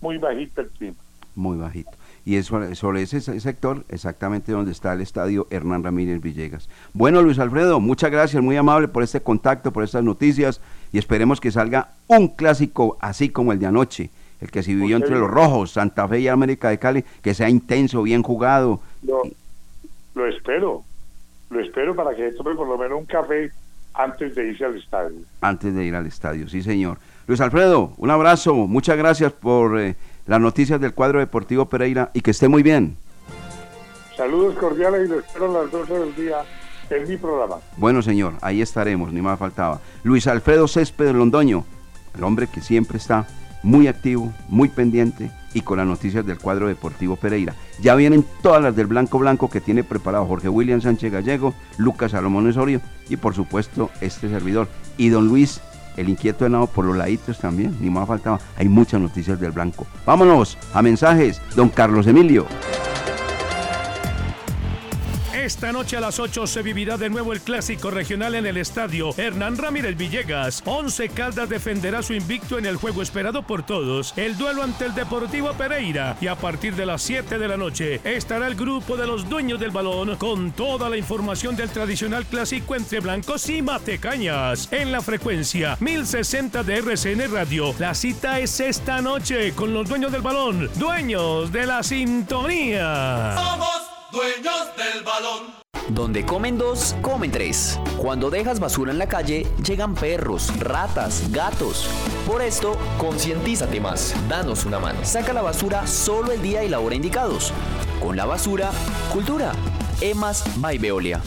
muy 0.00 0.18
bajito 0.18 0.60
el 0.60 0.68
clima. 0.68 0.96
Muy 1.34 1.58
bajito. 1.58 1.90
Y 2.24 2.36
es 2.36 2.46
sobre, 2.46 3.02
ese 3.02 3.20
se- 3.20 3.40
sector, 3.40 3.84
exactamente 3.88 4.52
donde 4.52 4.72
está 4.72 4.92
el 4.94 5.00
estadio 5.00 5.46
Hernán 5.50 5.84
Ramírez 5.84 6.20
Villegas. 6.20 6.68
Bueno, 6.92 7.22
Luis 7.22 7.38
Alfredo, 7.38 7.78
muchas 7.78 8.10
gracias, 8.10 8.42
muy 8.42 8.56
amable 8.56 8.88
por 8.88 9.02
este 9.02 9.20
contacto, 9.20 9.72
por 9.72 9.84
estas 9.84 10.02
noticias 10.02 10.60
y 10.92 10.98
esperemos 10.98 11.40
que 11.40 11.52
salga 11.52 11.90
un 12.08 12.28
clásico 12.28 12.96
así 13.00 13.28
como 13.28 13.52
el 13.52 13.58
de 13.58 13.66
anoche, 13.66 14.10
el 14.40 14.50
que 14.50 14.62
se 14.62 14.74
vivió 14.74 14.96
entre 14.96 15.18
los 15.18 15.30
rojos, 15.30 15.72
Santa 15.72 16.06
Fe 16.08 16.20
y 16.20 16.28
América 16.28 16.68
de 16.68 16.78
Cali, 16.78 17.04
que 17.22 17.34
sea 17.34 17.48
intenso, 17.48 18.02
bien 18.02 18.22
jugado. 18.22 18.80
Lo, 19.02 19.22
lo 20.14 20.26
espero, 20.26 20.82
lo 21.50 21.60
espero 21.60 21.94
para 21.94 22.14
que 22.14 22.32
tome 22.32 22.54
por 22.54 22.68
lo 22.68 22.76
menos 22.76 22.98
un 22.98 23.06
café 23.06 23.50
antes 23.94 24.34
de 24.34 24.48
irse 24.48 24.64
al 24.64 24.76
estadio. 24.76 25.18
antes 25.40 25.74
de 25.74 25.84
ir 25.84 25.94
al 25.94 26.06
estadio, 26.06 26.48
sí 26.48 26.62
señor. 26.62 26.98
Luis 27.26 27.40
Alfredo, 27.40 27.92
un 27.96 28.10
abrazo, 28.10 28.54
muchas 28.54 28.96
gracias 28.96 29.32
por 29.32 29.80
eh, 29.80 29.96
las 30.26 30.40
noticias 30.40 30.80
del 30.80 30.94
cuadro 30.94 31.18
deportivo 31.18 31.66
Pereira 31.66 32.10
y 32.12 32.20
que 32.20 32.30
esté 32.30 32.48
muy 32.48 32.62
bien. 32.62 32.96
Saludos 34.16 34.54
cordiales 34.56 35.06
y 35.06 35.10
lo 35.10 35.18
espero 35.18 35.50
a 35.50 35.62
las 35.62 35.72
12 35.72 35.98
del 35.98 36.14
día 36.14 36.36
en 36.90 37.08
mi 37.08 37.16
programa. 37.16 37.56
Bueno 37.76 38.02
señor, 38.02 38.34
ahí 38.42 38.62
estaremos, 38.62 39.12
ni 39.12 39.22
más 39.22 39.38
faltaba. 39.38 39.80
Luis 40.04 40.26
Alfredo 40.26 40.68
Céspedes 40.68 41.14
Londoño, 41.14 41.64
el 42.14 42.24
hombre 42.24 42.46
que 42.46 42.60
siempre 42.60 42.98
está 42.98 43.26
muy 43.66 43.88
activo, 43.88 44.32
muy 44.48 44.68
pendiente 44.68 45.28
y 45.52 45.62
con 45.62 45.78
las 45.78 45.86
noticias 45.88 46.24
del 46.24 46.38
cuadro 46.38 46.68
deportivo 46.68 47.16
Pereira. 47.16 47.52
Ya 47.80 47.96
vienen 47.96 48.24
todas 48.40 48.62
las 48.62 48.76
del 48.76 48.86
Blanco 48.86 49.18
Blanco 49.18 49.50
que 49.50 49.60
tiene 49.60 49.82
preparado 49.82 50.24
Jorge 50.24 50.48
William 50.48 50.80
Sánchez 50.80 51.12
Gallego, 51.12 51.52
Lucas 51.76 52.12
Salomón 52.12 52.48
Osorio 52.48 52.80
y 53.08 53.16
por 53.16 53.34
supuesto 53.34 53.90
este 54.00 54.28
servidor. 54.28 54.68
Y 54.96 55.08
don 55.08 55.26
Luis, 55.26 55.60
el 55.96 56.08
inquieto 56.08 56.46
henado 56.46 56.68
por 56.68 56.84
los 56.84 56.96
laditos 56.96 57.40
también, 57.40 57.76
ni 57.80 57.90
más 57.90 58.06
faltaba. 58.06 58.38
Hay 58.56 58.68
muchas 58.68 59.00
noticias 59.00 59.40
del 59.40 59.50
Blanco. 59.50 59.84
Vámonos 60.06 60.56
a 60.72 60.80
mensajes, 60.80 61.42
don 61.56 61.68
Carlos 61.68 62.06
Emilio. 62.06 62.46
Esta 65.46 65.70
noche 65.70 65.96
a 65.96 66.00
las 66.00 66.18
8 66.18 66.44
se 66.48 66.60
vivirá 66.60 66.96
de 66.96 67.08
nuevo 67.08 67.32
el 67.32 67.40
clásico 67.40 67.92
regional 67.92 68.34
en 68.34 68.46
el 68.46 68.56
estadio 68.56 69.16
Hernán 69.16 69.56
Ramírez 69.56 69.96
Villegas. 69.96 70.60
Once 70.66 71.08
Caldas 71.10 71.48
defenderá 71.48 72.02
su 72.02 72.14
invicto 72.14 72.58
en 72.58 72.66
el 72.66 72.74
juego 72.74 73.00
esperado 73.00 73.44
por 73.44 73.64
todos, 73.64 74.12
el 74.16 74.36
duelo 74.36 74.64
ante 74.64 74.86
el 74.86 74.94
Deportivo 74.96 75.52
Pereira. 75.52 76.16
Y 76.20 76.26
a 76.26 76.34
partir 76.34 76.74
de 76.74 76.84
las 76.84 77.00
7 77.02 77.38
de 77.38 77.46
la 77.46 77.56
noche 77.56 78.00
estará 78.02 78.48
el 78.48 78.56
grupo 78.56 78.96
de 78.96 79.06
los 79.06 79.28
dueños 79.28 79.60
del 79.60 79.70
balón 79.70 80.16
con 80.16 80.50
toda 80.50 80.90
la 80.90 80.96
información 80.96 81.54
del 81.54 81.70
tradicional 81.70 82.26
clásico 82.26 82.74
entre 82.74 82.98
blancos 82.98 83.48
y 83.48 83.62
matecañas. 83.62 84.66
En 84.72 84.90
la 84.90 85.00
frecuencia 85.00 85.76
1060 85.78 86.64
de 86.64 86.78
RCN 86.78 87.32
Radio. 87.32 87.72
La 87.78 87.94
cita 87.94 88.40
es 88.40 88.58
esta 88.58 89.00
noche 89.00 89.52
con 89.52 89.72
los 89.72 89.88
dueños 89.88 90.10
del 90.10 90.22
balón, 90.22 90.68
dueños 90.74 91.52
de 91.52 91.66
la 91.66 91.84
sintonía. 91.84 93.36
Somos 93.36 93.85
dueños 94.16 94.74
del 94.78 95.04
balón. 95.04 95.54
Donde 95.88 96.24
comen 96.24 96.56
dos, 96.56 96.96
comen 97.02 97.30
tres. 97.30 97.78
Cuando 97.98 98.30
dejas 98.30 98.58
basura 98.58 98.90
en 98.90 98.98
la 98.98 99.06
calle, 99.06 99.46
llegan 99.62 99.94
perros, 99.94 100.58
ratas, 100.58 101.30
gatos. 101.30 101.86
Por 102.26 102.40
esto, 102.40 102.78
concientízate 102.96 103.78
más. 103.78 104.14
Danos 104.26 104.64
una 104.64 104.78
mano. 104.78 105.04
Saca 105.04 105.34
la 105.34 105.42
basura 105.42 105.86
solo 105.86 106.32
el 106.32 106.40
día 106.40 106.64
y 106.64 106.70
la 106.70 106.80
hora 106.80 106.94
indicados. 106.94 107.52
Con 108.00 108.16
la 108.16 108.24
basura, 108.24 108.70
cultura. 109.12 109.52
Emas 110.00 110.44
by 110.56 110.78
Veolia. 110.78 111.20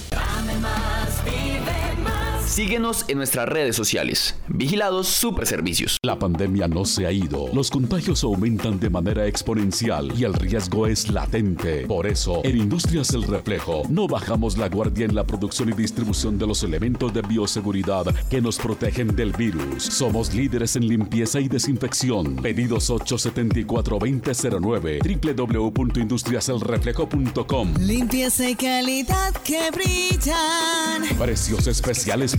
Síguenos 2.49 3.05
en 3.07 3.17
nuestras 3.17 3.47
redes 3.47 3.75
sociales. 3.75 4.35
Vigilados 4.47 5.07
Super 5.07 5.45
Servicios. 5.45 5.97
La 6.01 6.17
pandemia 6.17 6.67
no 6.67 6.83
se 6.83 7.05
ha 7.05 7.11
ido. 7.11 7.47
Los 7.53 7.69
contagios 7.69 8.23
aumentan 8.23 8.79
de 8.79 8.89
manera 8.89 9.27
exponencial 9.27 10.11
y 10.19 10.23
el 10.23 10.33
riesgo 10.33 10.87
es 10.87 11.11
latente. 11.11 11.85
Por 11.85 12.07
eso, 12.07 12.41
en 12.43 12.57
Industrias 12.57 13.13
El 13.13 13.21
Reflejo, 13.21 13.83
no 13.87 14.07
bajamos 14.07 14.57
la 14.57 14.67
guardia 14.67 15.05
en 15.05 15.13
la 15.13 15.25
producción 15.25 15.69
y 15.69 15.73
distribución 15.73 16.39
de 16.39 16.47
los 16.47 16.63
elementos 16.63 17.13
de 17.13 17.21
bioseguridad 17.21 18.05
que 18.31 18.41
nos 18.41 18.57
protegen 18.57 19.15
del 19.15 19.31
virus. 19.33 19.83
Somos 19.83 20.33
líderes 20.33 20.75
en 20.75 20.87
limpieza 20.87 21.39
y 21.39 21.49
desinfección. 21.49 22.37
Pedidos 22.37 22.89
874-2009 22.89 25.37
www.industriaselreflejo.com 25.37 27.75
Limpieza 27.79 28.49
y 28.49 28.55
calidad 28.55 29.35
que 29.43 29.69
brillan. 29.69 31.15
Precios 31.15 31.67
especiales 31.67 32.38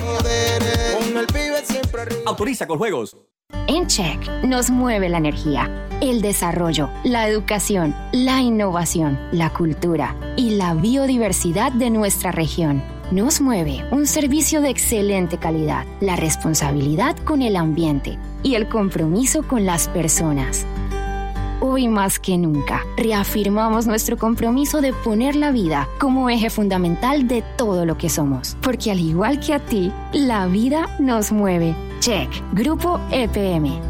Codere, 0.00 0.98
con 0.98 1.16
el 1.18 1.26
pibe 1.26 1.64
siempre 1.64 2.02
arriba. 2.02 2.20
Autoriza 2.26 2.66
con 2.66 2.78
juegos. 2.78 3.16
En 3.66 3.86
Check 3.86 4.28
nos 4.44 4.70
mueve 4.70 5.08
la 5.08 5.18
energía, 5.18 5.88
el 6.00 6.22
desarrollo, 6.22 6.88
la 7.04 7.28
educación, 7.28 7.94
la 8.12 8.40
innovación, 8.40 9.18
la 9.32 9.52
cultura 9.52 10.16
y 10.36 10.50
la 10.50 10.74
biodiversidad 10.74 11.72
de 11.72 11.90
nuestra 11.90 12.32
región. 12.32 12.82
Nos 13.10 13.40
mueve 13.40 13.84
un 13.90 14.06
servicio 14.06 14.60
de 14.60 14.70
excelente 14.70 15.38
calidad, 15.38 15.84
la 16.00 16.14
responsabilidad 16.14 17.16
con 17.18 17.42
el 17.42 17.56
ambiente 17.56 18.18
y 18.42 18.54
el 18.54 18.68
compromiso 18.68 19.42
con 19.42 19.66
las 19.66 19.88
personas. 19.88 20.64
Hoy 21.62 21.88
más 21.88 22.18
que 22.18 22.38
nunca, 22.38 22.86
reafirmamos 22.96 23.86
nuestro 23.86 24.16
compromiso 24.16 24.80
de 24.80 24.94
poner 24.94 25.36
la 25.36 25.52
vida 25.52 25.88
como 25.98 26.30
eje 26.30 26.48
fundamental 26.48 27.28
de 27.28 27.44
todo 27.58 27.84
lo 27.84 27.98
que 27.98 28.08
somos, 28.08 28.56
porque 28.62 28.90
al 28.90 28.98
igual 28.98 29.40
que 29.40 29.52
a 29.52 29.58
ti, 29.58 29.92
la 30.14 30.46
vida 30.46 30.88
nos 30.98 31.32
mueve. 31.32 31.74
Check, 32.00 32.30
Grupo 32.54 32.98
EPM. 33.10 33.89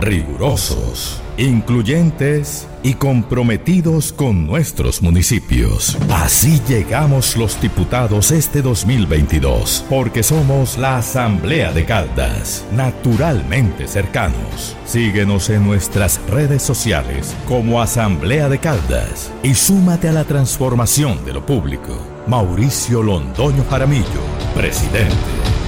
Rigurosos, 0.00 1.20
incluyentes 1.36 2.68
y 2.84 2.94
comprometidos 2.94 4.12
con 4.12 4.46
nuestros 4.46 5.02
municipios. 5.02 5.98
Así 6.08 6.60
llegamos 6.68 7.36
los 7.36 7.60
diputados 7.60 8.30
este 8.30 8.62
2022, 8.62 9.84
porque 9.90 10.22
somos 10.22 10.78
la 10.78 10.98
Asamblea 10.98 11.72
de 11.72 11.84
Caldas, 11.84 12.64
naturalmente 12.72 13.88
cercanos. 13.88 14.76
Síguenos 14.86 15.50
en 15.50 15.64
nuestras 15.64 16.20
redes 16.28 16.62
sociales 16.62 17.34
como 17.48 17.82
Asamblea 17.82 18.48
de 18.48 18.60
Caldas 18.60 19.32
y 19.42 19.54
súmate 19.54 20.08
a 20.08 20.12
la 20.12 20.24
transformación 20.24 21.24
de 21.24 21.32
lo 21.32 21.44
público. 21.44 21.98
Mauricio 22.28 23.02
Londoño 23.02 23.64
Jaramillo, 23.68 24.22
presidente. 24.54 25.67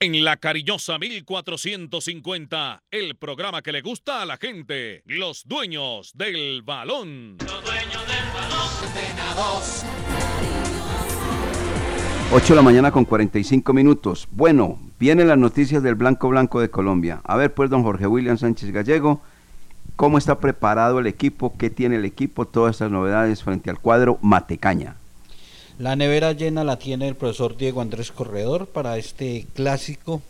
En 0.00 0.24
la 0.24 0.36
cariñosa 0.36 0.96
1450, 0.96 2.84
el 2.92 3.16
programa 3.16 3.62
que 3.62 3.72
le 3.72 3.80
gusta 3.80 4.22
a 4.22 4.26
la 4.26 4.36
gente, 4.36 5.02
los 5.06 5.42
dueños 5.48 6.12
del 6.14 6.62
balón. 6.62 7.36
Los 7.40 7.64
dueños 7.64 8.06
del 8.06 8.32
balón, 8.32 8.68
8 12.30 12.46
de 12.46 12.54
la 12.54 12.62
mañana 12.62 12.92
con 12.92 13.04
45 13.04 13.72
minutos. 13.72 14.28
Bueno, 14.30 14.78
vienen 15.00 15.26
las 15.26 15.36
noticias 15.36 15.82
del 15.82 15.96
Blanco 15.96 16.28
Blanco 16.28 16.60
de 16.60 16.70
Colombia. 16.70 17.20
A 17.24 17.36
ver, 17.36 17.52
pues, 17.52 17.68
don 17.68 17.82
Jorge 17.82 18.06
William 18.06 18.38
Sánchez 18.38 18.70
Gallego, 18.70 19.20
¿cómo 19.96 20.16
está 20.16 20.38
preparado 20.38 21.00
el 21.00 21.08
equipo? 21.08 21.56
¿Qué 21.58 21.70
tiene 21.70 21.96
el 21.96 22.04
equipo? 22.04 22.46
Todas 22.46 22.76
estas 22.76 22.92
novedades 22.92 23.42
frente 23.42 23.68
al 23.68 23.80
cuadro 23.80 24.20
Matecaña. 24.22 24.94
La 25.78 25.94
nevera 25.94 26.32
llena 26.32 26.64
la 26.64 26.76
tiene 26.80 27.06
el 27.06 27.14
profesor 27.14 27.56
Diego 27.56 27.80
Andrés 27.80 28.10
Corredor 28.10 28.66
para 28.66 28.98
este 28.98 29.46
clásico, 29.54 30.20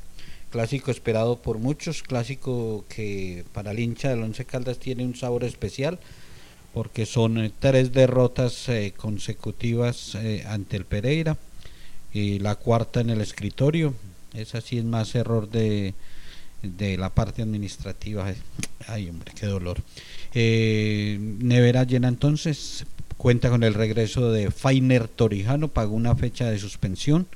clásico 0.50 0.90
esperado 0.90 1.36
por 1.36 1.56
muchos, 1.56 2.02
clásico 2.02 2.84
que 2.90 3.46
para 3.54 3.70
el 3.70 3.78
hincha 3.78 4.10
del 4.10 4.22
Once 4.22 4.44
Caldas 4.44 4.78
tiene 4.78 5.06
un 5.06 5.16
sabor 5.16 5.44
especial 5.44 5.98
porque 6.74 7.06
son 7.06 7.38
eh, 7.38 7.50
tres 7.58 7.94
derrotas 7.94 8.68
eh, 8.68 8.92
consecutivas 8.94 10.16
eh, 10.16 10.44
ante 10.46 10.76
el 10.76 10.84
Pereira 10.84 11.38
y 12.12 12.40
la 12.40 12.56
cuarta 12.56 13.00
en 13.00 13.08
el 13.08 13.22
escritorio. 13.22 13.94
Esa 14.34 14.60
sí 14.60 14.76
es 14.76 14.84
más 14.84 15.14
error 15.14 15.48
de, 15.48 15.94
de 16.62 16.98
la 16.98 17.08
parte 17.08 17.40
administrativa. 17.40 18.34
Ay, 18.86 19.08
hombre, 19.08 19.32
qué 19.34 19.46
dolor. 19.46 19.78
nevera 20.34 21.84
llena 21.84 22.08
entonces 22.08 22.84
Cuenta 23.18 23.50
con 23.50 23.64
el 23.64 23.74
regreso 23.74 24.30
de 24.30 24.52
Fainer 24.52 25.08
Torijano, 25.08 25.66
pagó 25.66 25.96
una 25.96 26.14
fecha 26.14 26.48
de 26.48 26.60
suspensión, 26.60 27.26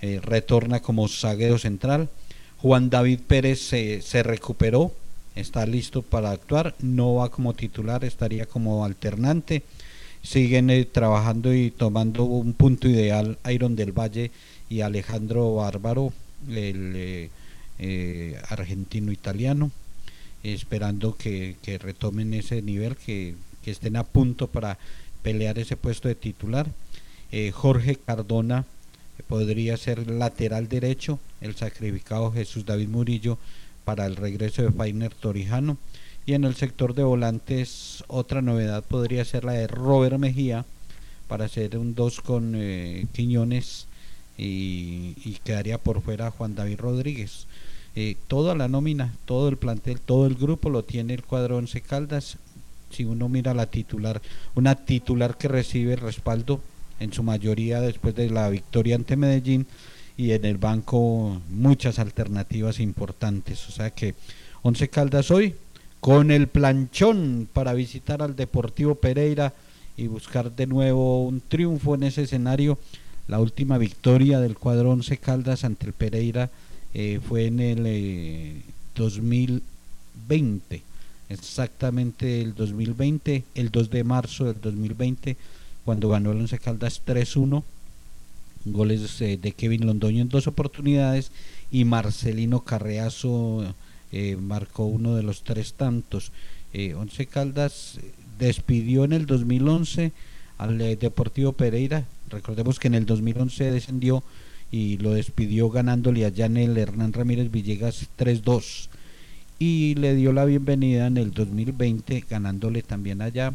eh, 0.00 0.18
retorna 0.20 0.80
como 0.80 1.06
zaguero 1.06 1.58
central. 1.58 2.08
Juan 2.58 2.90
David 2.90 3.20
Pérez 3.28 3.60
se, 3.60 4.22
recuperó, 4.24 4.92
está 5.36 5.64
listo 5.64 6.02
para 6.02 6.32
actuar, 6.32 6.74
no 6.80 7.14
va 7.14 7.30
como 7.30 7.54
titular, 7.54 8.04
estaría 8.04 8.46
como 8.46 8.84
alternante. 8.84 9.62
Siguen 10.22 10.70
eh, 10.70 10.84
trabajando 10.86 11.54
y 11.54 11.70
tomando 11.70 12.24
un 12.24 12.52
punto 12.52 12.88
ideal 12.88 13.38
Iron 13.48 13.76
del 13.76 13.92
Valle 13.92 14.32
y 14.68 14.80
Alejandro 14.80 15.54
Bárbaro, 15.54 16.12
el 16.50 17.30
eh, 17.78 18.40
argentino-italiano, 18.48 19.70
esperando 20.42 21.16
que, 21.16 21.54
retomen 21.80 22.34
ese 22.34 22.60
nivel, 22.60 22.96
que, 22.96 23.36
que 23.62 23.70
estén 23.70 23.94
a 23.94 24.02
punto 24.02 24.48
para 24.48 24.78
pelear 25.22 25.58
ese 25.58 25.76
puesto 25.76 26.08
de 26.08 26.14
titular. 26.14 26.66
Eh, 27.30 27.50
Jorge 27.50 27.96
Cardona 27.96 28.66
eh, 29.18 29.22
podría 29.26 29.76
ser 29.76 30.10
lateral 30.10 30.68
derecho, 30.68 31.18
el 31.40 31.54
sacrificado 31.54 32.32
Jesús 32.32 32.66
David 32.66 32.88
Murillo 32.88 33.38
para 33.84 34.06
el 34.06 34.16
regreso 34.16 34.62
de 34.62 34.70
Fainer 34.70 35.14
Torijano. 35.14 35.78
Y 36.24 36.34
en 36.34 36.44
el 36.44 36.54
sector 36.54 36.94
de 36.94 37.02
volantes, 37.02 38.04
otra 38.06 38.42
novedad 38.42 38.84
podría 38.84 39.24
ser 39.24 39.44
la 39.44 39.52
de 39.52 39.66
Robert 39.66 40.18
Mejía 40.18 40.64
para 41.26 41.46
hacer 41.46 41.76
un 41.78 41.94
2 41.94 42.20
con 42.20 42.52
eh, 42.54 43.06
Quiñones 43.12 43.86
y, 44.38 45.14
quedaría 45.44 45.78
por 45.78 46.02
fuera 46.02 46.30
Juan 46.30 46.54
David 46.54 46.78
Rodríguez. 46.78 47.46
toda 48.28 48.54
la 48.54 48.68
nómina, 48.68 49.14
todo 49.24 49.48
el 49.48 49.56
plantel, 49.56 50.00
todo 50.00 50.26
el 50.26 50.34
grupo 50.34 50.70
lo 50.70 50.84
tiene 50.84 51.14
el 51.14 51.22
cuadro 51.24 51.56
Once 51.56 51.80
Caldas 51.80 52.38
si 52.92 53.04
uno 53.04 53.28
mira 53.28 53.54
la 53.54 53.66
titular, 53.66 54.20
una 54.54 54.74
titular 54.74 55.36
que 55.36 55.48
recibe 55.48 55.96
respaldo 55.96 56.60
en 57.00 57.12
su 57.12 57.22
mayoría 57.22 57.80
después 57.80 58.14
de 58.14 58.30
la 58.30 58.48
victoria 58.48 58.94
ante 58.94 59.16
Medellín 59.16 59.66
y 60.16 60.32
en 60.32 60.44
el 60.44 60.58
banco 60.58 61.40
muchas 61.50 61.98
alternativas 61.98 62.78
importantes. 62.80 63.68
O 63.68 63.72
sea 63.72 63.90
que 63.90 64.14
Once 64.62 64.88
Caldas 64.88 65.30
hoy 65.30 65.56
con 66.00 66.30
el 66.30 66.48
planchón 66.48 67.48
para 67.52 67.74
visitar 67.74 68.22
al 68.22 68.36
Deportivo 68.36 68.94
Pereira 68.94 69.52
y 69.96 70.06
buscar 70.06 70.52
de 70.52 70.66
nuevo 70.66 71.24
un 71.26 71.40
triunfo 71.40 71.94
en 71.94 72.04
ese 72.04 72.22
escenario. 72.22 72.78
La 73.28 73.40
última 73.40 73.78
victoria 73.78 74.40
del 74.40 74.56
cuadro 74.56 74.90
Once 74.90 75.16
Caldas 75.16 75.64
ante 75.64 75.86
el 75.86 75.92
Pereira 75.92 76.50
eh, 76.94 77.20
fue 77.26 77.46
en 77.46 77.60
el 77.60 78.62
2020 78.96 80.76
eh, 80.76 80.82
exactamente 81.28 82.40
el 82.40 82.54
2020, 82.54 83.44
el 83.54 83.70
2 83.70 83.90
de 83.90 84.04
marzo 84.04 84.44
del 84.44 84.60
2020, 84.60 85.36
cuando 85.84 86.08
ganó 86.08 86.32
el 86.32 86.38
Once 86.38 86.58
Caldas 86.58 87.02
3-1, 87.04 87.62
goles 88.64 89.20
eh, 89.20 89.38
de 89.40 89.52
Kevin 89.52 89.86
Londoño 89.86 90.22
en 90.22 90.28
dos 90.28 90.46
oportunidades 90.46 91.32
y 91.70 91.84
Marcelino 91.84 92.60
Carreazo 92.60 93.74
eh, 94.12 94.36
marcó 94.36 94.84
uno 94.84 95.16
de 95.16 95.22
los 95.22 95.42
tres 95.42 95.74
tantos. 95.74 96.32
Eh, 96.72 96.94
Once 96.94 97.26
Caldas 97.26 97.98
despidió 98.38 99.04
en 99.04 99.12
el 99.12 99.26
2011 99.26 100.12
al 100.58 100.78
Deportivo 100.78 101.52
Pereira, 101.52 102.04
recordemos 102.28 102.78
que 102.78 102.88
en 102.88 102.94
el 102.94 103.06
2011 103.06 103.72
descendió 103.72 104.22
y 104.70 104.96
lo 104.98 105.12
despidió 105.12 105.70
ganándole 105.70 106.24
a 106.24 106.32
Janel 106.34 106.78
Hernán 106.78 107.12
Ramírez 107.12 107.50
Villegas 107.50 108.08
3-2 108.18 108.88
y 109.64 109.94
le 109.94 110.16
dio 110.16 110.32
la 110.32 110.44
bienvenida 110.44 111.06
en 111.06 111.16
el 111.16 111.30
2020 111.30 112.24
ganándole 112.28 112.82
también 112.82 113.22
allá 113.22 113.54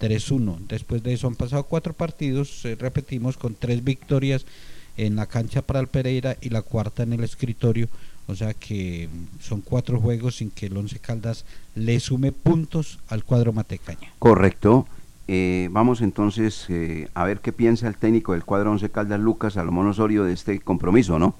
3-1. 0.00 0.58
Después 0.68 1.02
de 1.02 1.14
eso 1.14 1.26
han 1.26 1.34
pasado 1.34 1.64
cuatro 1.64 1.94
partidos, 1.94 2.64
eh, 2.64 2.76
repetimos, 2.78 3.36
con 3.36 3.56
tres 3.56 3.82
victorias 3.82 4.46
en 4.96 5.16
la 5.16 5.26
cancha 5.26 5.62
para 5.62 5.80
el 5.80 5.88
Pereira 5.88 6.36
y 6.40 6.50
la 6.50 6.62
cuarta 6.62 7.02
en 7.02 7.12
el 7.12 7.24
escritorio. 7.24 7.88
O 8.28 8.36
sea 8.36 8.54
que 8.54 9.08
son 9.40 9.60
cuatro 9.60 10.00
juegos 10.00 10.36
sin 10.36 10.52
que 10.52 10.66
el 10.66 10.76
Once 10.76 11.00
Caldas 11.00 11.44
le 11.74 11.98
sume 11.98 12.30
puntos 12.30 13.00
al 13.08 13.24
cuadro 13.24 13.52
Matecaña. 13.52 14.12
Correcto. 14.20 14.86
Eh, 15.26 15.70
vamos 15.72 16.02
entonces 16.02 16.66
eh, 16.68 17.08
a 17.14 17.24
ver 17.24 17.40
qué 17.40 17.52
piensa 17.52 17.88
el 17.88 17.96
técnico 17.96 18.34
del 18.34 18.44
cuadro 18.44 18.70
Once 18.70 18.88
Caldas, 18.90 19.18
Lucas 19.18 19.54
Salomón 19.54 19.88
Osorio, 19.88 20.22
de 20.22 20.34
este 20.34 20.60
compromiso, 20.60 21.18
¿no? 21.18 21.34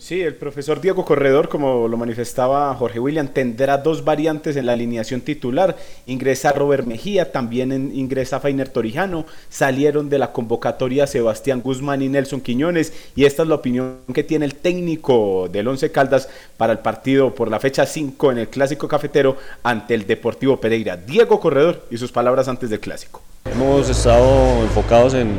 Sí, 0.00 0.22
el 0.22 0.34
profesor 0.34 0.80
Diego 0.80 1.04
Corredor, 1.04 1.50
como 1.50 1.86
lo 1.86 1.98
manifestaba 1.98 2.74
Jorge 2.74 2.98
William, 2.98 3.28
tendrá 3.28 3.76
dos 3.76 4.02
variantes 4.02 4.56
en 4.56 4.64
la 4.64 4.72
alineación 4.72 5.20
titular. 5.20 5.76
Ingresa 6.06 6.52
Robert 6.52 6.86
Mejía, 6.86 7.32
también 7.32 7.92
ingresa 7.94 8.40
Fainer 8.40 8.70
Torijano. 8.70 9.26
Salieron 9.50 10.08
de 10.08 10.18
la 10.18 10.32
convocatoria 10.32 11.06
Sebastián 11.06 11.60
Guzmán 11.60 12.00
y 12.00 12.08
Nelson 12.08 12.40
Quiñones. 12.40 12.94
Y 13.14 13.26
esta 13.26 13.42
es 13.42 13.48
la 13.50 13.56
opinión 13.56 13.98
que 14.14 14.24
tiene 14.24 14.46
el 14.46 14.54
técnico 14.54 15.50
del 15.52 15.68
Once 15.68 15.92
Caldas 15.92 16.30
para 16.56 16.72
el 16.72 16.78
partido 16.78 17.34
por 17.34 17.50
la 17.50 17.60
fecha 17.60 17.84
5 17.84 18.32
en 18.32 18.38
el 18.38 18.48
Clásico 18.48 18.88
Cafetero 18.88 19.36
ante 19.62 19.92
el 19.92 20.06
Deportivo 20.06 20.58
Pereira. 20.58 20.96
Diego 20.96 21.38
Corredor 21.38 21.86
y 21.90 21.98
sus 21.98 22.10
palabras 22.10 22.48
antes 22.48 22.70
del 22.70 22.80
Clásico. 22.80 23.20
Hemos 23.44 23.90
estado 23.90 24.62
enfocados 24.62 25.12
en 25.12 25.36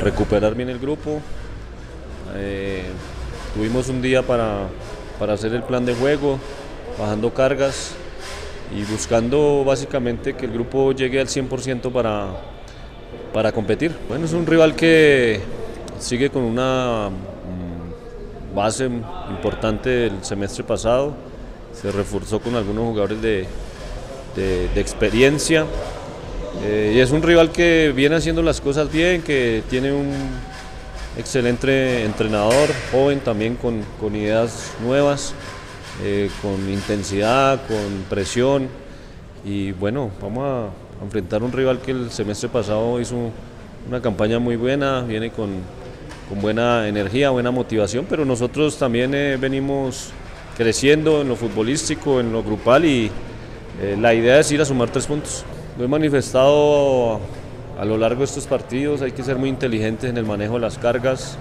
recuperar 0.00 0.54
bien 0.54 0.70
el 0.70 0.78
grupo. 0.78 1.20
Eh, 2.34 2.82
Tuvimos 3.54 3.88
un 3.88 4.02
día 4.02 4.20
para, 4.22 4.66
hacer 5.32 5.54
el 5.54 5.62
plan 5.62 5.86
de 5.86 5.94
juego, 5.94 6.40
bajando 6.98 7.32
cargas 7.32 7.92
y 8.76 8.82
buscando 8.90 9.62
básicamente 9.64 10.34
que 10.34 10.46
el 10.46 10.52
grupo 10.52 10.90
llegue 10.90 11.20
al 11.20 11.28
100% 11.28 11.92
para, 11.92 12.26
para 13.32 13.52
competir. 13.52 13.92
Bueno, 14.08 14.24
es 14.24 14.32
un 14.32 14.44
rival 14.44 14.74
que 14.74 15.40
sigue 16.00 16.30
con 16.30 16.42
una 16.42 17.10
mm, 17.10 18.56
base 18.56 18.90
importante 19.30 19.88
del 19.88 20.24
semestre 20.24 20.64
pasado, 20.64 21.14
se 21.80 21.92
reforzó 21.92 22.40
con 22.40 22.56
algunos 22.56 22.84
jugadores 22.86 23.22
de, 23.22 23.46
experiencia 24.74 25.64
eh, 26.64 26.94
y 26.96 26.98
es 26.98 27.12
un 27.12 27.22
rival 27.22 27.52
que 27.52 27.92
viene 27.94 28.16
haciendo 28.16 28.42
las 28.42 28.60
cosas 28.60 28.90
bien, 28.90 29.22
que 29.22 29.62
tiene 29.70 29.92
un 29.92 30.12
excelente 31.16 32.04
entrenador, 32.04 32.68
joven 32.90 33.20
también 33.20 33.56
con, 33.56 33.84
ideas 34.14 34.72
nuevas, 34.82 35.34
eh, 36.02 36.30
con 36.42 36.68
intensidad, 36.68 37.60
con 37.66 38.04
presión. 38.08 38.68
Y 39.44 39.72
bueno, 39.72 40.10
vamos 40.20 40.70
a 41.00 41.04
enfrentar 41.04 41.42
un 41.42 41.52
rival 41.52 41.80
que 41.80 41.90
el 41.90 42.10
semestre 42.10 42.48
pasado 42.48 43.00
hizo 43.00 43.30
una 43.88 44.00
campaña 44.00 44.38
muy 44.38 44.56
buena, 44.56 45.02
viene 45.02 45.30
con, 45.30 45.50
buena 46.40 46.88
energía, 46.88 47.30
buena 47.30 47.50
motivación, 47.50 48.06
pero 48.08 48.24
nosotros 48.24 48.76
también 48.78 49.14
eh, 49.14 49.36
venimos 49.36 50.10
creciendo 50.56 51.20
en 51.20 51.28
lo 51.28 51.36
futbolístico, 51.36 52.18
en 52.18 52.32
lo 52.32 52.42
grupal 52.42 52.84
y, 52.84 53.10
eh, 53.80 53.96
la 54.00 54.14
idea 54.14 54.38
es 54.38 54.50
ir 54.52 54.60
a 54.60 54.64
sumar 54.64 54.90
tres 54.90 55.06
puntos. 55.06 55.44
Lo 55.76 55.84
he 55.84 55.88
manifestado 55.88 57.20
a 57.78 57.84
lo 57.84 57.98
largo 57.98 58.20
de 58.20 58.24
estos 58.26 58.46
partidos, 58.46 59.02
hay 59.02 59.12
que 59.12 59.22
ser 59.22 59.36
muy 59.36 59.48
inteligentes 59.48 60.08
en 60.08 60.16
el 60.16 60.24
manejo 60.24 60.54
de 60.54 60.60
las 60.60 60.78
cargas. 60.78 61.36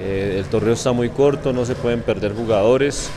Eh, 0.00 0.36
el 0.38 0.44
torneo 0.46 0.72
está 0.72 0.92
muy 0.92 1.08
corto, 1.10 1.52
no 1.52 1.64
se 1.64 1.74
pueden 1.74 2.00
perder 2.00 2.34
jugadores. 2.34 3.08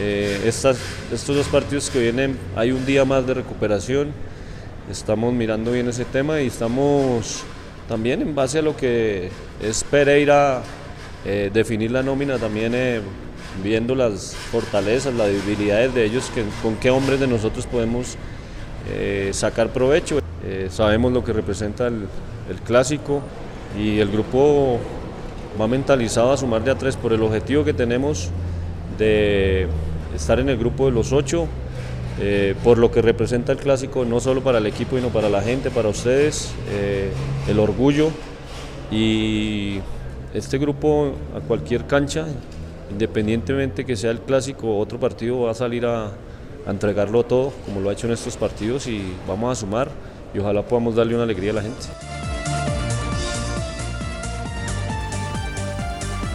Eh, 0.00 0.42
estos 0.44 0.78
dos 1.26 1.46
partidos 1.48 1.90
que 1.90 2.00
vienen 2.00 2.38
hay 2.56 2.72
un 2.72 2.86
día 2.86 3.04
más 3.04 3.26
de 3.26 3.34
recuperación. 3.34 4.12
Estamos 4.90 5.32
mirando 5.32 5.72
bien 5.72 5.88
ese 5.88 6.04
tema 6.04 6.40
y 6.40 6.46
estamos 6.46 7.42
también 7.88 8.22
en 8.22 8.34
base 8.34 8.58
a 8.58 8.62
lo 8.62 8.76
que 8.76 9.30
es 9.60 9.82
Pereira, 9.84 10.62
eh, 11.24 11.50
definir 11.52 11.90
la 11.90 12.02
nómina 12.02 12.38
también 12.38 12.74
viendo 13.62 13.94
las 13.94 14.34
fortalezas, 14.34 15.14
las 15.14 15.28
debilidades 15.28 15.94
de 15.94 16.04
ellos, 16.04 16.30
con 16.62 16.76
qué 16.76 16.90
hombres 16.90 17.18
de 17.18 17.26
nosotros 17.26 17.66
podemos 17.66 18.16
sacar 19.32 19.70
provecho. 19.70 20.23
Eh, 20.46 20.68
sabemos 20.70 21.10
lo 21.10 21.24
que 21.24 21.32
representa 21.32 21.86
el, 21.86 22.06
clásico 22.66 23.22
y 23.78 23.98
el 23.98 24.10
grupo 24.10 24.78
va 25.58 25.66
mentalizado 25.66 26.32
a 26.32 26.36
sumar 26.36 26.62
de 26.62 26.70
a 26.70 26.74
tres 26.74 26.96
por 26.96 27.14
el 27.14 27.22
objetivo 27.22 27.64
que 27.64 27.72
tenemos 27.72 28.28
de 28.98 29.66
estar 30.14 30.38
en 30.38 30.50
el 30.50 30.58
grupo 30.58 30.84
de 30.84 30.92
los 30.92 31.14
ocho, 31.14 31.46
eh, 32.20 32.54
por 32.62 32.76
lo 32.76 32.90
que 32.90 33.00
representa 33.00 33.52
el 33.52 33.58
clásico, 33.58 34.04
no 34.04 34.20
solo 34.20 34.42
para 34.42 34.58
el 34.58 34.66
equipo, 34.66 34.96
sino 34.96 35.08
para 35.08 35.30
la 35.30 35.40
gente, 35.40 35.70
para 35.70 35.88
ustedes, 35.88 36.52
eh, 36.70 37.10
el 37.48 37.58
orgullo. 37.58 38.10
Y 38.90 39.78
este 40.34 40.58
grupo 40.58 41.12
a 41.34 41.40
cualquier 41.40 41.86
cancha, 41.86 42.26
independientemente 42.90 43.86
que 43.86 43.96
sea 43.96 44.10
el 44.10 44.20
clásico 44.20 44.68
o 44.68 44.78
otro 44.78 45.00
partido, 45.00 45.40
va 45.40 45.52
a 45.52 45.54
salir 45.54 45.86
a 45.86 46.10
entregarlo 46.66 47.24
todo, 47.24 47.52
como 47.64 47.80
lo 47.80 47.88
ha 47.88 47.94
hecho 47.94 48.06
en 48.06 48.12
estos 48.12 48.36
partidos 48.36 48.86
y 48.86 49.02
vamos 49.26 49.50
a 49.50 49.60
sumar 49.60 49.88
y 50.34 50.38
ojalá 50.38 50.62
podamos 50.62 50.96
darle 50.96 51.14
una 51.14 51.24
alegría 51.24 51.52
a 51.52 51.54
la 51.54 51.62
gente. 51.62 51.86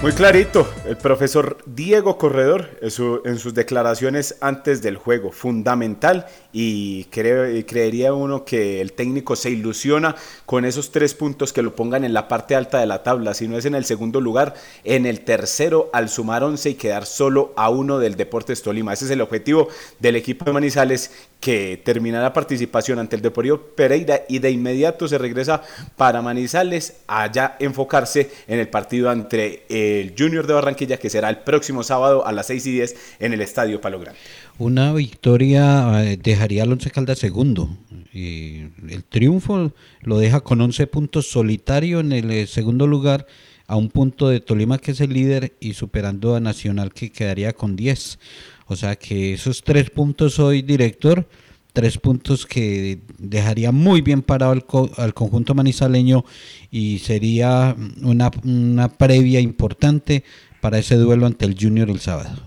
Muy 0.01 0.13
clarito, 0.13 0.65
el 0.87 0.95
profesor 0.95 1.57
Diego 1.65 2.17
Corredor 2.17 2.69
en, 2.81 2.89
su- 2.89 3.21
en 3.25 3.37
sus 3.37 3.53
declaraciones 3.53 4.37
antes 4.39 4.81
del 4.81 4.95
juego, 4.95 5.33
fundamental 5.33 6.25
y 6.53 7.03
creo- 7.05 7.65
creería 7.67 8.13
uno 8.13 8.45
que 8.45 8.79
el 8.79 8.93
técnico 8.93 9.35
se 9.35 9.49
ilusiona 9.49 10.15
con 10.45 10.63
esos 10.63 10.93
tres 10.93 11.13
puntos 11.15 11.51
que 11.51 11.61
lo 11.61 11.75
pongan 11.75 12.05
en 12.05 12.13
la 12.13 12.29
parte 12.29 12.55
alta 12.55 12.79
de 12.79 12.85
la 12.85 13.03
tabla, 13.03 13.33
si 13.33 13.49
no 13.49 13.57
es 13.57 13.65
en 13.65 13.75
el 13.75 13.83
segundo 13.83 14.21
lugar, 14.21 14.53
en 14.85 15.05
el 15.05 15.19
tercero 15.19 15.89
al 15.91 16.07
sumar 16.07 16.45
11 16.45 16.69
y 16.69 16.75
quedar 16.75 17.05
solo 17.05 17.51
a 17.57 17.69
uno 17.69 17.99
del 17.99 18.15
Deportes 18.15 18.61
Tolima. 18.61 18.93
Ese 18.93 19.03
es 19.03 19.11
el 19.11 19.19
objetivo 19.19 19.67
del 19.99 20.15
equipo 20.15 20.45
de 20.45 20.53
Manizales 20.53 21.11
que 21.41 21.81
termina 21.83 22.21
la 22.21 22.31
participación 22.33 22.99
ante 22.99 23.17
el 23.17 23.21
Deportivo 23.21 23.57
Pereira 23.75 24.21
y 24.29 24.39
de 24.39 24.49
inmediato 24.51 25.09
se 25.09 25.17
regresa 25.17 25.61
para 25.97 26.21
Manizales 26.21 27.01
allá 27.07 27.57
enfocarse 27.59 28.31
en 28.47 28.59
el 28.59 28.69
partido 28.69 29.11
entre 29.11 29.63
el 29.89 30.13
Junior 30.17 30.47
de 30.47 30.53
Barranquilla 30.53 30.97
que 30.97 31.09
será 31.09 31.29
el 31.29 31.39
próximo 31.39 31.83
sábado 31.83 32.25
a 32.25 32.31
las 32.31 32.47
6 32.47 32.65
y 32.67 32.71
10 32.73 32.95
en 33.19 33.33
el 33.33 33.41
Estadio 33.41 33.81
Palo 33.81 33.99
Grande. 33.99 34.19
Una 34.57 34.93
victoria 34.93 36.03
eh, 36.03 36.17
dejaría 36.21 36.63
al 36.63 36.71
Once 36.71 36.89
Caldas 36.91 37.19
segundo. 37.19 37.69
El 38.13 39.03
triunfo 39.07 39.71
lo 40.01 40.19
deja 40.19 40.41
con 40.41 40.61
11 40.61 40.87
puntos 40.87 41.27
solitario 41.27 41.99
en 41.99 42.11
el 42.11 42.31
eh, 42.31 42.47
segundo 42.47 42.87
lugar, 42.87 43.27
a 43.67 43.75
un 43.75 43.89
punto 43.89 44.29
de 44.29 44.39
Tolima 44.39 44.79
que 44.79 44.91
es 44.91 45.01
el 45.01 45.13
líder 45.13 45.53
y 45.59 45.73
superando 45.73 46.35
a 46.35 46.39
Nacional 46.39 46.91
que 46.91 47.11
quedaría 47.11 47.53
con 47.53 47.75
10. 47.75 48.19
O 48.65 48.75
sea 48.75 48.95
que 48.95 49.33
esos 49.33 49.63
tres 49.63 49.89
puntos 49.89 50.39
hoy, 50.39 50.61
director, 50.61 51.27
tres 51.73 51.97
puntos 51.97 52.45
que 52.45 52.99
dejaría 53.17 53.71
muy 53.71 54.01
bien 54.01 54.21
parado 54.21 54.51
al, 54.51 54.65
co- 54.65 54.89
al 54.97 55.13
conjunto 55.13 55.53
manizaleño 55.53 56.25
y 56.71 56.99
sería 56.99 57.75
una, 58.01 58.31
una 58.43 58.89
previa 58.89 59.39
importante 59.39 60.23
para 60.61 60.79
ese 60.79 60.95
duelo 60.95 61.25
ante 61.25 61.45
el 61.45 61.55
Junior 61.59 61.89
el 61.89 61.99
sábado. 61.99 62.43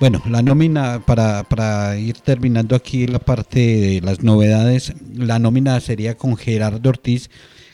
Bueno, 0.00 0.20
la 0.28 0.42
nómina, 0.42 1.00
para, 1.06 1.44
para 1.44 1.96
ir 1.96 2.18
terminando 2.18 2.74
aquí 2.74 3.06
la 3.06 3.20
parte 3.20 3.60
de 3.60 4.00
las 4.00 4.20
novedades, 4.24 4.92
la 5.14 5.38
nómina 5.38 5.78
sería 5.78 6.16
con 6.16 6.36
Gerardo 6.36 6.90
Ortiz, 6.90 7.30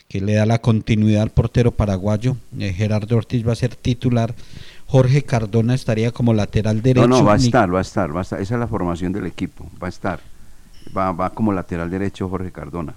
que 0.07 0.21
le 0.21 0.33
da 0.33 0.45
la 0.45 0.61
continuidad 0.61 1.23
al 1.23 1.31
portero 1.31 1.71
paraguayo. 1.71 2.37
Eh, 2.59 2.71
Gerardo 2.71 3.17
Ortiz 3.17 3.47
va 3.47 3.53
a 3.53 3.55
ser 3.55 3.75
titular. 3.75 4.35
Jorge 4.89 5.21
Cardona 5.21 5.75
estaría 5.75 6.11
como 6.11 6.33
lateral 6.33 6.81
derecho. 6.81 7.07
No, 7.07 7.19
no, 7.19 7.23
va 7.23 7.33
a 7.33 7.37
estar, 7.37 7.71
va 7.73 7.77
a 7.77 7.81
estar, 7.81 8.13
va 8.15 8.19
a 8.19 8.23
estar. 8.23 8.41
Esa 8.41 8.55
es 8.55 8.59
la 8.59 8.67
formación 8.67 9.13
del 9.13 9.27
equipo, 9.27 9.65
va 9.81 9.87
a 9.87 9.89
estar. 9.89 10.19
Va, 10.97 11.11
va 11.11 11.29
como 11.29 11.53
lateral 11.53 11.89
derecho 11.91 12.27
Jorge 12.27 12.51
Cardona. 12.51 12.95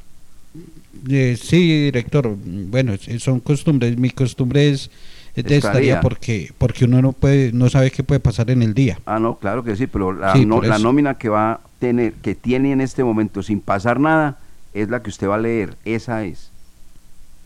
Eh, 1.10 1.36
sí, 1.40 1.84
director. 1.84 2.34
Bueno, 2.42 2.94
son 3.18 3.40
costumbres. 3.40 3.98
Mi 3.98 4.08
costumbre 4.10 4.70
es, 4.70 4.90
de 5.34 5.56
Estaría. 5.56 6.00
porque 6.00 6.52
porque 6.58 6.84
uno 6.86 7.00
no 7.02 7.12
puede 7.12 7.52
no 7.52 7.68
sabe 7.70 7.90
qué 7.90 8.02
puede 8.02 8.20
pasar 8.20 8.50
en 8.50 8.62
el 8.62 8.72
día. 8.74 8.98
Ah, 9.06 9.18
no, 9.18 9.36
claro 9.36 9.62
que 9.62 9.76
sí, 9.76 9.86
pero 9.86 10.12
la, 10.12 10.32
Sí, 10.34 10.46
no- 10.46 10.62
la 10.62 10.78
nómina 10.78 11.14
que 11.18 11.28
va 11.28 11.52
a 11.52 11.60
tener, 11.78 12.14
que 12.14 12.34
tiene 12.34 12.72
en 12.72 12.80
este 12.80 13.02
momento 13.04 13.42
sin 13.42 13.60
pasar 13.60 14.00
nada, 14.00 14.38
es 14.72 14.88
la 14.88 15.02
que 15.02 15.10
usted 15.10 15.28
va 15.28 15.34
a 15.34 15.38
leer. 15.38 15.76
Esa 15.84 16.24
es. 16.24 16.50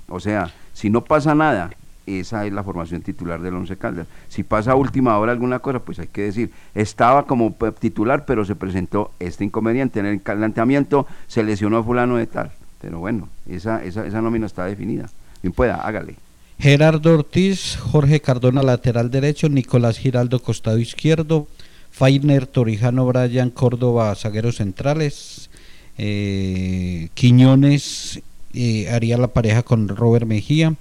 O 0.09 0.21
sea, 0.21 0.53
si 0.73 0.89
no 0.91 1.03
pasa 1.05 1.35
nada, 1.35 1.71
esa 2.07 2.47
es 2.47 2.53
la 2.53 2.63
formación 2.63 3.03
titular 3.03 3.41
del 3.41 3.55
Once 3.55 3.77
Caldas. 3.77 4.07
Si 4.29 4.43
pasa 4.43 4.73
a 4.73 4.77
última 4.77 5.19
hora 5.19 5.33
alguna 5.33 5.59
cosa, 5.59 5.81
pues 5.81 5.99
hay 5.99 6.07
que 6.07 6.23
decir, 6.23 6.51
estaba 6.75 7.27
como 7.27 7.55
titular, 7.79 8.25
pero 8.25 8.45
se 8.45 8.55
presentó 8.55 9.13
este 9.19 9.45
inconveniente 9.45 10.01
en 10.01 10.07
el 10.07 10.21
planteamiento, 10.21 11.07
se 11.27 11.43
lesionó 11.43 11.79
a 11.79 11.85
fulano 11.85 12.17
de 12.17 12.27
tal. 12.27 12.53
Pero 12.81 13.01
bueno, 13.01 13.29
esa, 13.49 13.85
esa, 13.85 14.07
esa 14.07 14.21
nómina 14.23 14.47
está 14.47 14.65
definida. 14.65 15.11
Bien 15.43 15.53
pueda, 15.53 15.77
hágale. 15.77 16.17
Gerardo 16.59 17.15
Ortiz, 17.15 17.77
Jorge 17.77 18.21
Cardona 18.21 18.63
lateral 18.63 19.11
derecho, 19.11 19.49
Nicolás 19.49 19.99
Giraldo 19.99 20.41
costado 20.41 20.79
izquierdo, 20.79 21.49
Fainer 21.91 22.47
Torijano, 22.47 23.07
Brian 23.07 23.51
Córdoba 23.51 24.15
zagueros 24.15 24.57
centrales, 24.57 25.51
eh, 25.99 27.09
Quiñones 27.15 28.23
eh, 28.55 28.89
haría 28.91 29.19
la 29.19 29.29
pareja 29.29 29.63
con 29.63 29.89
Robert 29.89 30.27
Mejía, 30.27 30.75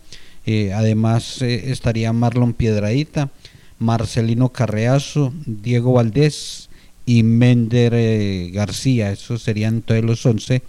eh, 0.46 0.74
además 0.74 1.42
eh, 1.42 1.72
estaría 1.72 2.14
Marlon 2.14 2.54
Piedradita, 2.54 3.32
Marcelino 3.80 4.50
Carreazo, 4.50 5.34
Diego 5.46 5.94
Valdés 5.94 6.70
y 7.06 7.24
Mender 7.24 7.94
eh, 7.96 8.50
García, 8.54 9.12
esos 9.12 9.42
serían 9.42 9.82
todos 9.82 10.04
los 10.04 10.26
11 10.26 10.62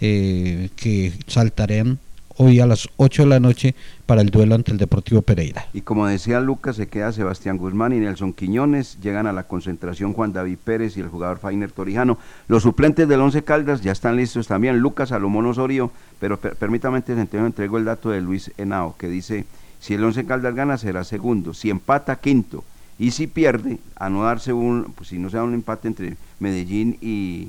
eh, 0.00 0.68
que 0.76 1.12
saltarían 1.26 1.98
hoy 2.38 2.60
a 2.60 2.66
las 2.66 2.88
8 2.96 3.22
de 3.22 3.28
la 3.28 3.40
noche 3.40 3.74
para 4.06 4.20
el 4.20 4.30
duelo 4.30 4.54
ante 4.54 4.72
el 4.72 4.78
Deportivo 4.78 5.22
Pereira. 5.22 5.66
Y 5.72 5.82
como 5.82 6.06
decía 6.06 6.40
Lucas, 6.40 6.76
se 6.76 6.88
queda 6.88 7.12
Sebastián 7.12 7.58
Guzmán 7.58 7.92
y 7.92 7.98
Nelson 7.98 8.32
Quiñones. 8.32 8.98
Llegan 9.00 9.26
a 9.26 9.32
la 9.32 9.44
concentración 9.44 10.12
Juan 10.12 10.32
David 10.32 10.58
Pérez 10.62 10.96
y 10.96 11.00
el 11.00 11.08
jugador 11.08 11.38
Fainer 11.38 11.70
Torijano. 11.72 12.18
Los 12.48 12.62
suplentes 12.62 13.08
del 13.08 13.20
Once 13.20 13.42
Caldas 13.42 13.82
ya 13.82 13.92
están 13.92 14.16
listos 14.16 14.46
también. 14.46 14.78
Lucas 14.78 15.10
Salomón 15.10 15.46
Osorio, 15.46 15.90
pero 16.20 16.38
per- 16.38 16.56
permítame 16.56 16.98
de 17.16 17.22
entrego 17.46 17.78
el 17.78 17.84
dato 17.84 18.10
de 18.10 18.20
Luis 18.20 18.50
Henao, 18.58 18.96
que 18.98 19.08
dice, 19.08 19.44
si 19.80 19.94
el 19.94 20.04
Once 20.04 20.24
Caldas 20.24 20.54
gana 20.54 20.78
será 20.78 21.04
segundo, 21.04 21.54
si 21.54 21.70
empata 21.70 22.16
quinto, 22.16 22.64
y 22.98 23.10
si 23.12 23.26
pierde, 23.26 23.78
a 23.96 24.08
no 24.10 24.22
darse 24.22 24.52
un, 24.52 24.92
pues 24.94 25.08
si 25.08 25.18
no 25.18 25.28
se 25.30 25.36
un 25.40 25.54
empate 25.54 25.88
entre 25.88 26.16
Medellín 26.38 26.98
y, 27.00 27.48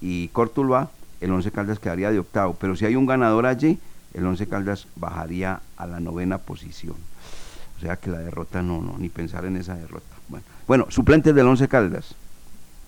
y 0.00 0.28
el 1.20 1.30
Once 1.32 1.50
Caldas 1.50 1.78
quedaría 1.78 2.10
de 2.10 2.18
octavo. 2.18 2.56
Pero 2.60 2.76
si 2.76 2.84
hay 2.84 2.96
un 2.96 3.06
ganador 3.06 3.46
allí, 3.46 3.78
el 4.14 4.26
Once 4.26 4.46
Caldas 4.46 4.86
bajaría 4.96 5.60
a 5.76 5.86
la 5.86 6.00
novena 6.00 6.38
posición. 6.38 6.96
O 7.76 7.80
sea 7.80 7.96
que 7.96 8.10
la 8.10 8.18
derrota 8.18 8.62
no, 8.62 8.82
no, 8.82 8.96
ni 8.98 9.08
pensar 9.08 9.44
en 9.44 9.56
esa 9.56 9.74
derrota. 9.74 10.06
Bueno, 10.66 10.86
suplentes 10.90 11.34
del 11.34 11.46
Once 11.46 11.66
Caldas. 11.66 12.14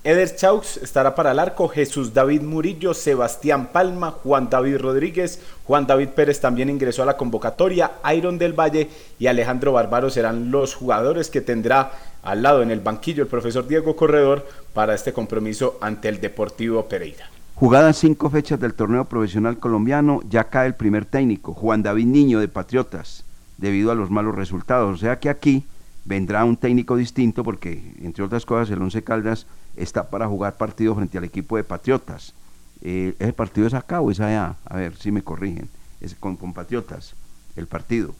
Eder 0.04 0.34
Chaux 0.34 0.78
estará 0.78 1.14
para 1.14 1.30
el 1.30 1.38
arco, 1.38 1.68
Jesús 1.68 2.12
David 2.12 2.42
Murillo, 2.42 2.92
Sebastián 2.92 3.68
Palma, 3.72 4.10
Juan 4.10 4.50
David 4.50 4.78
Rodríguez, 4.78 5.40
Juan 5.64 5.86
David 5.86 6.08
Pérez 6.08 6.40
también 6.40 6.70
ingresó 6.70 7.04
a 7.04 7.06
la 7.06 7.16
convocatoria, 7.16 7.92
Iron 8.12 8.36
del 8.36 8.52
Valle 8.52 8.90
y 9.20 9.28
Alejandro 9.28 9.72
Barbaro 9.72 10.10
serán 10.10 10.50
los 10.50 10.74
jugadores 10.74 11.30
que 11.30 11.40
tendrá 11.40 11.92
al 12.24 12.42
lado 12.42 12.62
en 12.62 12.72
el 12.72 12.80
banquillo 12.80 13.22
el 13.22 13.28
profesor 13.28 13.68
Diego 13.68 13.94
Corredor 13.94 14.44
para 14.74 14.94
este 14.94 15.12
compromiso 15.12 15.78
ante 15.80 16.08
el 16.08 16.20
Deportivo 16.20 16.88
Pereira. 16.88 17.31
Jugadas 17.62 17.98
cinco 17.98 18.28
fechas 18.28 18.58
del 18.58 18.74
torneo 18.74 19.04
profesional 19.04 19.56
colombiano, 19.60 20.20
ya 20.28 20.50
cae 20.50 20.66
el 20.66 20.74
primer 20.74 21.04
técnico, 21.04 21.54
Juan 21.54 21.80
David 21.84 22.06
Niño 22.06 22.40
de 22.40 22.48
Patriotas, 22.48 23.24
debido 23.56 23.92
a 23.92 23.94
los 23.94 24.10
malos 24.10 24.34
resultados. 24.34 24.92
O 24.92 24.98
sea 24.98 25.20
que 25.20 25.30
aquí 25.30 25.64
vendrá 26.04 26.44
un 26.44 26.56
técnico 26.56 26.96
distinto 26.96 27.44
porque, 27.44 27.94
entre 28.02 28.24
otras 28.24 28.44
cosas, 28.46 28.68
el 28.70 28.82
Once 28.82 29.04
Caldas 29.04 29.46
está 29.76 30.10
para 30.10 30.26
jugar 30.26 30.56
partido 30.56 30.96
frente 30.96 31.18
al 31.18 31.22
equipo 31.22 31.56
de 31.56 31.62
Patriotas. 31.62 32.34
Eh, 32.80 33.14
¿Ese 33.20 33.32
partido 33.32 33.68
es 33.68 33.74
acá 33.74 34.00
o 34.00 34.10
es 34.10 34.18
allá? 34.18 34.56
A 34.64 34.78
ver 34.78 34.96
si 34.96 35.12
me 35.12 35.22
corrigen. 35.22 35.68
Es 36.00 36.16
con, 36.16 36.34
con 36.34 36.52
Patriotas, 36.54 37.14
el 37.54 37.68
partido 37.68 38.12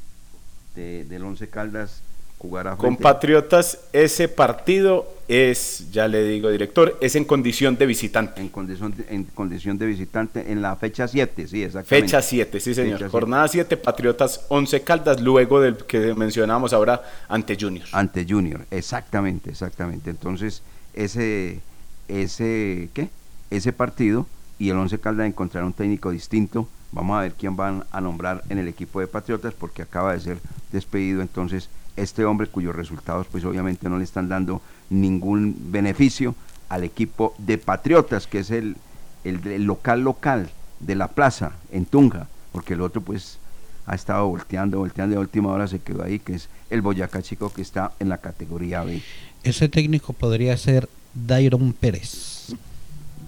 de- 0.77 1.05
del 1.07 1.25
Once 1.25 1.49
Caldas 1.49 2.01
jugará 2.43 2.73
Con 2.73 2.97
frente 2.97 3.03
Patriotas 3.05 3.79
ese 3.93 4.27
partido 4.27 5.07
es, 5.29 5.91
ya 5.93 6.09
le 6.09 6.25
digo, 6.25 6.51
director, 6.51 6.99
es 7.01 7.15
en 7.15 7.25
condición 7.25 7.77
de 7.77 7.87
visitante. 7.87 8.41
En 8.41 8.49
condición 8.49 8.95
de, 8.97 9.07
en 9.09 9.25
condición 9.25 9.79
de 9.79 9.87
visitante 9.87 10.51
en 10.51 10.61
la 10.61 10.75
fecha 10.75 11.07
7, 11.07 11.47
sí, 11.47 11.63
exactamente. 11.63 12.07
Fecha 12.07 12.21
7, 12.21 12.61
sí 12.61 12.75
señor. 12.75 12.99
Fecha 12.99 13.11
Jornada 13.11 13.47
7, 13.47 13.77
Patriotas 13.77 14.45
11 14.49 14.83
Caldas, 14.83 15.21
luego 15.21 15.61
del 15.61 15.77
que 15.77 16.15
mencionábamos 16.15 16.73
ahora 16.73 17.03
ante 17.29 17.57
Junior. 17.59 17.87
Ante 17.93 18.27
Junior, 18.29 18.67
exactamente, 18.71 19.51
exactamente. 19.51 20.11
Entonces, 20.11 20.63
ese, 20.95 21.61
ese, 22.09 22.91
¿qué? 22.93 23.09
Ese 23.51 23.73
partido 23.73 24.27
y 24.59 24.71
el 24.71 24.77
Once 24.77 24.99
Caldas 24.99 25.27
encontrará 25.27 25.65
un 25.65 25.73
técnico 25.73 26.11
distinto. 26.11 26.69
Vamos 26.91 27.17
a 27.17 27.23
ver 27.23 27.33
quién 27.33 27.57
van 27.57 27.85
a 27.91 28.01
nombrar 28.01 28.43
en 28.49 28.59
el 28.59 28.69
equipo 28.69 29.01
de 29.01 29.07
Patriotas 29.07 29.55
porque 29.55 29.83
acaba 29.83 30.13
de 30.13 30.21
ser 30.21 30.39
despedido 30.73 31.23
entonces 31.23 31.71
este 31.97 32.25
hombre 32.25 32.47
cuyos 32.47 32.75
resultados 32.75 33.27
pues 33.31 33.45
obviamente 33.45 33.89
no 33.89 33.99
le 33.99 34.05
están 34.05 34.29
dando 34.29 34.63
ningún 34.91 35.57
beneficio 35.71 36.35
al 36.69 36.85
equipo 36.85 37.35
de 37.39 37.59
Patriotas, 37.59 38.27
que 38.27 38.39
es 38.39 38.51
el, 38.51 38.77
el, 39.25 39.47
el 39.47 39.65
local 39.65 40.01
local 40.01 40.51
de 40.81 40.95
la 40.95 41.09
plaza 41.09 41.53
en 41.71 41.85
Tunja, 41.85 42.29
porque 42.51 42.75
el 42.75 42.81
otro 42.81 43.01
pues 43.01 43.39
ha 43.87 43.95
estado 43.95 44.27
volteando, 44.27 44.79
volteando 44.79 45.17
de 45.17 45.21
última 45.21 45.51
hora 45.51 45.67
se 45.67 45.81
quedó 45.81 46.05
ahí, 46.05 46.19
que 46.19 46.35
es 46.35 46.49
el 46.71 46.83
Boyacá 46.83 47.23
Chico 47.23 47.53
que 47.53 47.63
está 47.63 47.93
en 47.99 48.09
la 48.09 48.19
categoría 48.19 48.85
B. 48.85 49.03
Ese 49.43 49.69
técnico 49.69 50.13
podría 50.13 50.57
ser 50.57 50.89
Dairon 51.15 51.73
Pérez. 51.73 52.55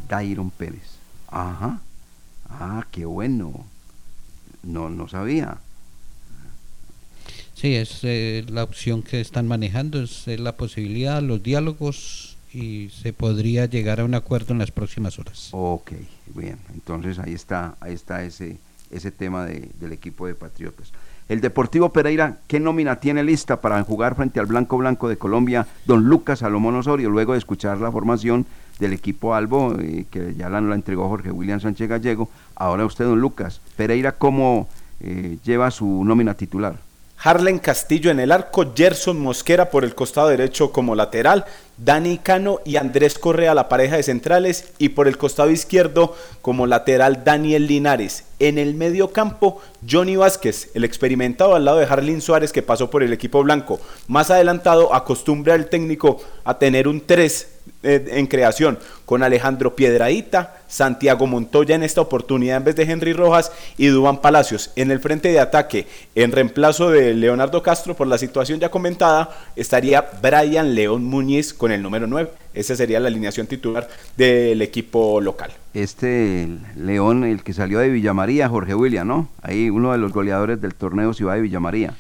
Dairon 0.09 0.51
Pérez. 0.51 0.99
Ajá. 1.29 1.81
Ah, 2.49 2.87
qué 2.91 3.05
bueno. 3.05 3.65
No, 4.63 4.89
no 4.89 5.09
sabía. 5.09 5.59
Sí, 7.55 7.75
es 7.77 8.01
eh, 8.03 8.45
la 8.49 8.65
opción 8.65 9.03
que 9.03 9.21
están 9.21 9.47
manejando, 9.49 10.03
es 10.03 10.27
eh, 10.29 10.39
la 10.39 10.53
posibilidad, 10.57 11.23
los 11.23 11.43
diálogos 11.43 12.37
y 12.53 12.91
se 12.91 13.13
podría 13.13 13.67
llegar 13.67 14.01
a 14.01 14.05
un 14.05 14.15
acuerdo 14.15 14.53
en 14.53 14.59
las 14.59 14.71
próximas 14.71 15.19
horas. 15.19 15.49
Ok, 15.53 15.93
bien. 16.35 16.59
Entonces 16.73 17.19
ahí 17.19 17.33
está, 17.33 17.77
ahí 17.81 17.95
está 17.95 18.25
ese, 18.25 18.59
ese 18.91 19.11
tema 19.11 19.45
de- 19.45 19.71
del 19.81 19.93
equipo 19.93 20.27
de 20.27 20.35
Patriotas. 20.35 20.93
El 21.29 21.41
Deportivo 21.41 21.91
Pereira, 21.91 22.39
¿qué 22.49 22.61
nómina 22.61 23.01
tiene 23.01 23.25
lista 23.25 23.61
para 23.61 23.83
jugar 23.83 24.15
frente 24.15 24.41
al 24.41 24.47
Blanco 24.47 24.77
Blanco 24.77 25.09
de 25.09 25.17
Colombia? 25.17 25.67
Don 25.87 26.05
Lucas 26.05 26.41
Salomón 26.41 26.75
Osorio, 26.77 27.09
luego 27.09 27.33
de 27.33 27.39
escuchar 27.39 27.79
la 27.79 27.91
formación 27.91 28.45
del 28.79 28.93
equipo 28.93 29.35
Albo, 29.35 29.75
eh, 29.81 30.05
que 30.11 30.35
ya 30.37 30.51
la, 30.51 30.61
la 30.61 30.75
entregó 30.75 31.09
Jorge 31.09 31.31
William 31.31 31.61
Sánchez 31.61 31.89
Gallego. 31.89 32.29
Ahora 32.57 32.85
usted, 32.85 33.05
don 33.07 33.21
Lucas, 33.21 33.61
Pereira, 33.77 34.13
¿cómo 34.13 34.69
eh, 35.01 35.39
lleva 35.45 35.71
su 35.71 36.05
nómina 36.05 36.35
titular? 36.35 36.79
Harlen 37.27 37.59
Castillo 37.59 38.11
en 38.11 38.21
el 38.21 38.31
arco, 38.31 38.75
Gerson 38.77 39.19
Mosquera 39.19 39.71
por 39.71 39.83
el 39.85 39.95
costado 39.95 40.29
derecho 40.29 40.73
como 40.73 40.95
lateral, 40.95 41.47
Dani 41.79 42.19
Cano 42.19 42.61
y 42.67 42.77
Andrés 42.77 43.19
Correa 43.19 43.55
la 43.55 43.71
pareja 43.71 43.97
de 43.97 44.03
centrales 44.03 44.73
y 44.77 44.91
por 44.91 45.09
el 45.09 45.17
costado 45.17 45.51
izquierdo 45.51 46.15
como 46.43 46.67
lateral 46.67 47.25
Daniel 47.25 47.67
Linares. 47.67 48.25
En 48.41 48.59
el 48.59 48.75
medio 48.75 49.11
campo, 49.11 49.63
Johnny 49.89 50.17
Vázquez, 50.17 50.69
el 50.75 50.85
experimentado 50.85 51.55
al 51.55 51.65
lado 51.65 51.79
de 51.79 51.87
Harlin 51.87 52.21
Suárez 52.21 52.53
que 52.53 52.61
pasó 52.61 52.91
por 52.91 53.03
el 53.03 53.15
equipo 53.15 53.43
blanco. 53.43 53.81
Más 54.07 54.31
adelantado, 54.31 54.95
acostumbra 54.95 55.55
el 55.55 55.71
técnico 55.71 56.21
a 56.45 56.59
tener 56.59 56.87
un 56.87 57.07
3 57.07 57.54
en 57.83 58.27
creación 58.27 58.79
con 59.05 59.23
Alejandro 59.23 59.77
Piedradita, 59.77 60.59
Santiago 60.69 61.27
Montoya 61.27 61.75
en 61.75 61.83
esta 61.83 62.01
oportunidad 62.01 62.57
en 62.57 62.65
vez 62.65 62.77
de 62.77 62.85
Henry 62.85 63.13
Rojas 63.13 63.53
y 63.77 63.87
Dubán 63.89 64.21
Palacios. 64.21 64.73
En 64.77 64.91
el 64.91 65.01
frente 65.01 65.29
de 65.29 65.41
ataque, 65.41 65.87
en 66.15 66.33
reemplazo 66.33 66.91
de 66.91 67.15
Leonardo 67.15 67.63
Castro 67.63 67.95
por 67.95 68.07
la 68.07 68.19
situación 68.19 68.61
ya 68.61 68.71
comentada, 68.71 69.31
estaría 69.57 70.05
Brian 70.23 70.75
León 70.75 71.05
Muñiz 71.05 71.53
con 71.53 71.71
el 71.73 71.83
número 71.83 72.07
9. 72.07 72.31
Esa 72.55 72.77
sería 72.77 73.01
la 73.01 73.09
alineación 73.09 73.47
titular 73.47 73.89
del 74.17 74.63
equipo 74.63 75.21
local. 75.21 75.51
Este 75.75 76.49
León, 76.77 77.25
el 77.25 77.43
que 77.43 77.53
salió 77.53 77.81
de 77.81 77.89
Villamaría, 77.89 78.49
Jorge 78.49 78.75
William, 78.75 79.07
¿no? 79.07 79.29
Ahí 79.43 79.71
uno 79.71 79.93
de 79.93 79.99
los 79.99 80.13
goleadores 80.13 80.61
del 80.61 80.75
torneo 80.75 81.13
Ciudad 81.13 81.35
de 81.35 81.41
Villamaría. 81.41 81.95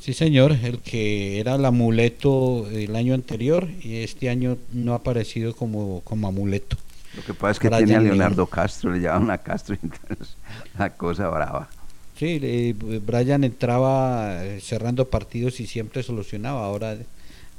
Sí, 0.00 0.14
señor, 0.14 0.52
el 0.52 0.78
que 0.80 1.40
era 1.40 1.56
el 1.56 1.64
amuleto 1.66 2.66
el 2.70 2.96
año 2.96 3.12
anterior 3.12 3.68
y 3.82 3.96
este 3.96 4.30
año 4.30 4.56
no 4.72 4.94
ha 4.94 4.96
aparecido 4.96 5.54
como, 5.54 6.00
como 6.04 6.26
amuleto. 6.26 6.78
Lo 7.14 7.22
que 7.22 7.34
pasa 7.34 7.50
es 7.50 7.58
que 7.58 7.68
tiene 7.68 7.96
a 7.96 8.00
León. 8.00 8.16
Leonardo 8.16 8.46
Castro, 8.46 8.92
le 8.92 9.00
llaman 9.00 9.30
a 9.30 9.38
Castro, 9.38 9.76
entonces 9.82 10.38
la 10.78 10.90
cosa 10.94 11.28
brava. 11.28 11.68
Sí, 12.16 12.38
eh, 12.42 12.74
Brian 13.04 13.44
entraba 13.44 14.42
eh, 14.42 14.60
cerrando 14.60 15.08
partidos 15.10 15.60
y 15.60 15.66
siempre 15.66 16.02
solucionaba, 16.02 16.64
ahora 16.64 16.96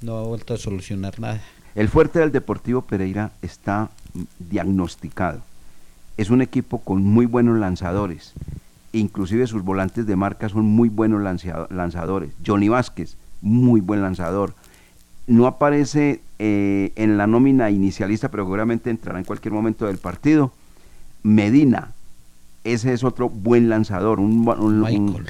no 0.02 0.18
ha 0.18 0.24
vuelto 0.24 0.56
a 0.56 0.58
solucionar 0.58 1.20
nada. 1.20 1.42
El 1.76 1.90
fuerte 1.90 2.20
del 2.20 2.32
Deportivo 2.32 2.82
Pereira 2.82 3.32
está 3.44 3.92
diagnosticado. 4.40 5.42
Es 6.18 6.32
un 6.32 6.42
equipo 6.42 6.80
con 6.80 7.04
muy 7.04 7.28
buenos 7.28 7.60
lanzadores. 7.60 8.34
Inclusive 8.94 9.48
sus 9.48 9.64
volantes 9.64 10.06
de 10.06 10.16
marca 10.16 10.50
son 10.50 10.66
muy 10.66 10.90
buenos 10.90 11.22
lanzado- 11.22 11.68
lanzadores. 11.70 12.32
Johnny 12.46 12.68
Vázquez, 12.70 13.16
muy 13.42 13.80
buen 13.82 14.02
lanzador. 14.02 14.54
No 15.28 15.48
aparece 15.48 16.20
eh, 16.40 16.92
en 16.96 17.18
la 17.18 17.28
nómina 17.28 17.70
inicialista, 17.70 18.30
pero 18.30 18.44
seguramente 18.44 18.90
entrará 18.90 19.20
en 19.20 19.26
cualquier 19.26 19.54
momento 19.54 19.86
del 19.86 19.98
partido. 19.98 20.52
Medina, 21.24 21.92
ese 22.64 22.94
es 22.94 23.04
otro 23.04 23.30
buen 23.30 23.70
lanzador. 23.70 24.20
Un, 24.20 24.44
Michael. 24.82 25.26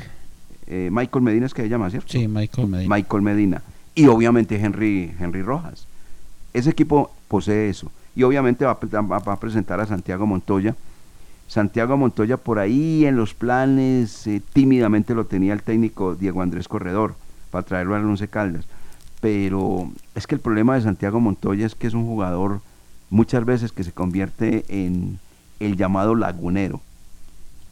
eh, 0.67 0.89
Michael 0.91 1.23
Medina 1.23 1.45
es 1.45 1.53
que 1.53 1.63
se 1.63 1.69
llama, 1.69 1.89
¿cierto? 1.89 2.09
Sí, 2.09 2.27
Michael 2.27 2.67
Medina. 2.67 2.95
Michael 2.95 3.21
Medina. 3.21 3.61
Y 3.93 4.07
obviamente 4.07 4.55
Henry, 4.55 5.13
Henry 5.19 5.41
Rojas. 5.41 5.85
Ese 6.53 6.69
equipo 6.69 7.11
posee 7.27 7.69
eso. 7.69 7.91
Y 8.15 8.23
obviamente 8.23 8.65
a 8.65 8.73
va 8.73 9.17
a 9.17 9.39
presentar 9.39 9.79
a 9.81 9.85
Santiago 9.85 10.25
Montoya. 10.25 10.75
Santiago 11.51 11.97
Montoya 11.97 12.37
por 12.37 12.59
ahí 12.59 13.05
en 13.05 13.17
los 13.17 13.33
planes, 13.33 14.25
eh, 14.25 14.41
tímidamente 14.53 15.13
lo 15.13 15.25
tenía 15.25 15.51
el 15.51 15.63
técnico 15.63 16.15
Diego 16.15 16.41
Andrés 16.41 16.69
Corredor 16.69 17.15
para 17.49 17.65
traerlo 17.65 17.93
al 17.93 18.05
Once 18.05 18.25
Caldas. 18.29 18.63
Pero 19.19 19.91
es 20.15 20.27
que 20.27 20.35
el 20.35 20.39
problema 20.39 20.75
de 20.75 20.83
Santiago 20.83 21.19
Montoya 21.19 21.65
es 21.65 21.75
que 21.75 21.87
es 21.87 21.93
un 21.93 22.05
jugador 22.05 22.61
muchas 23.09 23.43
veces 23.43 23.73
que 23.73 23.83
se 23.83 23.91
convierte 23.91 24.63
en 24.69 25.19
el 25.59 25.75
llamado 25.75 26.15
lagunero. 26.15 26.79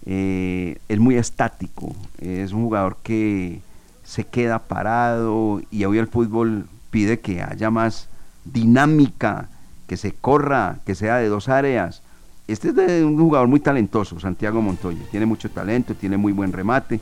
Eh, 0.06 0.78
es 0.90 1.00
muy 1.00 1.16
estático, 1.16 1.96
es 2.20 2.52
un 2.52 2.64
jugador 2.64 2.98
que 3.02 3.62
se 4.04 4.26
queda 4.26 4.60
parado 4.60 5.62
y 5.72 5.86
hoy 5.86 6.00
el 6.00 6.08
fútbol 6.08 6.68
pide 6.92 7.22
que 7.22 7.42
haya 7.42 7.70
más 7.70 8.10
dinámica, 8.44 9.48
que 9.88 9.96
se 9.96 10.12
corra, 10.12 10.80
que 10.86 10.96
sea 10.96 11.16
de 11.16 11.30
dos 11.30 11.48
áreas. 11.48 12.02
Este 12.50 12.70
es 12.70 13.04
un 13.06 13.16
jugador 13.16 13.48
muy 13.48 13.60
talentoso, 13.60 14.20
Santiago 14.20 14.60
Montoya, 14.60 14.98
tiene 15.12 15.28
mucho 15.28 15.52
talento, 15.52 15.94
tiene 15.94 16.18
muy 16.18 16.32
buen 16.34 16.52
remate, 16.52 17.00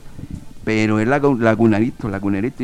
pero 0.62 1.00
es 1.00 1.08
lagu- 1.08 1.38
lagunarito, 1.38 2.06
lagunerito 2.06 2.62